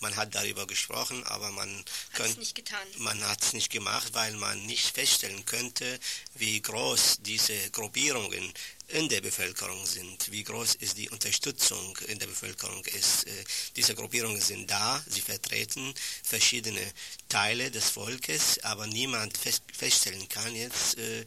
man 0.00 0.16
hat 0.16 0.34
darüber 0.34 0.66
gesprochen, 0.66 1.24
aber 1.24 1.50
man 1.50 1.84
hat 2.12 2.26
es 2.26 2.36
nicht 2.36 2.54
getan. 2.54 2.78
Man 2.98 3.22
hat 3.28 3.42
es 3.42 3.52
nicht 3.52 3.70
gemacht, 3.70 4.10
weil 4.12 4.32
man 4.34 4.64
nicht 4.66 4.94
feststellen 4.94 5.39
könnte, 5.44 5.98
wie 6.34 6.60
groß 6.60 7.18
diese 7.20 7.70
Gruppierungen 7.70 8.52
in 8.92 9.08
der 9.08 9.20
Bevölkerung 9.20 9.84
sind, 9.86 10.30
wie 10.32 10.42
groß 10.42 10.76
ist 10.76 10.98
die 10.98 11.08
Unterstützung 11.10 11.96
in 12.08 12.18
der 12.18 12.26
Bevölkerung 12.26 12.84
ist. 12.86 13.26
Äh, 13.26 13.44
diese 13.76 13.94
Gruppierungen 13.94 14.40
sind 14.40 14.70
da, 14.70 15.02
sie 15.06 15.20
vertreten 15.20 15.94
verschiedene 16.22 16.80
Teile 17.28 17.70
des 17.70 17.90
Volkes, 17.90 18.58
aber 18.64 18.86
niemand 18.86 19.36
fest, 19.36 19.62
feststellen 19.72 20.28
kann 20.28 20.54
jetzt, 20.54 20.98
äh, 20.98 21.20
äh, 21.20 21.24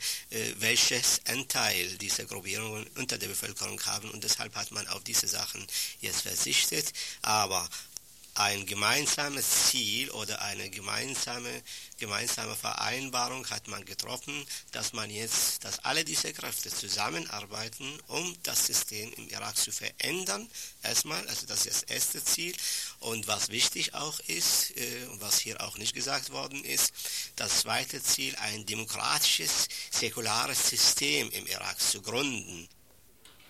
welches 0.57 1.21
Anteil 1.25 1.97
diese 1.97 2.25
Gruppierungen 2.25 2.85
unter 2.95 3.17
der 3.17 3.27
Bevölkerung 3.27 3.79
haben 3.85 4.09
und 4.11 4.23
deshalb 4.23 4.53
hat 4.55 4.71
man 4.71 4.87
auf 4.87 5.03
diese 5.03 5.27
Sachen 5.27 5.65
jetzt 6.01 6.21
verzichtet. 6.21 6.91
Aber 7.21 7.69
ein 8.35 8.65
gemeinsames 8.65 9.67
Ziel 9.67 10.09
oder 10.11 10.41
eine 10.41 10.69
gemeinsame, 10.69 11.61
gemeinsame 11.97 12.55
Vereinbarung 12.55 13.47
hat 13.49 13.67
man 13.67 13.85
getroffen, 13.85 14.45
dass 14.71 14.93
man 14.93 15.09
jetzt, 15.11 15.63
dass 15.63 15.79
alle 15.79 16.03
diese 16.03 16.33
Kräfte 16.33 16.69
zusammenarbeiten, 16.69 17.99
um 18.07 18.35
das 18.43 18.65
System 18.65 19.13
im 19.13 19.27
Irak 19.29 19.55
zu 19.55 19.71
verändern. 19.71 20.49
Erstmal, 20.81 21.27
also 21.27 21.45
das 21.45 21.65
ist 21.65 21.83
das 21.83 21.83
erste 21.83 22.23
Ziel. 22.23 22.55
Und 22.99 23.27
was 23.27 23.49
wichtig 23.49 23.93
auch 23.93 24.19
ist, 24.21 24.75
äh, 24.77 25.07
was 25.19 25.39
hier 25.39 25.61
auch 25.61 25.77
nicht 25.77 25.93
gesagt 25.93 26.31
worden 26.31 26.63
ist, 26.65 26.91
das 27.35 27.59
zweite 27.59 28.01
Ziel, 28.01 28.35
ein 28.37 28.65
demokratisches, 28.65 29.67
säkulares 29.91 30.69
System 30.69 31.29
im 31.29 31.45
Irak 31.45 31.79
zu 31.79 32.01
gründen. 32.01 32.67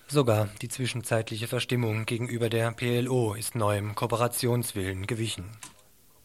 Sogar 0.08 0.50
die 0.62 0.70
zwischenzeitliche 0.70 1.48
Verstimmung 1.48 2.06
gegenüber 2.06 2.50
der 2.50 2.72
PLO 2.72 3.34
ist 3.34 3.56
neuem 3.56 3.96
Kooperationswillen 3.96 5.08
gewichen. 5.08 5.58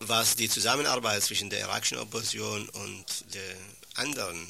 Was 0.00 0.36
die 0.36 0.48
Zusammenarbeit 0.48 1.22
zwischen 1.22 1.50
der 1.50 1.60
irakischen 1.60 1.98
Opposition 1.98 2.68
und 2.68 3.34
den 3.34 3.56
anderen 3.94 4.46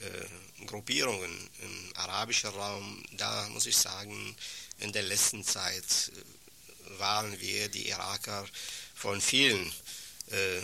äh, 0.00 0.64
Gruppierungen 0.66 1.50
im 1.62 1.92
arabischen 1.96 2.50
Raum, 2.50 3.02
da 3.16 3.48
muss 3.50 3.66
ich 3.66 3.76
sagen, 3.76 4.36
in 4.78 4.92
der 4.92 5.02
letzten 5.02 5.44
Zeit 5.44 6.12
äh, 6.14 6.98
waren 6.98 7.38
wir, 7.40 7.68
die 7.68 7.88
Iraker, 7.88 8.44
von 8.94 9.20
vielen 9.20 9.72
äh, 10.30 10.60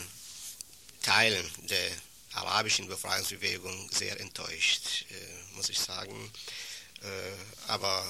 Teilen 1.03 1.47
der 1.69 1.91
arabischen 2.35 2.89
Befreiungsbewegung 2.89 3.91
sehr 3.91 4.21
enttäuscht, 4.21 5.07
äh, 5.11 5.57
muss 5.57 5.69
ich 5.69 5.79
sagen. 5.79 6.31
Äh, 7.03 7.71
aber 7.71 8.05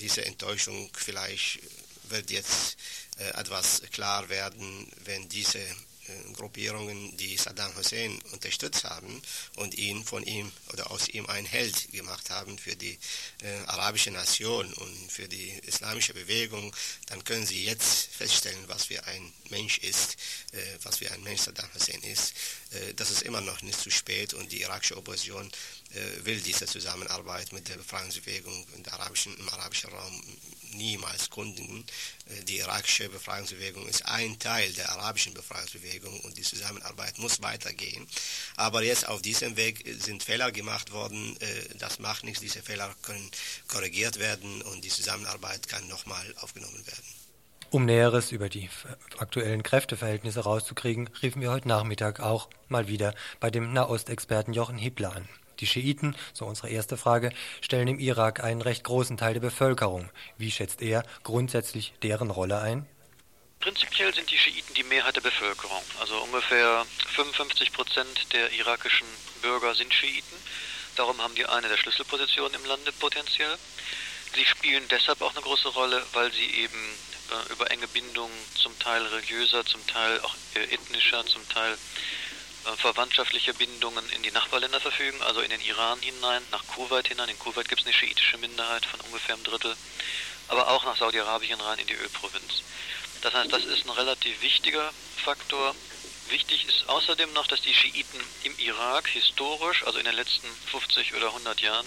diese 0.00 0.24
Enttäuschung 0.24 0.90
vielleicht 0.94 1.60
wird 2.04 2.30
jetzt 2.30 2.76
äh, 3.18 3.28
etwas 3.40 3.82
klar 3.90 4.28
werden, 4.28 4.90
wenn 5.04 5.28
diese 5.28 5.60
Gruppierungen, 6.34 7.16
die 7.16 7.36
Saddam 7.36 7.74
Hussein 7.76 8.18
unterstützt 8.32 8.84
haben 8.84 9.22
und 9.56 9.74
ihn 9.74 10.04
von 10.04 10.22
ihm 10.22 10.52
oder 10.72 10.90
aus 10.90 11.08
ihm 11.08 11.26
ein 11.26 11.44
Held 11.44 11.90
gemacht 11.92 12.30
haben 12.30 12.58
für 12.58 12.76
die 12.76 12.98
äh, 13.42 13.58
arabische 13.66 14.10
Nation 14.10 14.72
und 14.72 15.12
für 15.12 15.28
die 15.28 15.50
islamische 15.66 16.14
Bewegung, 16.14 16.74
dann 17.06 17.24
können 17.24 17.46
sie 17.46 17.64
jetzt 17.64 18.08
feststellen, 18.14 18.64
was 18.66 18.86
für 18.86 19.04
ein 19.04 19.32
Mensch 19.50 19.78
ist, 19.78 20.16
äh, 20.52 20.58
was 20.82 20.98
für 20.98 21.10
ein 21.10 21.22
Mensch 21.22 21.42
Saddam 21.42 21.72
Hussein 21.74 22.00
ist. 22.02 22.34
Äh, 22.70 22.94
das 22.94 23.10
ist 23.10 23.22
immer 23.22 23.40
noch 23.40 23.62
nicht 23.62 23.80
zu 23.80 23.90
spät 23.90 24.34
und 24.34 24.52
die 24.52 24.62
irakische 24.62 24.96
Opposition 24.96 25.50
äh, 25.94 26.24
will 26.24 26.40
diese 26.40 26.66
Zusammenarbeit 26.66 27.52
mit 27.52 27.68
der 27.68 27.76
Befreiungsbewegung 27.76 28.66
im 28.74 28.84
arabischen, 28.92 29.36
im 29.36 29.48
arabischen 29.48 29.90
Raum 29.90 30.22
niemals 30.76 31.30
kundigen. 31.30 31.84
Äh, 32.26 32.44
die 32.44 32.58
irakische 32.58 33.08
Befreiungsbewegung 33.08 33.86
ist 33.86 34.06
ein 34.06 34.38
Teil 34.38 34.72
der 34.72 34.90
arabischen 34.90 35.34
Befreiungsbewegung 35.34 36.20
und 36.20 36.36
die 36.36 36.42
Zusammenarbeit 36.42 37.18
muss 37.18 37.42
weitergehen. 37.42 38.06
Aber 38.56 38.82
jetzt 38.82 39.08
auf 39.08 39.22
diesem 39.22 39.56
Weg 39.56 39.84
sind 39.98 40.22
Fehler 40.22 40.52
gemacht 40.52 40.92
worden. 40.92 41.36
Äh, 41.40 41.76
das 41.78 41.98
macht 41.98 42.24
nichts. 42.24 42.40
Diese 42.40 42.62
Fehler 42.62 42.94
können 43.02 43.30
korrigiert 43.68 44.18
werden 44.18 44.62
und 44.62 44.84
die 44.84 44.88
Zusammenarbeit 44.88 45.68
kann 45.68 45.86
nochmal 45.88 46.34
aufgenommen 46.40 46.86
werden. 46.86 47.04
Um 47.70 47.84
Näheres 47.84 48.30
über 48.30 48.48
die 48.48 48.70
aktuellen 49.18 49.62
Kräfteverhältnisse 49.62 50.40
rauszukriegen, 50.40 51.10
riefen 51.20 51.42
wir 51.42 51.50
heute 51.50 51.66
Nachmittag 51.66 52.20
auch 52.20 52.48
mal 52.68 52.86
wieder 52.86 53.14
bei 53.40 53.50
dem 53.50 53.72
Nahostexperten 53.72 54.54
Jochen 54.54 54.78
Hippler 54.78 55.16
an. 55.16 55.28
Die 55.60 55.66
Schiiten, 55.66 56.16
so 56.32 56.44
unsere 56.44 56.68
erste 56.68 56.96
Frage, 56.96 57.32
stellen 57.60 57.88
im 57.88 57.98
Irak 57.98 58.42
einen 58.42 58.62
recht 58.62 58.84
großen 58.84 59.16
Teil 59.16 59.34
der 59.34 59.40
Bevölkerung. 59.40 60.10
Wie 60.36 60.50
schätzt 60.50 60.82
er 60.82 61.02
grundsätzlich 61.22 61.94
deren 62.02 62.30
Rolle 62.30 62.60
ein? 62.60 62.86
Prinzipiell 63.60 64.14
sind 64.14 64.30
die 64.30 64.38
Schiiten 64.38 64.74
die 64.74 64.84
Mehrheit 64.84 65.16
der 65.16 65.22
Bevölkerung. 65.22 65.82
Also 66.00 66.18
ungefähr 66.18 66.84
55 67.14 67.72
Prozent 67.72 68.32
der 68.32 68.52
irakischen 68.52 69.06
Bürger 69.42 69.74
sind 69.74 69.92
Schiiten. 69.92 70.36
Darum 70.96 71.20
haben 71.20 71.34
die 71.34 71.46
eine 71.46 71.68
der 71.68 71.76
Schlüsselpositionen 71.76 72.54
im 72.54 72.64
Lande 72.66 72.92
potenziell. 72.92 73.56
Sie 74.34 74.44
spielen 74.44 74.84
deshalb 74.90 75.20
auch 75.22 75.32
eine 75.32 75.42
große 75.42 75.68
Rolle, 75.68 76.02
weil 76.12 76.30
sie 76.32 76.46
eben 76.46 76.78
äh, 77.30 77.52
über 77.52 77.70
enge 77.70 77.88
Bindungen, 77.88 78.36
zum 78.54 78.78
Teil 78.78 79.02
religiöser, 79.02 79.64
zum 79.64 79.86
Teil 79.86 80.20
auch 80.20 80.34
äh, 80.54 80.74
ethnischer, 80.74 81.24
zum 81.26 81.46
Teil 81.48 81.76
verwandtschaftliche 82.74 83.54
Bindungen 83.54 84.08
in 84.10 84.22
die 84.22 84.32
Nachbarländer 84.32 84.80
verfügen, 84.80 85.22
also 85.22 85.40
in 85.40 85.50
den 85.50 85.60
Iran 85.60 86.00
hinein, 86.00 86.42
nach 86.50 86.66
Kuwait 86.66 87.08
hinein. 87.08 87.28
In 87.28 87.38
Kuwait 87.38 87.68
gibt 87.68 87.80
es 87.80 87.86
eine 87.86 87.94
schiitische 87.94 88.38
Minderheit 88.38 88.84
von 88.84 89.00
ungefähr 89.00 89.34
einem 89.34 89.44
Drittel, 89.44 89.76
aber 90.48 90.68
auch 90.68 90.84
nach 90.84 90.96
Saudi-Arabien 90.96 91.60
rein 91.60 91.78
in 91.78 91.86
die 91.86 91.94
Ölprovinz. 91.94 92.62
Das 93.22 93.34
heißt, 93.34 93.52
das 93.52 93.64
ist 93.64 93.84
ein 93.84 93.90
relativ 93.90 94.40
wichtiger 94.42 94.92
Faktor. 95.16 95.74
Wichtig 96.28 96.66
ist 96.66 96.88
außerdem 96.88 97.32
noch, 97.32 97.46
dass 97.46 97.60
die 97.60 97.74
Schiiten 97.74 98.20
im 98.42 98.58
Irak 98.58 99.08
historisch, 99.08 99.84
also 99.84 99.98
in 99.98 100.04
den 100.04 100.16
letzten 100.16 100.48
50 100.70 101.14
oder 101.14 101.28
100 101.28 101.60
Jahren, 101.60 101.86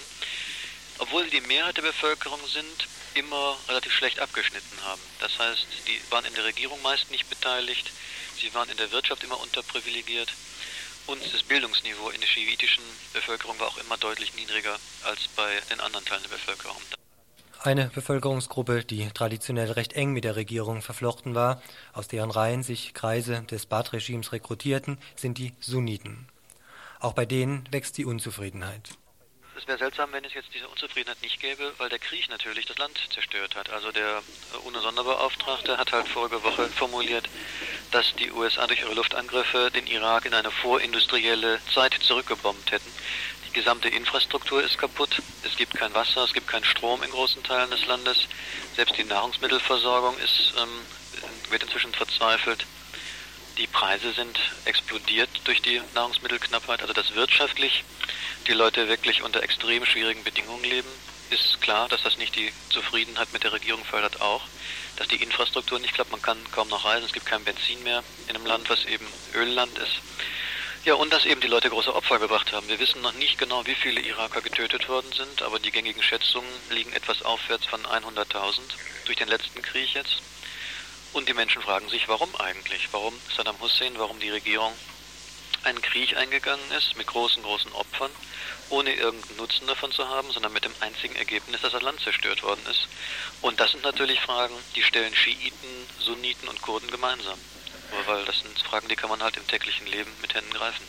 obwohl 0.99 1.25
sie 1.25 1.31
die 1.31 1.41
Mehrheit 1.41 1.77
der 1.77 1.81
Bevölkerung 1.81 2.39
sind, 2.47 2.87
immer 3.15 3.57
relativ 3.67 3.93
schlecht 3.93 4.19
abgeschnitten 4.19 4.83
haben. 4.83 5.01
Das 5.19 5.37
heißt, 5.39 5.65
die 5.87 6.01
waren 6.09 6.25
in 6.25 6.33
der 6.35 6.45
Regierung 6.45 6.81
meist 6.81 7.11
nicht 7.11 7.29
beteiligt, 7.29 7.91
sie 8.39 8.53
waren 8.53 8.69
in 8.69 8.77
der 8.77 8.91
Wirtschaft 8.91 9.23
immer 9.23 9.39
unterprivilegiert 9.39 10.31
und 11.09 11.33
das 11.33 11.43
Bildungsniveau 11.43 12.09
in 12.09 12.21
der 12.21 12.27
schiitischen 12.27 12.83
Bevölkerung 13.13 13.59
war 13.59 13.67
auch 13.67 13.77
immer 13.77 13.97
deutlich 13.97 14.35
niedriger 14.35 14.75
als 15.03 15.27
bei 15.35 15.59
den 15.71 15.79
anderen 15.79 16.05
Teilen 16.05 16.21
der 16.23 16.29
Bevölkerung. 16.29 16.81
Eine 17.61 17.87
Bevölkerungsgruppe, 17.87 18.85
die 18.85 19.09
traditionell 19.09 19.71
recht 19.71 19.93
eng 19.93 20.13
mit 20.13 20.23
der 20.23 20.35
Regierung 20.35 20.81
verflochten 20.81 21.35
war, 21.35 21.61
aus 21.91 22.07
deren 22.07 22.31
Reihen 22.31 22.63
sich 22.63 22.93
Kreise 22.93 23.41
des 23.43 23.65
Baath-Regimes 23.65 24.31
rekrutierten, 24.31 24.97
sind 25.15 25.37
die 25.37 25.53
Sunniten. 25.59 26.27
Auch 26.99 27.13
bei 27.13 27.25
denen 27.25 27.67
wächst 27.71 27.97
die 27.97 28.05
Unzufriedenheit. 28.05 28.91
Es 29.59 29.67
wäre 29.67 29.77
seltsam, 29.77 30.13
wenn 30.13 30.23
es 30.23 30.33
jetzt 30.33 30.47
diese 30.53 30.69
Unzufriedenheit 30.69 31.21
nicht 31.21 31.41
gäbe, 31.41 31.73
weil 31.79 31.89
der 31.89 31.99
Krieg 31.99 32.29
natürlich 32.29 32.65
das 32.65 32.77
Land 32.77 32.97
zerstört 33.13 33.57
hat. 33.57 33.69
Also 33.69 33.91
der 33.91 34.23
UNO-Sonderbeauftragte 34.63 35.77
hat 35.77 35.91
halt 35.91 36.07
vorige 36.07 36.41
Woche 36.43 36.69
formuliert, 36.69 37.27
dass 37.91 38.15
die 38.15 38.31
USA 38.31 38.67
durch 38.67 38.79
ihre 38.79 38.93
Luftangriffe 38.93 39.69
den 39.69 39.85
Irak 39.87 40.23
in 40.23 40.33
eine 40.33 40.49
vorindustrielle 40.49 41.59
Zeit 41.73 41.93
zurückgebombt 41.93 42.71
hätten. 42.71 42.89
Die 43.49 43.51
gesamte 43.51 43.89
Infrastruktur 43.89 44.63
ist 44.63 44.77
kaputt. 44.77 45.21
Es 45.43 45.57
gibt 45.57 45.73
kein 45.73 45.93
Wasser, 45.93 46.23
es 46.23 46.31
gibt 46.31 46.47
keinen 46.47 46.63
Strom 46.63 47.03
in 47.03 47.11
großen 47.11 47.43
Teilen 47.43 47.69
des 47.69 47.85
Landes. 47.85 48.29
Selbst 48.77 48.97
die 48.97 49.03
Nahrungsmittelversorgung 49.03 50.17
ist, 50.19 50.53
ähm, 50.57 50.69
wird 51.49 51.63
inzwischen 51.63 51.93
verzweifelt. 51.93 52.65
Die 53.59 53.67
Preise 53.67 54.13
sind 54.13 54.39
explodiert 54.63 55.29
durch 55.43 55.61
die 55.61 55.81
Nahrungsmittelknappheit. 55.93 56.81
Also 56.81 56.93
dass 56.93 57.13
wirtschaftlich 57.13 57.83
die 58.47 58.53
Leute 58.53 58.87
wirklich 58.87 59.21
unter 59.21 59.43
extrem 59.43 59.85
schwierigen 59.85 60.23
Bedingungen 60.23 60.63
leben, 60.63 60.87
ist 61.29 61.61
klar, 61.61 61.89
dass 61.89 62.01
das 62.01 62.17
nicht 62.17 62.35
die 62.37 62.53
Zufriedenheit 62.69 63.33
mit 63.33 63.43
der 63.43 63.51
Regierung 63.51 63.83
fördert 63.83 64.21
auch, 64.21 64.41
dass 64.95 65.09
die 65.09 65.21
Infrastruktur 65.21 65.77
nicht 65.77 65.93
klappt, 65.93 66.11
man 66.11 66.21
kann 66.21 66.37
kaum 66.51 66.69
noch 66.69 66.85
reisen, 66.85 67.05
es 67.05 67.13
gibt 67.13 67.25
kein 67.25 67.43
Benzin 67.43 67.83
mehr 67.83 68.01
in 68.27 68.35
einem 68.35 68.45
Land, 68.45 68.69
was 68.69 68.85
eben 68.85 69.05
Ölland 69.35 69.77
ist. 69.77 70.01
Ja, 70.85 70.93
und 70.93 71.11
dass 71.11 71.25
eben 71.25 71.41
die 71.41 71.47
Leute 71.47 71.69
große 71.69 71.93
Opfer 71.93 72.19
gebracht 72.19 72.53
haben. 72.53 72.69
Wir 72.69 72.79
wissen 72.79 73.01
noch 73.01 73.13
nicht 73.13 73.37
genau, 73.37 73.65
wie 73.65 73.75
viele 73.75 73.99
Iraker 73.99 74.41
getötet 74.41 74.87
worden 74.87 75.11
sind, 75.11 75.41
aber 75.41 75.59
die 75.59 75.71
gängigen 75.71 76.01
Schätzungen 76.01 76.49
liegen 76.69 76.93
etwas 76.93 77.21
aufwärts 77.23 77.65
von 77.65 77.85
100.000 77.85 78.61
durch 79.05 79.17
den 79.17 79.27
letzten 79.27 79.61
Krieg 79.61 79.93
jetzt. 79.93 80.21
Und 81.13 81.27
die 81.27 81.33
Menschen 81.33 81.61
fragen 81.61 81.89
sich, 81.89 82.07
warum 82.07 82.35
eigentlich? 82.35 82.87
Warum 82.91 83.19
Saddam 83.35 83.59
Hussein, 83.59 83.97
warum 83.97 84.19
die 84.19 84.29
Regierung 84.29 84.73
einen 85.63 85.81
Krieg 85.81 86.15
eingegangen 86.15 86.71
ist 86.71 86.95
mit 86.95 87.07
großen, 87.07 87.43
großen 87.43 87.71
Opfern, 87.73 88.11
ohne 88.69 88.93
irgendeinen 88.93 89.37
Nutzen 89.37 89.67
davon 89.67 89.91
zu 89.91 90.07
haben, 90.07 90.31
sondern 90.31 90.53
mit 90.53 90.63
dem 90.63 90.73
einzigen 90.79 91.15
Ergebnis, 91.15 91.61
dass 91.61 91.73
das 91.73 91.81
Land 91.81 91.99
zerstört 91.99 92.43
worden 92.43 92.65
ist. 92.69 92.87
Und 93.41 93.59
das 93.59 93.71
sind 93.71 93.83
natürlich 93.83 94.21
Fragen, 94.21 94.55
die 94.75 94.83
stellen 94.83 95.15
Schiiten, 95.15 95.89
Sunniten 95.99 96.47
und 96.47 96.61
Kurden 96.61 96.89
gemeinsam. 96.89 97.39
Weil 98.05 98.23
das 98.25 98.39
sind 98.39 98.57
Fragen, 98.59 98.87
die 98.87 98.95
kann 98.95 99.09
man 99.09 99.23
halt 99.23 99.37
im 99.37 99.47
täglichen 99.47 99.87
Leben 99.87 100.11
mit 100.21 100.33
Händen 100.33 100.53
greifen. 100.53 100.85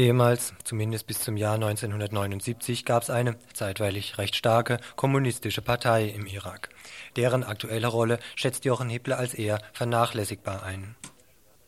Ehemals, 0.00 0.54
zumindest 0.64 1.06
bis 1.06 1.20
zum 1.20 1.36
Jahr 1.36 1.56
1979, 1.56 2.86
gab 2.86 3.02
es 3.02 3.10
eine 3.10 3.38
zeitweilig 3.52 4.16
recht 4.16 4.34
starke 4.34 4.80
kommunistische 4.96 5.60
Partei 5.60 6.06
im 6.06 6.24
Irak. 6.24 6.70
Deren 7.16 7.44
aktuelle 7.44 7.86
Rolle 7.86 8.18
schätzt 8.34 8.64
Jochen 8.64 8.88
Hippler 8.88 9.18
als 9.18 9.34
eher 9.34 9.60
vernachlässigbar 9.74 10.62
ein. 10.62 10.96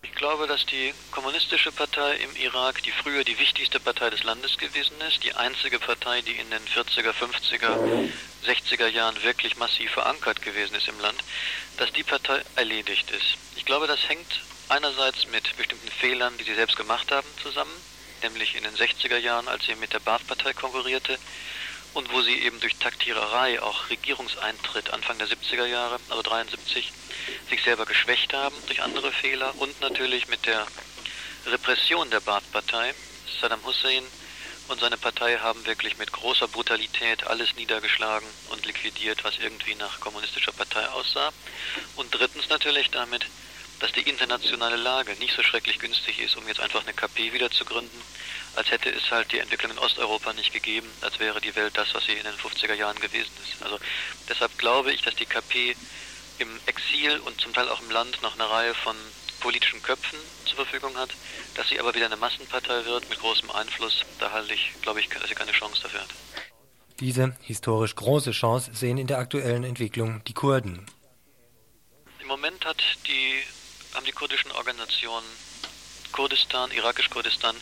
Ich 0.03 0.15
glaube, 0.15 0.47
dass 0.47 0.65
die 0.65 0.95
kommunistische 1.11 1.73
Partei 1.73 2.15
im 2.25 2.35
Irak, 2.37 2.83
die 2.85 2.91
früher 2.91 3.23
die 3.23 3.39
wichtigste 3.39 3.79
Partei 3.79 4.09
des 4.09 4.25
Landes 4.25 4.57
gewesen 4.57 4.95
ist, 5.07 5.23
die 5.23 5.35
einzige 5.35 5.79
Partei, 5.79 6.23
die 6.23 6.33
in 6.33 6.49
den 6.49 6.63
40er, 6.75 7.13
50er, 7.13 8.09
60er 8.47 8.87
Jahren 8.87 9.23
wirklich 9.23 9.59
massiv 9.59 9.91
verankert 9.91 10.41
gewesen 10.41 10.75
ist 10.75 10.89
im 10.89 10.99
Land, 11.01 11.19
dass 11.77 11.93
die 11.93 12.03
Partei 12.03 12.41
erledigt 12.57 13.11
ist. 13.11 13.37
Ich 13.57 13.67
glaube, 13.67 13.87
das 13.87 14.09
hängt 14.09 14.41
einerseits 14.71 15.27
mit 15.31 15.55
bestimmten 15.59 15.91
Fehlern, 15.91 16.33
die 16.39 16.45
sie 16.45 16.55
selbst 16.55 16.79
gemacht 16.79 17.13
haben, 17.13 17.27
zusammen, 17.43 17.73
nämlich 18.23 18.55
in 18.55 18.65
den 18.65 18.77
60er 18.77 19.19
Jahren, 19.19 19.49
als 19.49 19.65
sie 19.67 19.75
mit 19.75 19.93
der 19.93 20.01
Baath-Partei 20.01 20.53
konkurrierte 20.53 21.19
und 21.95 22.13
wo 22.13 22.23
sie 22.23 22.39
eben 22.43 22.61
durch 22.61 22.75
Taktiererei 22.77 23.61
auch 23.61 23.91
Regierungseintritt 23.91 24.91
Anfang 24.91 25.19
der 25.19 25.29
70er 25.29 25.67
Jahre, 25.67 25.99
also 26.09 26.23
73, 26.23 26.91
sich 27.51 27.63
selber 27.63 27.85
geschwächt 27.85 28.33
haben 28.33 28.57
durch 28.67 28.83
andere 28.83 29.13
Fehler 29.13 29.55
und 29.59 29.81
natürlich 29.81 30.29
mit 30.29 30.47
der 30.47 30.67
Repression 31.47 32.11
der 32.11 32.21
Baath-Partei. 32.21 32.95
Saddam 33.41 33.65
Hussein 33.65 34.05
und 34.69 34.81
seine 34.81 34.97
Partei 34.97 35.39
haben 35.39 35.67
wirklich 35.67 35.99
mit 35.99 36.13
großer 36.13 36.49
Brutalität 36.49 37.27
alles 37.27 37.55
niedergeschlagen 37.57 38.29
und 38.51 38.65
liquidiert, 38.65 39.25
was 39.25 39.39
irgendwie 39.39 39.75
nach 39.75 40.01
kommunistischer 40.01 40.53
Partei 40.53 40.89
aussah. 40.89 41.31
Und 41.97 42.15
drittens 42.15 42.49
natürlich 42.49 42.91
damit, 42.91 43.27
dass 43.83 43.91
die 43.93 44.09
internationale 44.09 44.77
Lage 44.77 45.13
nicht 45.19 45.35
so 45.35 45.43
schrecklich 45.43 45.81
günstig 45.81 46.21
ist, 46.21 46.37
um 46.37 46.47
jetzt 46.47 46.61
einfach 46.61 46.83
eine 46.83 46.95
KP 46.95 47.33
wieder 47.33 47.51
zu 47.51 47.65
gründen, 47.65 48.01
als 48.55 48.71
hätte 48.71 48.89
es 48.89 49.11
halt 49.11 49.33
die 49.33 49.41
Entwicklung 49.41 49.73
in 49.73 49.79
Osteuropa 49.79 50.33
nicht 50.35 50.53
gegeben, 50.53 50.89
als 51.01 51.19
wäre 51.19 51.41
die 51.41 51.55
Welt 51.57 51.77
das, 51.77 51.93
was 51.93 52.05
sie 52.05 52.13
in 52.13 52.23
den 52.23 52.35
50er 52.35 52.75
Jahren 52.75 52.99
gewesen 53.01 53.33
ist. 53.43 53.61
Also 53.61 53.81
deshalb 54.29 54.57
glaube 54.57 54.93
ich, 54.93 55.03
dass 55.03 55.17
die 55.17 55.27
KP 55.27 55.75
im 56.39 56.49
Exil 56.67 57.19
und 57.27 57.41
zum 57.41 57.53
Teil 57.53 57.69
auch 57.69 57.81
im 57.81 57.91
Land 57.91 58.23
noch 58.23 58.35
eine 58.35 58.49
Reihe 58.49 58.73
von 58.73 58.95
politischen 59.41 59.83
Köpfen 59.83 60.19
zur 60.45 60.65
Verfügung 60.65 60.97
hat, 60.97 61.11
dass 61.57 61.69
sie 61.69 61.81
aber 61.81 61.93
wieder 61.93 62.07
eine 62.07 62.17
Massenpartei 62.17 62.85
wird 62.85 63.11
mit 63.11 63.19
großem 63.19 63.51
Einfluss, 63.51 64.05
da 64.21 64.31
halte 64.31 64.55
ich, 64.55 64.75
glaube 64.83 65.01
ich, 65.01 65.09
dass 65.09 65.29
sie 65.29 65.35
keine 65.35 65.51
Chance 65.51 65.83
dafür 65.83 66.03
hat. 66.03 66.11
Diese 67.01 67.37
historisch 67.41 67.97
große 67.97 68.31
Chance 68.31 68.71
sehen 68.75 68.97
in 68.97 69.09
der 69.09 69.19
aktuellen 69.19 69.65
Entwicklung 69.65 70.23
die 70.29 70.35
Kurden. 70.35 70.87
Im 72.21 72.29
Moment 72.29 72.65
hat 72.65 72.81
die, 73.09 73.43
haben 73.95 74.07
die 74.07 74.13
kurdischen 74.13 74.53
Organisationen 74.53 75.27
Kurdistan, 76.13 76.71
irakisch-Kurdistan, 76.71 77.57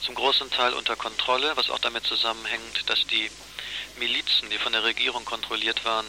zum 0.00 0.14
großen 0.14 0.50
Teil 0.50 0.74
unter 0.74 0.94
Kontrolle, 0.94 1.56
was 1.56 1.70
auch 1.70 1.78
damit 1.78 2.04
zusammenhängt, 2.06 2.88
dass 2.88 3.06
die 3.06 3.30
Milizen, 3.98 4.50
die 4.50 4.58
von 4.58 4.72
der 4.72 4.84
Regierung 4.84 5.24
kontrolliert 5.24 5.84
waren, 5.84 6.06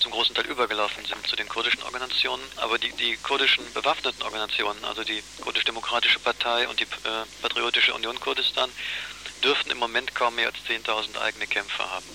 zum 0.00 0.12
großen 0.12 0.34
Teil 0.34 0.46
übergelaufen 0.46 1.04
sind 1.04 1.26
zu 1.26 1.36
den 1.36 1.48
kurdischen 1.48 1.82
Organisationen. 1.82 2.42
Aber 2.56 2.78
die, 2.78 2.90
die 2.92 3.18
kurdischen 3.18 3.70
bewaffneten 3.74 4.22
Organisationen, 4.22 4.82
also 4.84 5.04
die 5.04 5.22
kurdisch-demokratische 5.42 6.18
Partei 6.20 6.66
und 6.68 6.80
die 6.80 6.84
äh, 6.84 7.26
Patriotische 7.42 7.92
Union 7.92 8.18
Kurdistan, 8.18 8.72
dürften 9.44 9.70
im 9.70 9.78
Moment 9.78 10.14
kaum 10.14 10.36
mehr 10.36 10.46
als 10.46 10.56
10.000 10.66 11.18
eigene 11.18 11.46
Kämpfer 11.46 11.90
haben. 11.90 12.06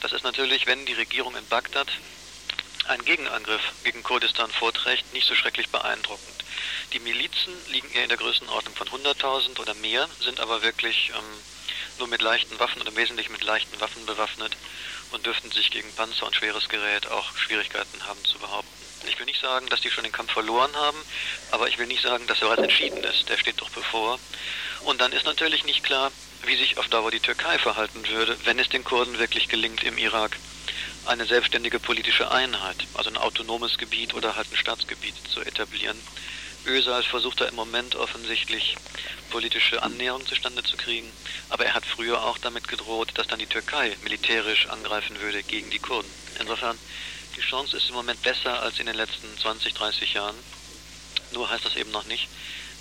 Das 0.00 0.12
ist 0.12 0.22
natürlich, 0.22 0.66
wenn 0.66 0.86
die 0.86 0.92
Regierung 0.92 1.34
in 1.36 1.46
Bagdad 1.46 1.90
einen 2.88 3.04
Gegenangriff 3.04 3.62
gegen 3.82 4.02
Kurdistan 4.02 4.50
vorträgt, 4.50 5.12
nicht 5.12 5.26
so 5.26 5.34
schrecklich 5.34 5.68
beeindruckend. 5.68 6.44
Die 6.92 7.00
Milizen 7.00 7.52
liegen 7.68 7.90
eher 7.92 8.04
in 8.04 8.08
der 8.08 8.18
Größenordnung 8.18 8.74
von 8.74 8.88
100.000 8.88 9.58
oder 9.60 9.74
mehr, 9.74 10.08
sind 10.20 10.40
aber 10.40 10.62
wirklich 10.62 11.10
ähm, 11.14 11.24
nur 11.98 12.08
mit 12.08 12.22
leichten 12.22 12.58
Waffen 12.58 12.82
oder 12.82 12.94
wesentlich 12.96 13.30
mit 13.30 13.42
leichten 13.42 13.80
Waffen 13.80 14.04
bewaffnet 14.06 14.56
und 15.10 15.26
dürften 15.26 15.50
sich 15.50 15.70
gegen 15.70 15.92
Panzer 15.94 16.26
und 16.26 16.34
schweres 16.34 16.68
Gerät 16.68 17.06
auch 17.08 17.36
Schwierigkeiten 17.36 18.06
haben 18.06 18.24
zu 18.24 18.38
behaupten. 18.38 18.68
Ich 19.08 19.18
will 19.18 19.26
nicht 19.26 19.40
sagen, 19.40 19.68
dass 19.68 19.80
die 19.80 19.90
schon 19.90 20.04
den 20.04 20.12
Kampf 20.12 20.32
verloren 20.32 20.74
haben, 20.76 20.98
aber 21.50 21.68
ich 21.68 21.78
will 21.78 21.86
nicht 21.86 22.02
sagen, 22.02 22.26
dass 22.26 22.40
er 22.40 22.48
bereits 22.48 22.62
entschieden 22.62 23.04
ist. 23.04 23.28
Der 23.28 23.36
steht 23.36 23.60
doch 23.60 23.70
bevor. 23.70 24.18
Und 24.84 25.00
dann 25.00 25.12
ist 25.12 25.26
natürlich 25.26 25.64
nicht 25.64 25.84
klar, 25.84 26.10
wie 26.44 26.56
sich 26.56 26.78
auf 26.78 26.88
Dauer 26.88 27.10
die 27.10 27.20
Türkei 27.20 27.58
verhalten 27.58 28.06
würde, 28.08 28.36
wenn 28.44 28.58
es 28.58 28.68
den 28.68 28.84
Kurden 28.84 29.18
wirklich 29.18 29.48
gelingt, 29.48 29.82
im 29.82 29.98
Irak 29.98 30.36
eine 31.06 31.26
selbstständige 31.26 31.78
politische 31.78 32.30
Einheit, 32.30 32.86
also 32.94 33.10
ein 33.10 33.16
autonomes 33.16 33.78
Gebiet 33.78 34.14
oder 34.14 34.36
halt 34.36 34.50
ein 34.52 34.56
Staatsgebiet 34.56 35.14
zu 35.28 35.40
etablieren. 35.40 35.98
Özal 36.66 37.02
versucht 37.02 37.40
da 37.40 37.44
im 37.46 37.54
Moment 37.56 37.94
offensichtlich 37.94 38.76
politische 39.30 39.82
Annäherung 39.82 40.24
zustande 40.26 40.62
zu 40.62 40.76
kriegen, 40.76 41.10
aber 41.50 41.66
er 41.66 41.74
hat 41.74 41.84
früher 41.84 42.24
auch 42.24 42.38
damit 42.38 42.68
gedroht, 42.68 43.10
dass 43.14 43.26
dann 43.26 43.38
die 43.38 43.46
Türkei 43.46 43.96
militärisch 44.02 44.66
angreifen 44.68 45.20
würde 45.20 45.42
gegen 45.42 45.70
die 45.70 45.78
Kurden. 45.78 46.10
Insofern, 46.40 46.78
die 47.36 47.42
Chance 47.42 47.76
ist 47.76 47.88
im 47.88 47.96
Moment 47.96 48.22
besser 48.22 48.62
als 48.62 48.78
in 48.78 48.86
den 48.86 48.96
letzten 48.96 49.36
20, 49.38 49.74
30 49.74 50.14
Jahren. 50.14 50.36
Nur 51.32 51.50
heißt 51.50 51.64
das 51.64 51.76
eben 51.76 51.90
noch 51.90 52.06
nicht, 52.06 52.28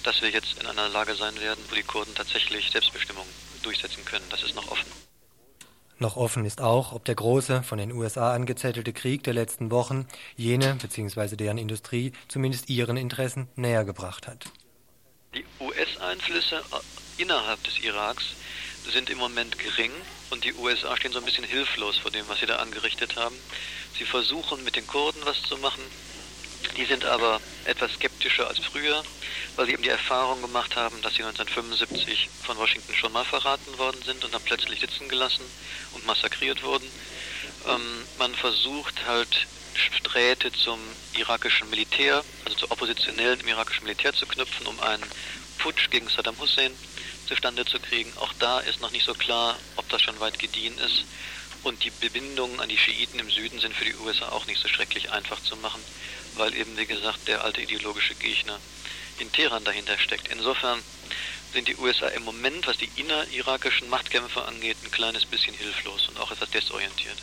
dass 0.04 0.22
wir 0.22 0.30
jetzt 0.30 0.60
in 0.60 0.68
einer 0.68 0.90
Lage 0.90 1.16
sein 1.16 1.40
werden, 1.42 1.64
wo 1.70 1.76
die 1.76 1.84
Kurden 1.84 2.14
tatsächlich 2.16 2.70
Selbstbestimmung 2.72 3.26
durchsetzen 3.64 4.06
können. 4.06 4.26
Das 4.30 4.44
ist 4.44 4.56
noch 4.56 4.70
offen. 4.70 5.13
Noch 6.00 6.18
offen 6.18 6.46
ist 6.46 6.62
auch, 6.62 6.92
ob 6.92 7.06
der 7.06 7.16
große, 7.16 7.64
von 7.64 7.78
den 7.78 7.92
USA 7.92 8.34
angezettelte 8.34 8.94
Krieg 8.94 9.24
der 9.24 9.34
letzten 9.34 9.72
Wochen 9.72 10.08
jene 10.36 10.76
bzw. 10.76 11.36
deren 11.36 11.58
Industrie 11.58 12.14
zumindest 12.28 12.70
ihren 12.70 12.98
Interessen 12.98 13.48
näher 13.56 13.86
gebracht 13.86 14.28
hat. 14.28 14.46
Die 15.36 15.46
US-Einflüsse 15.60 16.58
äh, 16.58 17.22
innerhalb 17.22 17.64
des 17.64 17.80
Iraks 17.84 18.36
sind 18.92 19.10
im 19.10 19.18
Moment 19.18 19.58
gering 19.58 19.92
und 20.30 20.44
die 20.44 20.54
USA 20.54 20.96
stehen 20.98 21.12
so 21.12 21.20
ein 21.20 21.26
bisschen 21.26 21.46
hilflos 21.46 21.98
vor 21.98 22.12
dem, 22.12 22.28
was 22.28 22.40
sie 22.40 22.46
da 22.46 22.58
angerichtet 22.58 23.16
haben. 23.16 23.36
Sie 23.98 24.04
versuchen 24.04 24.64
mit 24.64 24.76
den 24.76 24.86
Kurden 24.88 25.22
was 25.26 25.42
zu 25.44 25.58
machen, 25.58 25.82
die 26.78 26.86
sind 26.86 27.06
aber 27.06 27.42
etwas 27.66 27.94
skeptischer 27.94 28.48
als 28.48 28.60
früher, 28.60 29.04
weil 29.56 29.66
sie 29.66 29.74
eben 29.74 29.84
die 29.84 29.90
Erfahrung 29.90 30.42
gemacht 30.42 30.76
haben, 30.76 31.02
dass 31.02 31.16
sie 31.16 31.24
1975 31.24 32.30
von 32.44 32.58
Washington 32.58 32.96
schon 32.96 33.14
mal 33.14 33.26
verraten 33.26 33.78
worden 33.78 34.02
sind 34.04 34.24
und 34.26 34.34
dann 34.34 34.42
plötzlich 34.42 34.80
sitzen 34.80 35.08
gelassen 35.10 35.44
und 35.94 36.06
massakriert 36.06 36.64
wurden. 36.64 36.90
Ähm, 37.68 38.06
man 38.18 38.34
versucht 38.36 39.06
halt 39.06 39.48
Sträte 39.76 40.52
zum 40.52 40.80
irakischen 41.18 41.70
Militär, 41.70 42.24
also 42.46 42.58
zu 42.58 42.72
Oppositionellen 42.72 43.40
im 43.40 43.48
irakischen 43.48 43.84
Militär 43.84 44.14
zu 44.14 44.26
knüpfen, 44.26 44.68
um 44.68 44.80
einen 44.80 45.04
Putsch 45.58 45.90
gegen 45.90 46.08
Saddam 46.10 46.38
Hussein 46.40 46.72
zustande 47.28 47.66
zu 47.66 47.80
kriegen. 47.80 48.12
Auch 48.18 48.34
da 48.40 48.60
ist 48.60 48.82
noch 48.82 48.92
nicht 48.92 49.06
so 49.06 49.14
klar, 49.14 49.58
ob 49.76 49.88
das 49.90 50.02
schon 50.02 50.20
weit 50.20 50.40
gediehen 50.40 50.78
ist. 50.80 51.06
Und 51.64 51.84
die 51.86 51.92
Bindungen 52.10 52.60
an 52.60 52.68
die 52.68 52.78
Schiiten 52.78 53.20
im 53.20 53.30
Süden 53.30 53.60
sind 53.60 53.74
für 53.74 53.86
die 53.86 53.96
USA 53.96 54.30
auch 54.30 54.46
nicht 54.48 54.62
so 54.62 54.68
schrecklich 54.68 55.12
einfach 55.12 55.42
zu 55.42 55.56
machen 55.56 55.82
weil 56.36 56.56
eben, 56.56 56.78
wie 56.78 56.86
gesagt, 56.86 57.28
der 57.28 57.44
alte 57.44 57.62
ideologische 57.62 58.16
Gegner 58.16 58.60
in 59.20 59.32
Teheran 59.32 59.64
dahinter 59.64 59.98
steckt. 59.98 60.28
Insofern 60.30 60.84
sind 61.54 61.68
die 61.68 61.76
USA 61.78 62.08
im 62.08 62.24
Moment, 62.24 62.68
was 62.68 62.78
die 62.78 62.90
innerirakischen 62.96 63.90
Machtkämpfe 63.90 64.44
angeht, 64.44 64.78
ein 64.84 64.92
kleines 64.92 65.26
bisschen 65.26 65.54
hilflos 65.56 66.08
und 66.10 66.20
auch 66.20 66.32
etwas 66.32 66.50
desorientiert. 66.50 67.22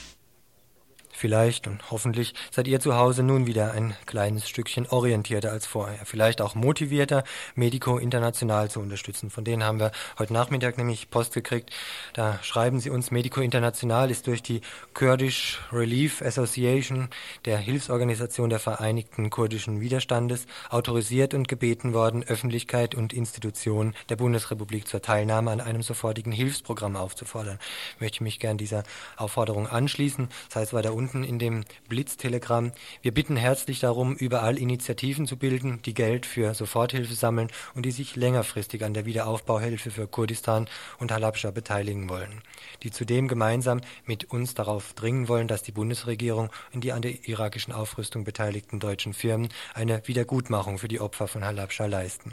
Vielleicht 1.20 1.66
und 1.66 1.90
hoffentlich 1.90 2.32
seid 2.50 2.66
ihr 2.66 2.80
zu 2.80 2.96
Hause 2.96 3.22
nun 3.22 3.46
wieder 3.46 3.72
ein 3.72 3.94
kleines 4.06 4.48
Stückchen 4.48 4.86
orientierter 4.86 5.52
als 5.52 5.66
vorher. 5.66 6.06
Vielleicht 6.06 6.40
auch 6.40 6.54
motivierter, 6.54 7.24
Medico 7.54 7.98
International 7.98 8.70
zu 8.70 8.80
unterstützen. 8.80 9.28
Von 9.28 9.44
denen 9.44 9.62
haben 9.62 9.80
wir 9.80 9.92
heute 10.18 10.32
Nachmittag 10.32 10.78
nämlich 10.78 11.10
Post 11.10 11.34
gekriegt. 11.34 11.68
Da 12.14 12.38
schreiben 12.42 12.80
sie 12.80 12.88
uns, 12.88 13.10
Medico 13.10 13.42
International 13.42 14.10
ist 14.10 14.28
durch 14.28 14.42
die 14.42 14.62
Kurdish 14.94 15.60
Relief 15.70 16.22
Association, 16.22 17.10
der 17.44 17.58
Hilfsorganisation 17.58 18.48
der 18.48 18.58
Vereinigten 18.58 19.28
Kurdischen 19.28 19.82
Widerstandes, 19.82 20.46
autorisiert 20.70 21.34
und 21.34 21.48
gebeten 21.48 21.92
worden, 21.92 22.24
Öffentlichkeit 22.24 22.94
und 22.94 23.12
Institutionen 23.12 23.94
der 24.08 24.16
Bundesrepublik 24.16 24.88
zur 24.88 25.02
Teilnahme 25.02 25.50
an 25.50 25.60
einem 25.60 25.82
sofortigen 25.82 26.32
Hilfsprogramm 26.32 26.96
aufzufordern. 26.96 27.58
Ich 27.96 28.00
möchte 28.00 28.22
mich 28.22 28.38
gern 28.38 28.56
dieser 28.56 28.84
Aufforderung 29.18 29.66
anschließen. 29.66 30.30
Das 30.48 30.56
heißt, 30.56 30.72
weiter 30.72 30.94
unten 30.94 31.09
unten 31.10 31.24
in 31.24 31.38
dem 31.38 31.64
Blitztelegramm. 31.88 32.72
Wir 33.02 33.12
bitten 33.12 33.36
herzlich 33.36 33.80
darum, 33.80 34.14
überall 34.14 34.58
Initiativen 34.58 35.26
zu 35.26 35.36
bilden, 35.36 35.82
die 35.82 35.94
Geld 35.94 36.26
für 36.26 36.54
Soforthilfe 36.54 37.14
sammeln 37.14 37.48
und 37.74 37.84
die 37.84 37.90
sich 37.90 38.16
längerfristig 38.16 38.84
an 38.84 38.94
der 38.94 39.06
Wiederaufbauhilfe 39.06 39.90
für 39.90 40.06
Kurdistan 40.06 40.68
und 40.98 41.12
Halabscha 41.12 41.50
beteiligen 41.50 42.08
wollen. 42.08 42.42
Die 42.82 42.90
zudem 42.90 43.28
gemeinsam 43.28 43.80
mit 44.06 44.30
uns 44.30 44.54
darauf 44.54 44.94
dringen 44.94 45.28
wollen, 45.28 45.48
dass 45.48 45.62
die 45.62 45.72
Bundesregierung 45.72 46.50
und 46.72 46.84
die 46.84 46.92
an 46.92 47.02
der 47.02 47.28
irakischen 47.28 47.72
Aufrüstung 47.72 48.24
beteiligten 48.24 48.78
deutschen 48.78 49.14
Firmen 49.14 49.48
eine 49.74 50.02
Wiedergutmachung 50.06 50.78
für 50.78 50.88
die 50.88 51.00
Opfer 51.00 51.28
von 51.28 51.44
Halabscha 51.44 51.86
leisten. 51.86 52.32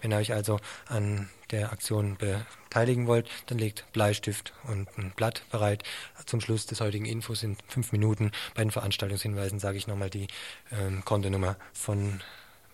Wenn 0.00 0.12
euch 0.12 0.32
also 0.32 0.58
an 0.86 1.28
der 1.50 1.72
Aktion 1.72 2.16
beteiligen 2.16 3.06
wollt, 3.06 3.28
dann 3.46 3.58
legt 3.58 3.90
Bleistift 3.92 4.52
und 4.64 4.88
ein 4.98 5.12
Blatt 5.16 5.42
bereit. 5.50 5.82
Zum 6.26 6.40
Schluss 6.40 6.66
des 6.66 6.80
heutigen 6.80 7.06
Infos 7.06 7.42
in 7.42 7.56
fünf 7.68 7.92
Minuten 7.92 8.32
bei 8.54 8.62
den 8.62 8.70
Veranstaltungshinweisen 8.70 9.58
sage 9.58 9.78
ich 9.78 9.86
nochmal 9.86 10.10
die 10.10 10.28
ähm, 10.72 11.04
Kontonummer 11.04 11.56
von 11.72 12.20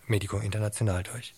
Medico 0.07 0.37
International 0.37 1.03
durch. 1.03 1.33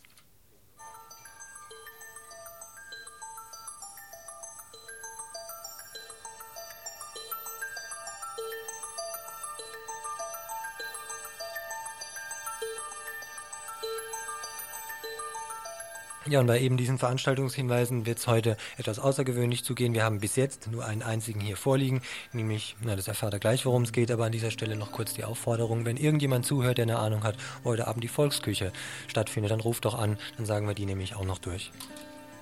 Ja, 16.29 16.41
und 16.41 16.47
bei 16.47 16.59
eben 16.59 16.75
diesen 16.75 16.97
Veranstaltungshinweisen 16.97 18.05
wird 18.05 18.17
es 18.17 18.27
heute 18.27 18.57
etwas 18.77 18.99
außergewöhnlich 18.99 19.63
zugehen. 19.63 19.93
Wir 19.93 20.03
haben 20.03 20.19
bis 20.19 20.35
jetzt 20.35 20.69
nur 20.69 20.83
einen 20.83 21.01
einzigen 21.01 21.39
hier 21.39 21.55
vorliegen, 21.55 22.01
nämlich, 22.33 22.75
na, 22.81 22.97
das 22.97 23.07
erfahrt 23.07 23.31
er 23.31 23.39
gleich, 23.39 23.65
worum 23.65 23.83
es 23.83 23.93
geht, 23.93 24.11
aber 24.11 24.25
an 24.25 24.33
dieser 24.33 24.51
Stelle 24.51 24.75
noch 24.75 24.91
kurz 24.91 25.13
die 25.13 25.23
Aufforderung, 25.23 25.85
wenn 25.85 25.95
irgendjemand 25.95 26.45
zuhört, 26.45 26.79
der 26.79 26.83
eine 26.83 26.99
Ahnung 26.99 27.23
hat, 27.23 27.37
heute 27.63 27.87
Abend 27.87 28.03
die 28.03 28.09
Volksküche 28.09 28.73
stattfindet, 29.07 29.51
dann 29.51 29.61
ruft 29.61 29.85
doch 29.85 29.97
an, 29.97 30.17
dann 30.35 30.45
sagen 30.45 30.67
wir 30.67 30.75
die 30.75 30.85
nämlich 30.85 31.15
auch 31.15 31.23
noch 31.23 31.37
durch. 31.37 31.71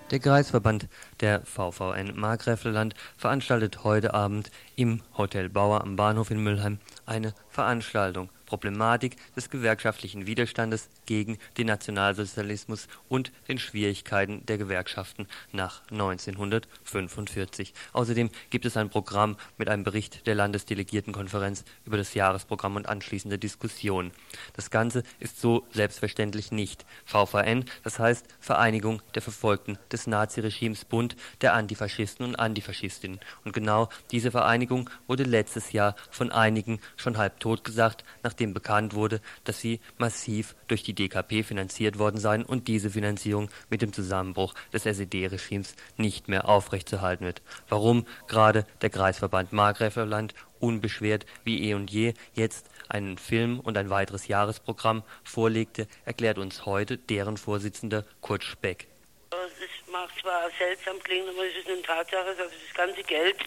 Der 0.09 0.19
Kreisverband 0.19 0.87
der 1.19 1.41
VVN 1.45 2.13
Markgräflerland 2.15 2.95
veranstaltet 3.17 3.83
heute 3.83 4.15
Abend 4.15 4.49
im 4.75 5.01
Hotel 5.15 5.49
Bauer 5.49 5.81
am 5.81 5.95
Bahnhof 5.95 6.31
in 6.31 6.43
Müllheim 6.43 6.79
eine 7.05 7.33
Veranstaltung 7.49 8.29
Problematik 8.45 9.17
des 9.35 9.49
gewerkschaftlichen 9.49 10.27
Widerstandes 10.27 10.89
gegen 11.05 11.37
den 11.57 11.67
Nationalsozialismus 11.67 12.87
und 13.09 13.31
den 13.47 13.59
Schwierigkeiten 13.59 14.45
der 14.45 14.57
Gewerkschaften 14.57 15.27
nach 15.51 15.81
1945. 15.91 17.73
Außerdem 17.93 18.29
gibt 18.49 18.65
es 18.65 18.77
ein 18.77 18.89
Programm 18.89 19.37
mit 19.57 19.69
einem 19.69 19.83
Bericht 19.83 20.27
der 20.27 20.35
Landesdelegiertenkonferenz 20.35 21.63
über 21.85 21.97
das 21.97 22.13
Jahresprogramm 22.13 22.75
und 22.75 22.87
anschließende 22.87 23.37
Diskussion. 23.37 24.11
Das 24.53 24.69
Ganze 24.69 25.03
ist 25.19 25.39
so 25.39 25.65
selbstverständlich 25.71 26.51
nicht. 26.51 26.85
VVN, 27.05 27.65
das 27.83 27.99
heißt 27.99 28.25
Vereinigung 28.39 29.01
der 29.13 29.21
Verfolgten 29.21 29.77
des 29.91 30.07
Naziregimes 30.07 30.85
Bund 30.85 31.15
der 31.41 31.53
Antifaschisten 31.53 32.25
und 32.25 32.35
Antifaschistinnen. 32.35 33.19
Und 33.43 33.53
genau 33.53 33.89
diese 34.11 34.31
Vereinigung 34.31 34.89
wurde 35.07 35.23
letztes 35.23 35.71
Jahr 35.71 35.95
von 36.11 36.31
einigen 36.31 36.79
schon 36.95 37.17
halb 37.17 37.39
tot 37.39 37.63
gesagt, 37.63 38.03
nachdem 38.35 38.53
bekannt 38.53 38.93
wurde, 38.93 39.21
dass 39.45 39.61
sie 39.61 39.79
massiv 39.97 40.55
durch 40.67 40.83
die 40.83 40.93
DKP 40.93 41.41
finanziert 41.43 41.97
worden 41.97 42.19
seien 42.19 42.43
und 42.43 42.67
diese 42.67 42.89
Finanzierung 42.89 43.49
mit 43.69 43.81
dem 43.81 43.93
Zusammenbruch 43.93 44.53
des 44.73 44.85
SED-Regimes 44.85 45.73
nicht 45.95 46.27
mehr 46.27 46.49
aufrechtzuerhalten 46.49 47.25
wird. 47.25 47.41
Warum 47.69 48.05
gerade 48.27 48.65
der 48.81 48.89
Kreisverband 48.89 49.53
Markgräflerland 49.53 50.33
unbeschwert 50.59 51.25
wie 51.45 51.69
eh 51.69 51.75
und 51.75 51.89
je 51.89 52.13
jetzt 52.33 52.67
einen 52.89 53.17
Film 53.17 53.61
und 53.61 53.77
ein 53.77 53.89
weiteres 53.89 54.27
Jahresprogramm 54.27 55.03
vorlegte, 55.23 55.87
erklärt 56.03 56.37
uns 56.37 56.65
heute 56.65 56.97
deren 56.97 57.37
Vorsitzender 57.37 58.03
Kurt 58.19 58.43
Speck. 58.43 58.87
Es 59.31 59.89
mag 59.89 60.09
zwar 60.19 60.49
seltsam 60.59 60.99
klingen, 60.99 61.29
aber 61.29 61.45
es 61.47 61.55
ist 61.55 61.69
eine 61.69 61.81
Tatsache, 61.81 62.35
dass 62.37 62.51
das 62.51 62.73
ganze 62.75 63.01
Geld, 63.03 63.37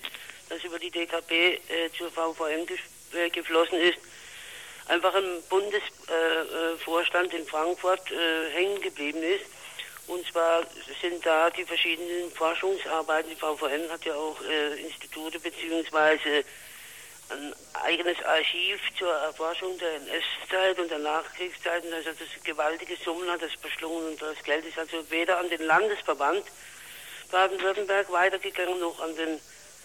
das 0.49 0.65
über 0.65 0.79
die 0.79 0.91
DKP 0.91 1.61
äh, 1.69 1.91
zur 1.93 2.11
VVN 2.11 2.67
äh, 3.13 3.31
geflossen 3.31 3.79
ist, 3.81 3.99
einfach 4.89 5.15
im 5.15 5.43
Bundesvorstand 5.49 7.33
in 7.35 7.47
Frankfurt 7.47 8.11
äh, 8.11 8.51
hängen 8.53 8.81
geblieben 8.81 9.23
ist. 9.23 9.45
Und 10.07 10.27
zwar 10.27 10.63
sind 11.03 11.25
da 11.25 11.51
die 11.51 11.65
verschiedenen 11.65 12.31
Forschungsarbeiten, 12.33 13.31
die 13.31 13.37
VVN 13.37 13.91
hat 13.91 14.05
ja 14.05 14.15
auch 14.15 14.41
äh, 14.43 14.81
Institute 14.81 15.39
beziehungsweise 15.39 16.45
ein 17.31 17.55
eigenes 17.85 18.17
Archiv 18.25 18.81
zur 18.99 19.13
Erforschung 19.13 19.77
der 19.79 19.97
NS-Zeit 19.97 20.79
und 20.79 20.91
der 20.91 21.01
Nachkriegszeiten, 21.01 21.93
also 21.93 22.09
das 22.11 22.43
gewaltige 22.43 22.97
Summen 23.05 23.31
hat 23.31 23.43
das 23.43 23.55
beschlungen 23.61 24.13
und 24.13 24.23
das 24.23 24.43
Geld 24.45 24.65
ist 24.65 24.79
also 24.79 25.11
weder 25.11 25.39
an 25.39 25.51
den 25.51 25.63
Landesverband 25.63 26.45
Baden-Württemberg 27.31 28.11
weitergegangen 28.11 28.81
noch 28.81 28.99
an 29.01 29.15
den 29.15 29.39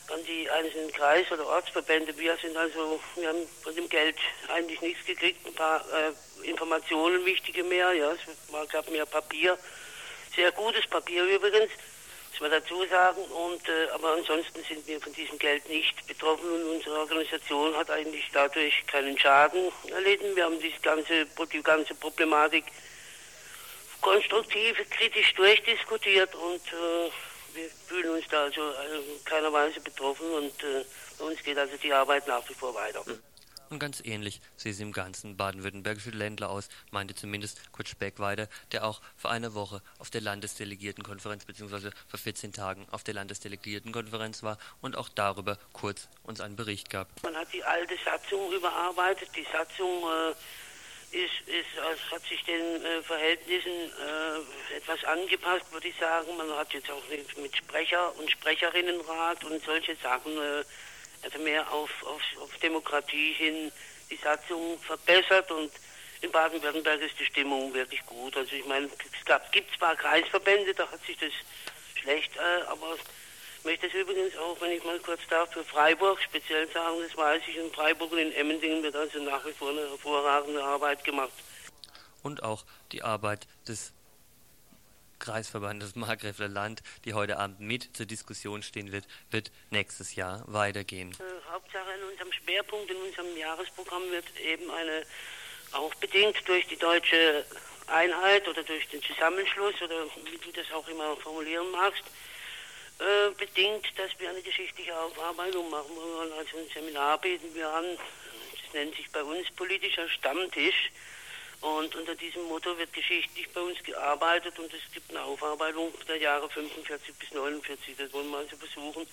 an 0.10 0.24
die 0.26 0.50
einzelnen 0.50 0.92
Kreis- 0.92 1.32
oder 1.32 1.46
Ortsverbände. 1.48 2.18
Wir 2.18 2.36
sind 2.38 2.56
also, 2.58 3.00
wir 3.16 3.30
haben 3.30 3.48
von 3.62 3.76
dem 3.76 3.88
Geld 3.90 4.18
eigentlich 4.54 4.82
nichts 4.82 5.06
gekriegt, 5.06 5.46
ein 5.46 5.54
paar 5.54 5.84
äh, 5.94 6.48
Informationen, 6.48 7.26
wichtige 7.26 7.64
mehr, 7.64 7.94
ja, 7.94 8.12
es 8.12 8.70
gab 8.72 8.90
mehr 8.90 9.06
Papier, 9.06 9.58
sehr 10.36 10.52
gutes 10.52 10.86
Papier 10.88 11.24
übrigens. 11.26 11.72
muss 12.32 12.42
man 12.42 12.52
dazu 12.52 12.86
sagen. 12.86 13.22
Und, 13.22 13.68
äh, 13.70 13.90
aber 13.94 14.14
ansonsten 14.14 14.64
sind 14.64 14.86
wir 14.88 15.00
von 15.00 15.14
diesem 15.14 15.38
Geld 15.38 15.68
nicht 15.70 16.06
betroffen 16.08 16.52
und 16.52 16.76
unsere 16.76 17.00
Organisation 17.00 17.76
hat 17.76 17.90
eigentlich 17.90 18.28
dadurch 18.34 18.86
keinen 18.88 19.18
Schaden 19.18 19.72
erlitten. 19.90 20.36
Wir 20.36 20.46
haben 20.46 20.60
diese 20.60 20.80
ganze, 20.82 21.26
die 21.52 21.64
ganze 21.64 21.94
Problematik 21.96 22.66
konstruktiv, 24.02 24.76
kritisch 24.90 25.34
durchdiskutiert 25.36 26.36
und 26.36 26.62
äh, 26.74 27.10
wir 27.54 27.70
fühlen 27.70 28.10
uns 28.10 28.28
da 28.30 28.44
also 28.44 28.62
in 28.62 29.26
keiner 29.26 29.52
Weise 29.52 29.80
betroffen 29.80 30.30
und 30.32 30.64
äh, 30.64 30.84
bei 31.18 31.26
uns 31.26 31.44
geht 31.44 31.58
also 31.58 31.76
die 31.78 31.94
Arbeit 31.94 32.28
nach 32.28 32.48
wie 32.50 32.54
vor 32.54 32.74
weiter. 32.76 33.04
Und 33.70 33.80
ganz 33.80 34.02
ähnlich 34.06 34.40
sieht 34.56 34.74
es 34.74 34.80
im 34.82 34.92
ganzen 34.92 35.36
baden-württembergische 35.36 36.12
Ländler 36.12 36.52
aus, 36.52 36.70
meinte 36.92 37.16
zumindest 37.16 37.60
Kurt 37.72 37.88
Speck 37.88 38.20
weiter, 38.20 38.48
der 38.72 38.86
auch 38.86 39.02
für 39.16 39.30
eine 39.30 39.56
Woche 39.56 39.82
auf 39.98 40.12
der 40.12 40.22
Landesdelegiertenkonferenz 40.22 41.46
bzw. 41.46 41.90
vor 42.08 42.20
14 42.20 42.54
Tagen 42.54 42.86
auf 42.92 43.04
der 43.04 43.16
Landesdelegiertenkonferenz 43.16 44.44
war 44.44 44.60
und 44.82 44.96
auch 44.96 45.10
darüber 45.10 45.58
kurz 45.72 46.08
uns 46.22 46.40
einen 46.40 46.56
Bericht 46.56 46.92
gab. 46.92 47.08
Man 47.24 47.36
hat 47.36 47.52
die 47.52 47.64
alte 47.64 47.96
Satzung 48.06 48.52
überarbeitet. 48.54 49.30
Die 49.36 49.48
Satzung 49.52 50.04
äh, 50.04 50.36
ist, 51.14 51.48
ist, 51.48 52.12
hat 52.12 52.24
sich 52.24 52.44
den 52.44 52.84
äh, 52.84 53.02
Verhältnissen 53.04 53.72
äh, 53.72 54.76
etwas 54.78 55.04
angepasst, 55.06 55.72
würde 55.72 55.88
ich 55.88 55.96
sagen. 55.98 56.36
Man 56.36 56.50
hat 56.56 56.74
jetzt 56.74 56.90
auch 56.90 57.04
mit 57.38 57.56
Sprecher 57.56 58.14
und 58.18 58.30
Sprecherinnenrat 58.32 59.44
und 59.44 59.64
solche 59.64 59.96
Sachen 59.98 60.36
äh, 60.38 60.64
also 61.24 61.40
mehr 61.40 61.72
auf, 61.72 61.92
auf, 62.04 62.22
auf 62.42 62.58
Demokratie 62.58 63.34
hin 63.34 63.72
die 64.10 64.18
Satzung 64.18 64.80
verbessert 64.80 65.50
und 65.52 65.72
in 66.22 66.32
Baden-Württemberg 66.32 67.02
ist 67.02 67.20
die 67.20 67.26
Stimmung 67.26 67.74
wirklich 67.74 68.06
gut. 68.06 68.36
Also 68.36 68.56
ich 68.56 68.66
meine, 68.66 68.86
es 68.88 69.26
gab, 69.26 69.52
gibt 69.52 69.76
zwar 69.78 69.96
Kreisverbände, 69.96 70.74
da 70.74 70.90
hat 70.90 71.04
sich 71.06 71.18
das 71.18 71.32
schlecht, 72.00 72.36
äh, 72.38 72.64
aber 72.68 72.98
ich 73.64 73.66
möchte 73.66 73.88
es 73.88 73.94
übrigens 73.94 74.36
auch, 74.36 74.60
wenn 74.60 74.72
ich 74.72 74.84
mal 74.84 75.00
kurz 75.00 75.22
darf, 75.30 75.50
für 75.54 75.64
Freiburg 75.64 76.22
speziell 76.22 76.70
sagen, 76.74 76.98
das 77.02 77.16
weiß 77.16 77.42
ich, 77.48 77.56
in 77.56 77.72
Freiburg 77.72 78.12
und 78.12 78.18
in 78.18 78.34
Emmendingen 78.34 78.84
wird 78.84 78.94
also 78.94 79.24
nach 79.24 79.46
wie 79.46 79.54
vor 79.54 79.70
eine 79.70 79.88
hervorragende 79.88 80.62
Arbeit 80.62 81.02
gemacht. 81.06 81.32
Und 82.24 82.44
auch 82.44 82.66
die 82.92 83.04
Arbeit 83.04 83.48
des 83.66 83.94
Kreisverbandes 85.20 85.96
Markgräfler 85.96 86.50
Land, 86.50 86.84
die 87.06 87.14
heute 87.14 87.40
Abend 87.40 87.62
mit 87.62 87.96
zur 87.96 88.06
Diskussion 88.06 88.64
stehen 88.64 88.92
wird, 88.92 89.08
wird 89.32 89.50
nächstes 89.70 90.16
Jahr 90.16 90.44
weitergehen. 90.48 91.12
Äh, 91.14 91.50
Hauptsache 91.50 91.90
in 91.98 92.12
unserem 92.12 92.34
Schwerpunkt, 92.34 92.92
in 92.92 92.98
unserem 92.98 93.38
Jahresprogramm 93.38 94.04
wird 94.12 94.26
eben 94.42 94.70
eine, 94.72 95.04
auch 95.72 95.96
bedingt 95.96 96.36
durch 96.50 96.68
die 96.68 96.76
deutsche 96.76 97.46
Einheit 97.88 98.46
oder 98.46 98.62
durch 98.64 98.90
den 98.90 99.02
Zusammenschluss 99.02 99.82
oder 99.82 100.06
wie 100.30 100.38
du 100.38 100.52
das 100.52 100.70
auch 100.74 100.88
immer 100.90 101.16
formulieren 101.16 101.72
magst, 101.72 102.04
äh, 103.00 103.32
bedingt, 103.38 103.86
dass 103.98 104.12
wir 104.20 104.30
eine 104.30 104.42
geschichtliche 104.42 104.98
Aufarbeitung 104.98 105.70
machen 105.70 105.96
wollen. 105.96 106.32
Also 106.34 106.58
ein 106.58 106.70
Seminar 106.74 107.20
bieten 107.20 107.54
wir 107.54 107.70
an, 107.70 107.86
das 108.52 108.74
nennt 108.74 108.96
sich 108.96 109.10
bei 109.12 109.24
uns 109.24 109.50
politischer 109.52 110.08
Stammtisch. 110.10 110.92
Und 111.62 111.96
unter 111.96 112.14
diesem 112.16 112.44
Motto 112.44 112.78
wird 112.78 112.92
geschichtlich 112.92 113.50
bei 113.54 113.62
uns 113.62 113.82
gearbeitet 113.84 114.60
und 114.60 114.74
es 114.74 114.82
gibt 114.92 115.10
eine 115.12 115.24
Aufarbeitung 115.24 115.94
der 116.10 116.18
Jahre 116.18 116.50
45 116.50 117.16
bis 117.16 117.32
49. 117.32 117.96
Das 117.98 118.12
wollen 118.12 118.30
wir 118.32 118.40
also 118.40 118.58
versuchen, 118.58 119.08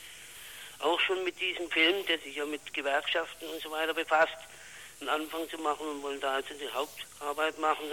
auch 0.80 0.98
schon 0.98 1.22
mit 1.22 1.40
diesem 1.40 1.70
Film, 1.70 2.04
der 2.06 2.18
sich 2.18 2.34
ja 2.34 2.44
mit 2.46 2.74
Gewerkschaften 2.74 3.46
und 3.48 3.62
so 3.62 3.70
weiter 3.70 3.94
befasst, 3.94 4.36
einen 4.98 5.10
Anfang 5.10 5.48
zu 5.48 5.58
machen 5.58 5.86
und 5.86 6.02
wollen 6.02 6.20
da 6.20 6.34
also 6.34 6.52
die 6.54 6.68
Hauptarbeit 6.68 7.56
machen. 7.60 7.84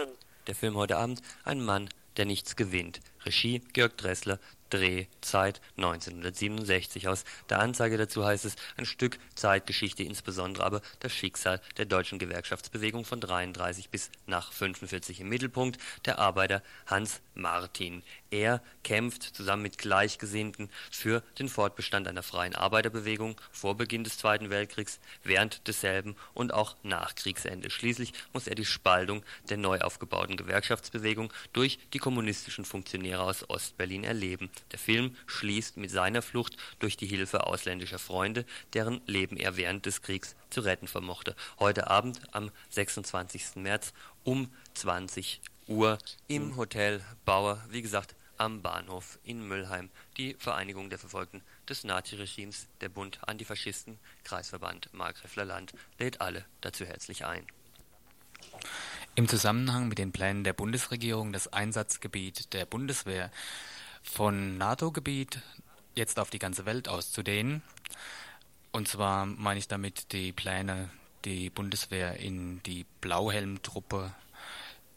Der 0.47 0.55
Film 0.55 0.75
heute 0.75 0.97
Abend, 0.97 1.21
ein 1.43 1.63
Mann, 1.63 1.89
der 2.17 2.25
nichts 2.25 2.55
gewinnt. 2.55 2.99
Regie 3.25 3.59
Georg 3.73 3.97
Dressler, 3.97 4.39
Drehzeit 4.69 5.61
1967. 5.77 7.07
Aus 7.07 7.23
der 7.49 7.59
Anzeige 7.59 7.97
dazu 7.97 8.25
heißt 8.25 8.45
es, 8.45 8.55
ein 8.75 8.85
Stück 8.85 9.19
Zeitgeschichte, 9.35 10.03
insbesondere 10.03 10.65
aber 10.65 10.81
das 10.99 11.13
Schicksal 11.13 11.61
der 11.77 11.85
deutschen 11.85 12.19
Gewerkschaftsbewegung 12.19 13.05
von 13.05 13.21
33 13.21 13.89
bis 13.89 14.09
nach 14.25 14.51
45 14.51 15.21
im 15.21 15.29
Mittelpunkt, 15.29 15.79
der 16.05 16.19
Arbeiter 16.19 16.61
Hans 16.85 17.21
Martin. 17.33 18.03
Er 18.29 18.61
kämpft 18.83 19.23
zusammen 19.23 19.63
mit 19.63 19.77
Gleichgesinnten 19.77 20.69
für 20.91 21.21
den 21.39 21.47
Fortbestand 21.49 22.07
einer 22.07 22.23
freien 22.23 22.55
Arbeiterbewegung 22.55 23.39
vor 23.51 23.77
Beginn 23.77 24.03
des 24.03 24.17
Zweiten 24.17 24.49
Weltkriegs, 24.49 24.99
während 25.23 25.67
desselben 25.67 26.15
und 26.33 26.53
auch 26.53 26.75
nach 26.83 27.15
Kriegsende. 27.15 27.69
Schließlich 27.69 28.13
muss 28.33 28.47
er 28.47 28.55
die 28.55 28.65
Spaltung 28.65 29.23
der 29.49 29.57
neu 29.57 29.79
aufgebauten 29.79 30.35
Gewerkschaftsbewegung 30.35 31.31
durch 31.53 31.79
die 31.93 31.99
kommunistischen 31.99 32.65
Funktionäre 32.65 33.21
aus 33.21 33.49
Ostberlin 33.49 34.03
erleben. 34.03 34.49
Der 34.71 34.79
Film 34.79 35.15
schließt 35.25 35.77
mit 35.77 35.91
seiner 35.91 36.21
Flucht 36.21 36.57
durch 36.79 36.97
die 36.97 37.07
Hilfe 37.07 37.45
ausländischer 37.45 37.99
Freunde, 37.99 38.45
deren 38.73 39.01
Leben 39.05 39.37
er 39.37 39.57
während 39.57 39.85
des 39.85 40.01
Kriegs 40.01 40.35
zu 40.49 40.61
retten 40.61 40.87
vermochte. 40.87 41.35
Heute 41.59 41.89
Abend 41.89 42.21
am 42.33 42.51
26. 42.69 43.55
März 43.55 43.93
um 44.23 44.51
20 44.73 45.41
Uhr 45.67 45.97
im 46.27 46.55
Hotel 46.55 47.01
Bauer, 47.25 47.63
wie 47.69 47.81
gesagt, 47.81 48.15
am 48.37 48.61
Bahnhof 48.61 49.19
in 49.23 49.47
Müllheim. 49.47 49.89
Die 50.17 50.35
Vereinigung 50.35 50.89
der 50.89 50.99
Verfolgten 50.99 51.41
des 51.67 51.83
Naziregimes, 51.83 52.67
der 52.81 52.89
Bund 52.89 53.19
Antifaschisten, 53.27 53.99
Kreisverband 54.23 54.93
Markgräfler 54.93 55.45
Land 55.45 55.73
lädt 55.97 56.21
alle 56.21 56.45
dazu 56.61 56.85
herzlich 56.85 57.25
ein. 57.25 57.45
Im 59.15 59.27
Zusammenhang 59.27 59.87
mit 59.87 59.97
den 59.97 60.11
Plänen 60.11 60.43
der 60.43 60.53
Bundesregierung, 60.53 61.33
das 61.33 61.51
Einsatzgebiet 61.51 62.53
der 62.53 62.65
Bundeswehr 62.65 63.31
von 64.07 64.57
NATO-Gebiet 64.57 65.41
jetzt 65.95 66.19
auf 66.19 66.29
die 66.29 66.39
ganze 66.39 66.65
Welt 66.65 66.87
auszudehnen. 66.87 67.61
Und 68.71 68.87
zwar 68.87 69.25
meine 69.25 69.59
ich 69.59 69.67
damit 69.67 70.11
die 70.13 70.31
Pläne, 70.31 70.89
die 71.25 71.49
Bundeswehr 71.49 72.17
in 72.17 72.61
die 72.63 72.85
Blauhelm-Truppe 73.01 74.13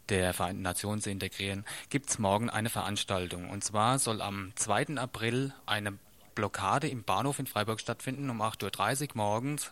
der 0.09 0.33
Vereinten 0.33 0.61
Nationen 0.61 1.01
zu 1.01 1.09
integrieren, 1.09 1.65
gibt 1.89 2.09
es 2.09 2.19
morgen 2.19 2.49
eine 2.49 2.69
Veranstaltung. 2.69 3.49
Und 3.49 3.63
zwar 3.63 3.99
soll 3.99 4.21
am 4.21 4.53
2. 4.55 4.97
April 4.97 5.53
eine 5.65 5.97
Blockade 6.35 6.87
im 6.87 7.03
Bahnhof 7.03 7.39
in 7.39 7.47
Freiburg 7.47 7.79
stattfinden 7.79 8.29
um 8.29 8.41
8.30 8.41 9.01
Uhr 9.01 9.07
morgens. 9.15 9.71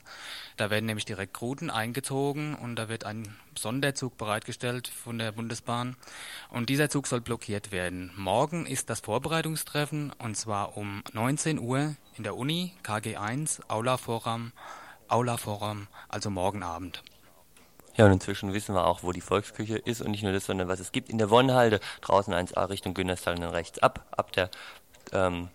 Da 0.57 0.69
werden 0.69 0.85
nämlich 0.85 1.05
die 1.05 1.13
Rekruten 1.13 1.69
eingezogen 1.69 2.55
und 2.55 2.75
da 2.75 2.89
wird 2.89 3.03
ein 3.03 3.35
Sonderzug 3.57 4.17
bereitgestellt 4.17 4.87
von 4.87 5.17
der 5.17 5.31
Bundesbahn. 5.31 5.95
Und 6.49 6.69
dieser 6.69 6.89
Zug 6.89 7.07
soll 7.07 7.21
blockiert 7.21 7.71
werden. 7.71 8.11
Morgen 8.15 8.65
ist 8.65 8.89
das 8.89 8.99
Vorbereitungstreffen 8.99 10.11
und 10.19 10.35
zwar 10.35 10.77
um 10.77 11.03
19 11.13 11.59
Uhr 11.59 11.95
in 12.17 12.23
der 12.23 12.35
Uni, 12.35 12.73
KG1, 12.83 13.61
Aula 13.69 13.97
Forum, 13.97 14.51
Aula 15.07 15.37
Forum, 15.37 15.87
also 16.07 16.29
morgen 16.29 16.63
Abend. 16.63 17.03
Ja, 17.99 18.05
und 18.05 18.13
inzwischen 18.13 18.53
wissen 18.53 18.75
wir 18.75 18.85
auch, 18.85 19.03
wo 19.03 19.11
die 19.11 19.19
Volksküche 19.19 19.77
ist 19.77 20.01
und 20.01 20.11
nicht 20.11 20.23
nur 20.23 20.31
das, 20.31 20.45
sondern 20.45 20.69
was 20.69 20.79
es 20.79 20.93
gibt. 20.93 21.09
In 21.09 21.17
der 21.17 21.29
Wonnhalde, 21.29 21.81
draußen 21.99 22.33
1a 22.33 22.69
Richtung 22.69 22.93
Günterstal 22.93 23.35
und 23.35 23.43
rechts 23.43 23.79
ab, 23.79 24.05
ab 24.11 24.31
der 24.31 24.49
ähm, 25.11 25.49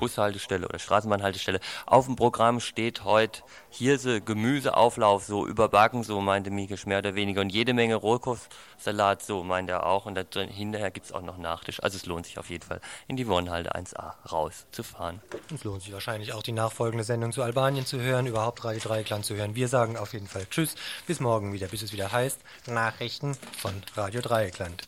Bushaltestelle 0.00 0.66
oder 0.66 0.78
Straßenbahnhaltestelle. 0.78 1.60
Auf 1.86 2.06
dem 2.06 2.16
Programm 2.16 2.58
steht 2.58 3.04
heute 3.04 3.42
Hirse, 3.70 4.20
Gemüseauflauf, 4.20 5.24
so 5.24 5.46
überbacken, 5.46 6.02
so 6.02 6.20
meinte 6.20 6.50
Mieke 6.50 6.76
mehr 6.86 6.98
oder 6.98 7.14
weniger. 7.14 7.42
Und 7.42 7.50
jede 7.50 7.74
Menge 7.74 7.94
Rohkostsalat, 7.94 9.22
so 9.22 9.44
meint 9.44 9.70
er 9.70 9.86
auch. 9.86 10.06
Und 10.06 10.14
da 10.16 10.24
drin, 10.24 10.48
hinterher 10.48 10.90
gibt 10.90 11.06
es 11.06 11.12
auch 11.12 11.22
noch 11.22 11.36
Nachtisch. 11.36 11.82
Also 11.82 11.96
es 11.96 12.06
lohnt 12.06 12.26
sich 12.26 12.38
auf 12.38 12.50
jeden 12.50 12.64
Fall, 12.64 12.80
in 13.06 13.16
die 13.16 13.28
Wohnhalde 13.28 13.74
1a 13.76 14.14
rauszufahren. 14.30 15.20
Es 15.54 15.62
lohnt 15.64 15.82
sich 15.82 15.92
wahrscheinlich 15.92 16.32
auch, 16.32 16.42
die 16.42 16.52
nachfolgende 16.52 17.04
Sendung 17.04 17.32
zu 17.32 17.42
Albanien 17.42 17.86
zu 17.86 18.00
hören, 18.00 18.26
überhaupt 18.26 18.64
Radio 18.64 18.80
Dreieckland 18.80 19.24
zu 19.24 19.36
hören. 19.36 19.54
Wir 19.54 19.68
sagen 19.68 19.96
auf 19.96 20.14
jeden 20.14 20.26
Fall 20.26 20.46
Tschüss, 20.50 20.74
bis 21.06 21.20
morgen 21.20 21.52
wieder, 21.52 21.68
bis 21.68 21.82
es 21.82 21.92
wieder 21.92 22.10
heißt 22.10 22.40
Nachrichten 22.66 23.36
von 23.58 23.74
Radio 23.96 24.20
Dreieckland. 24.20 24.84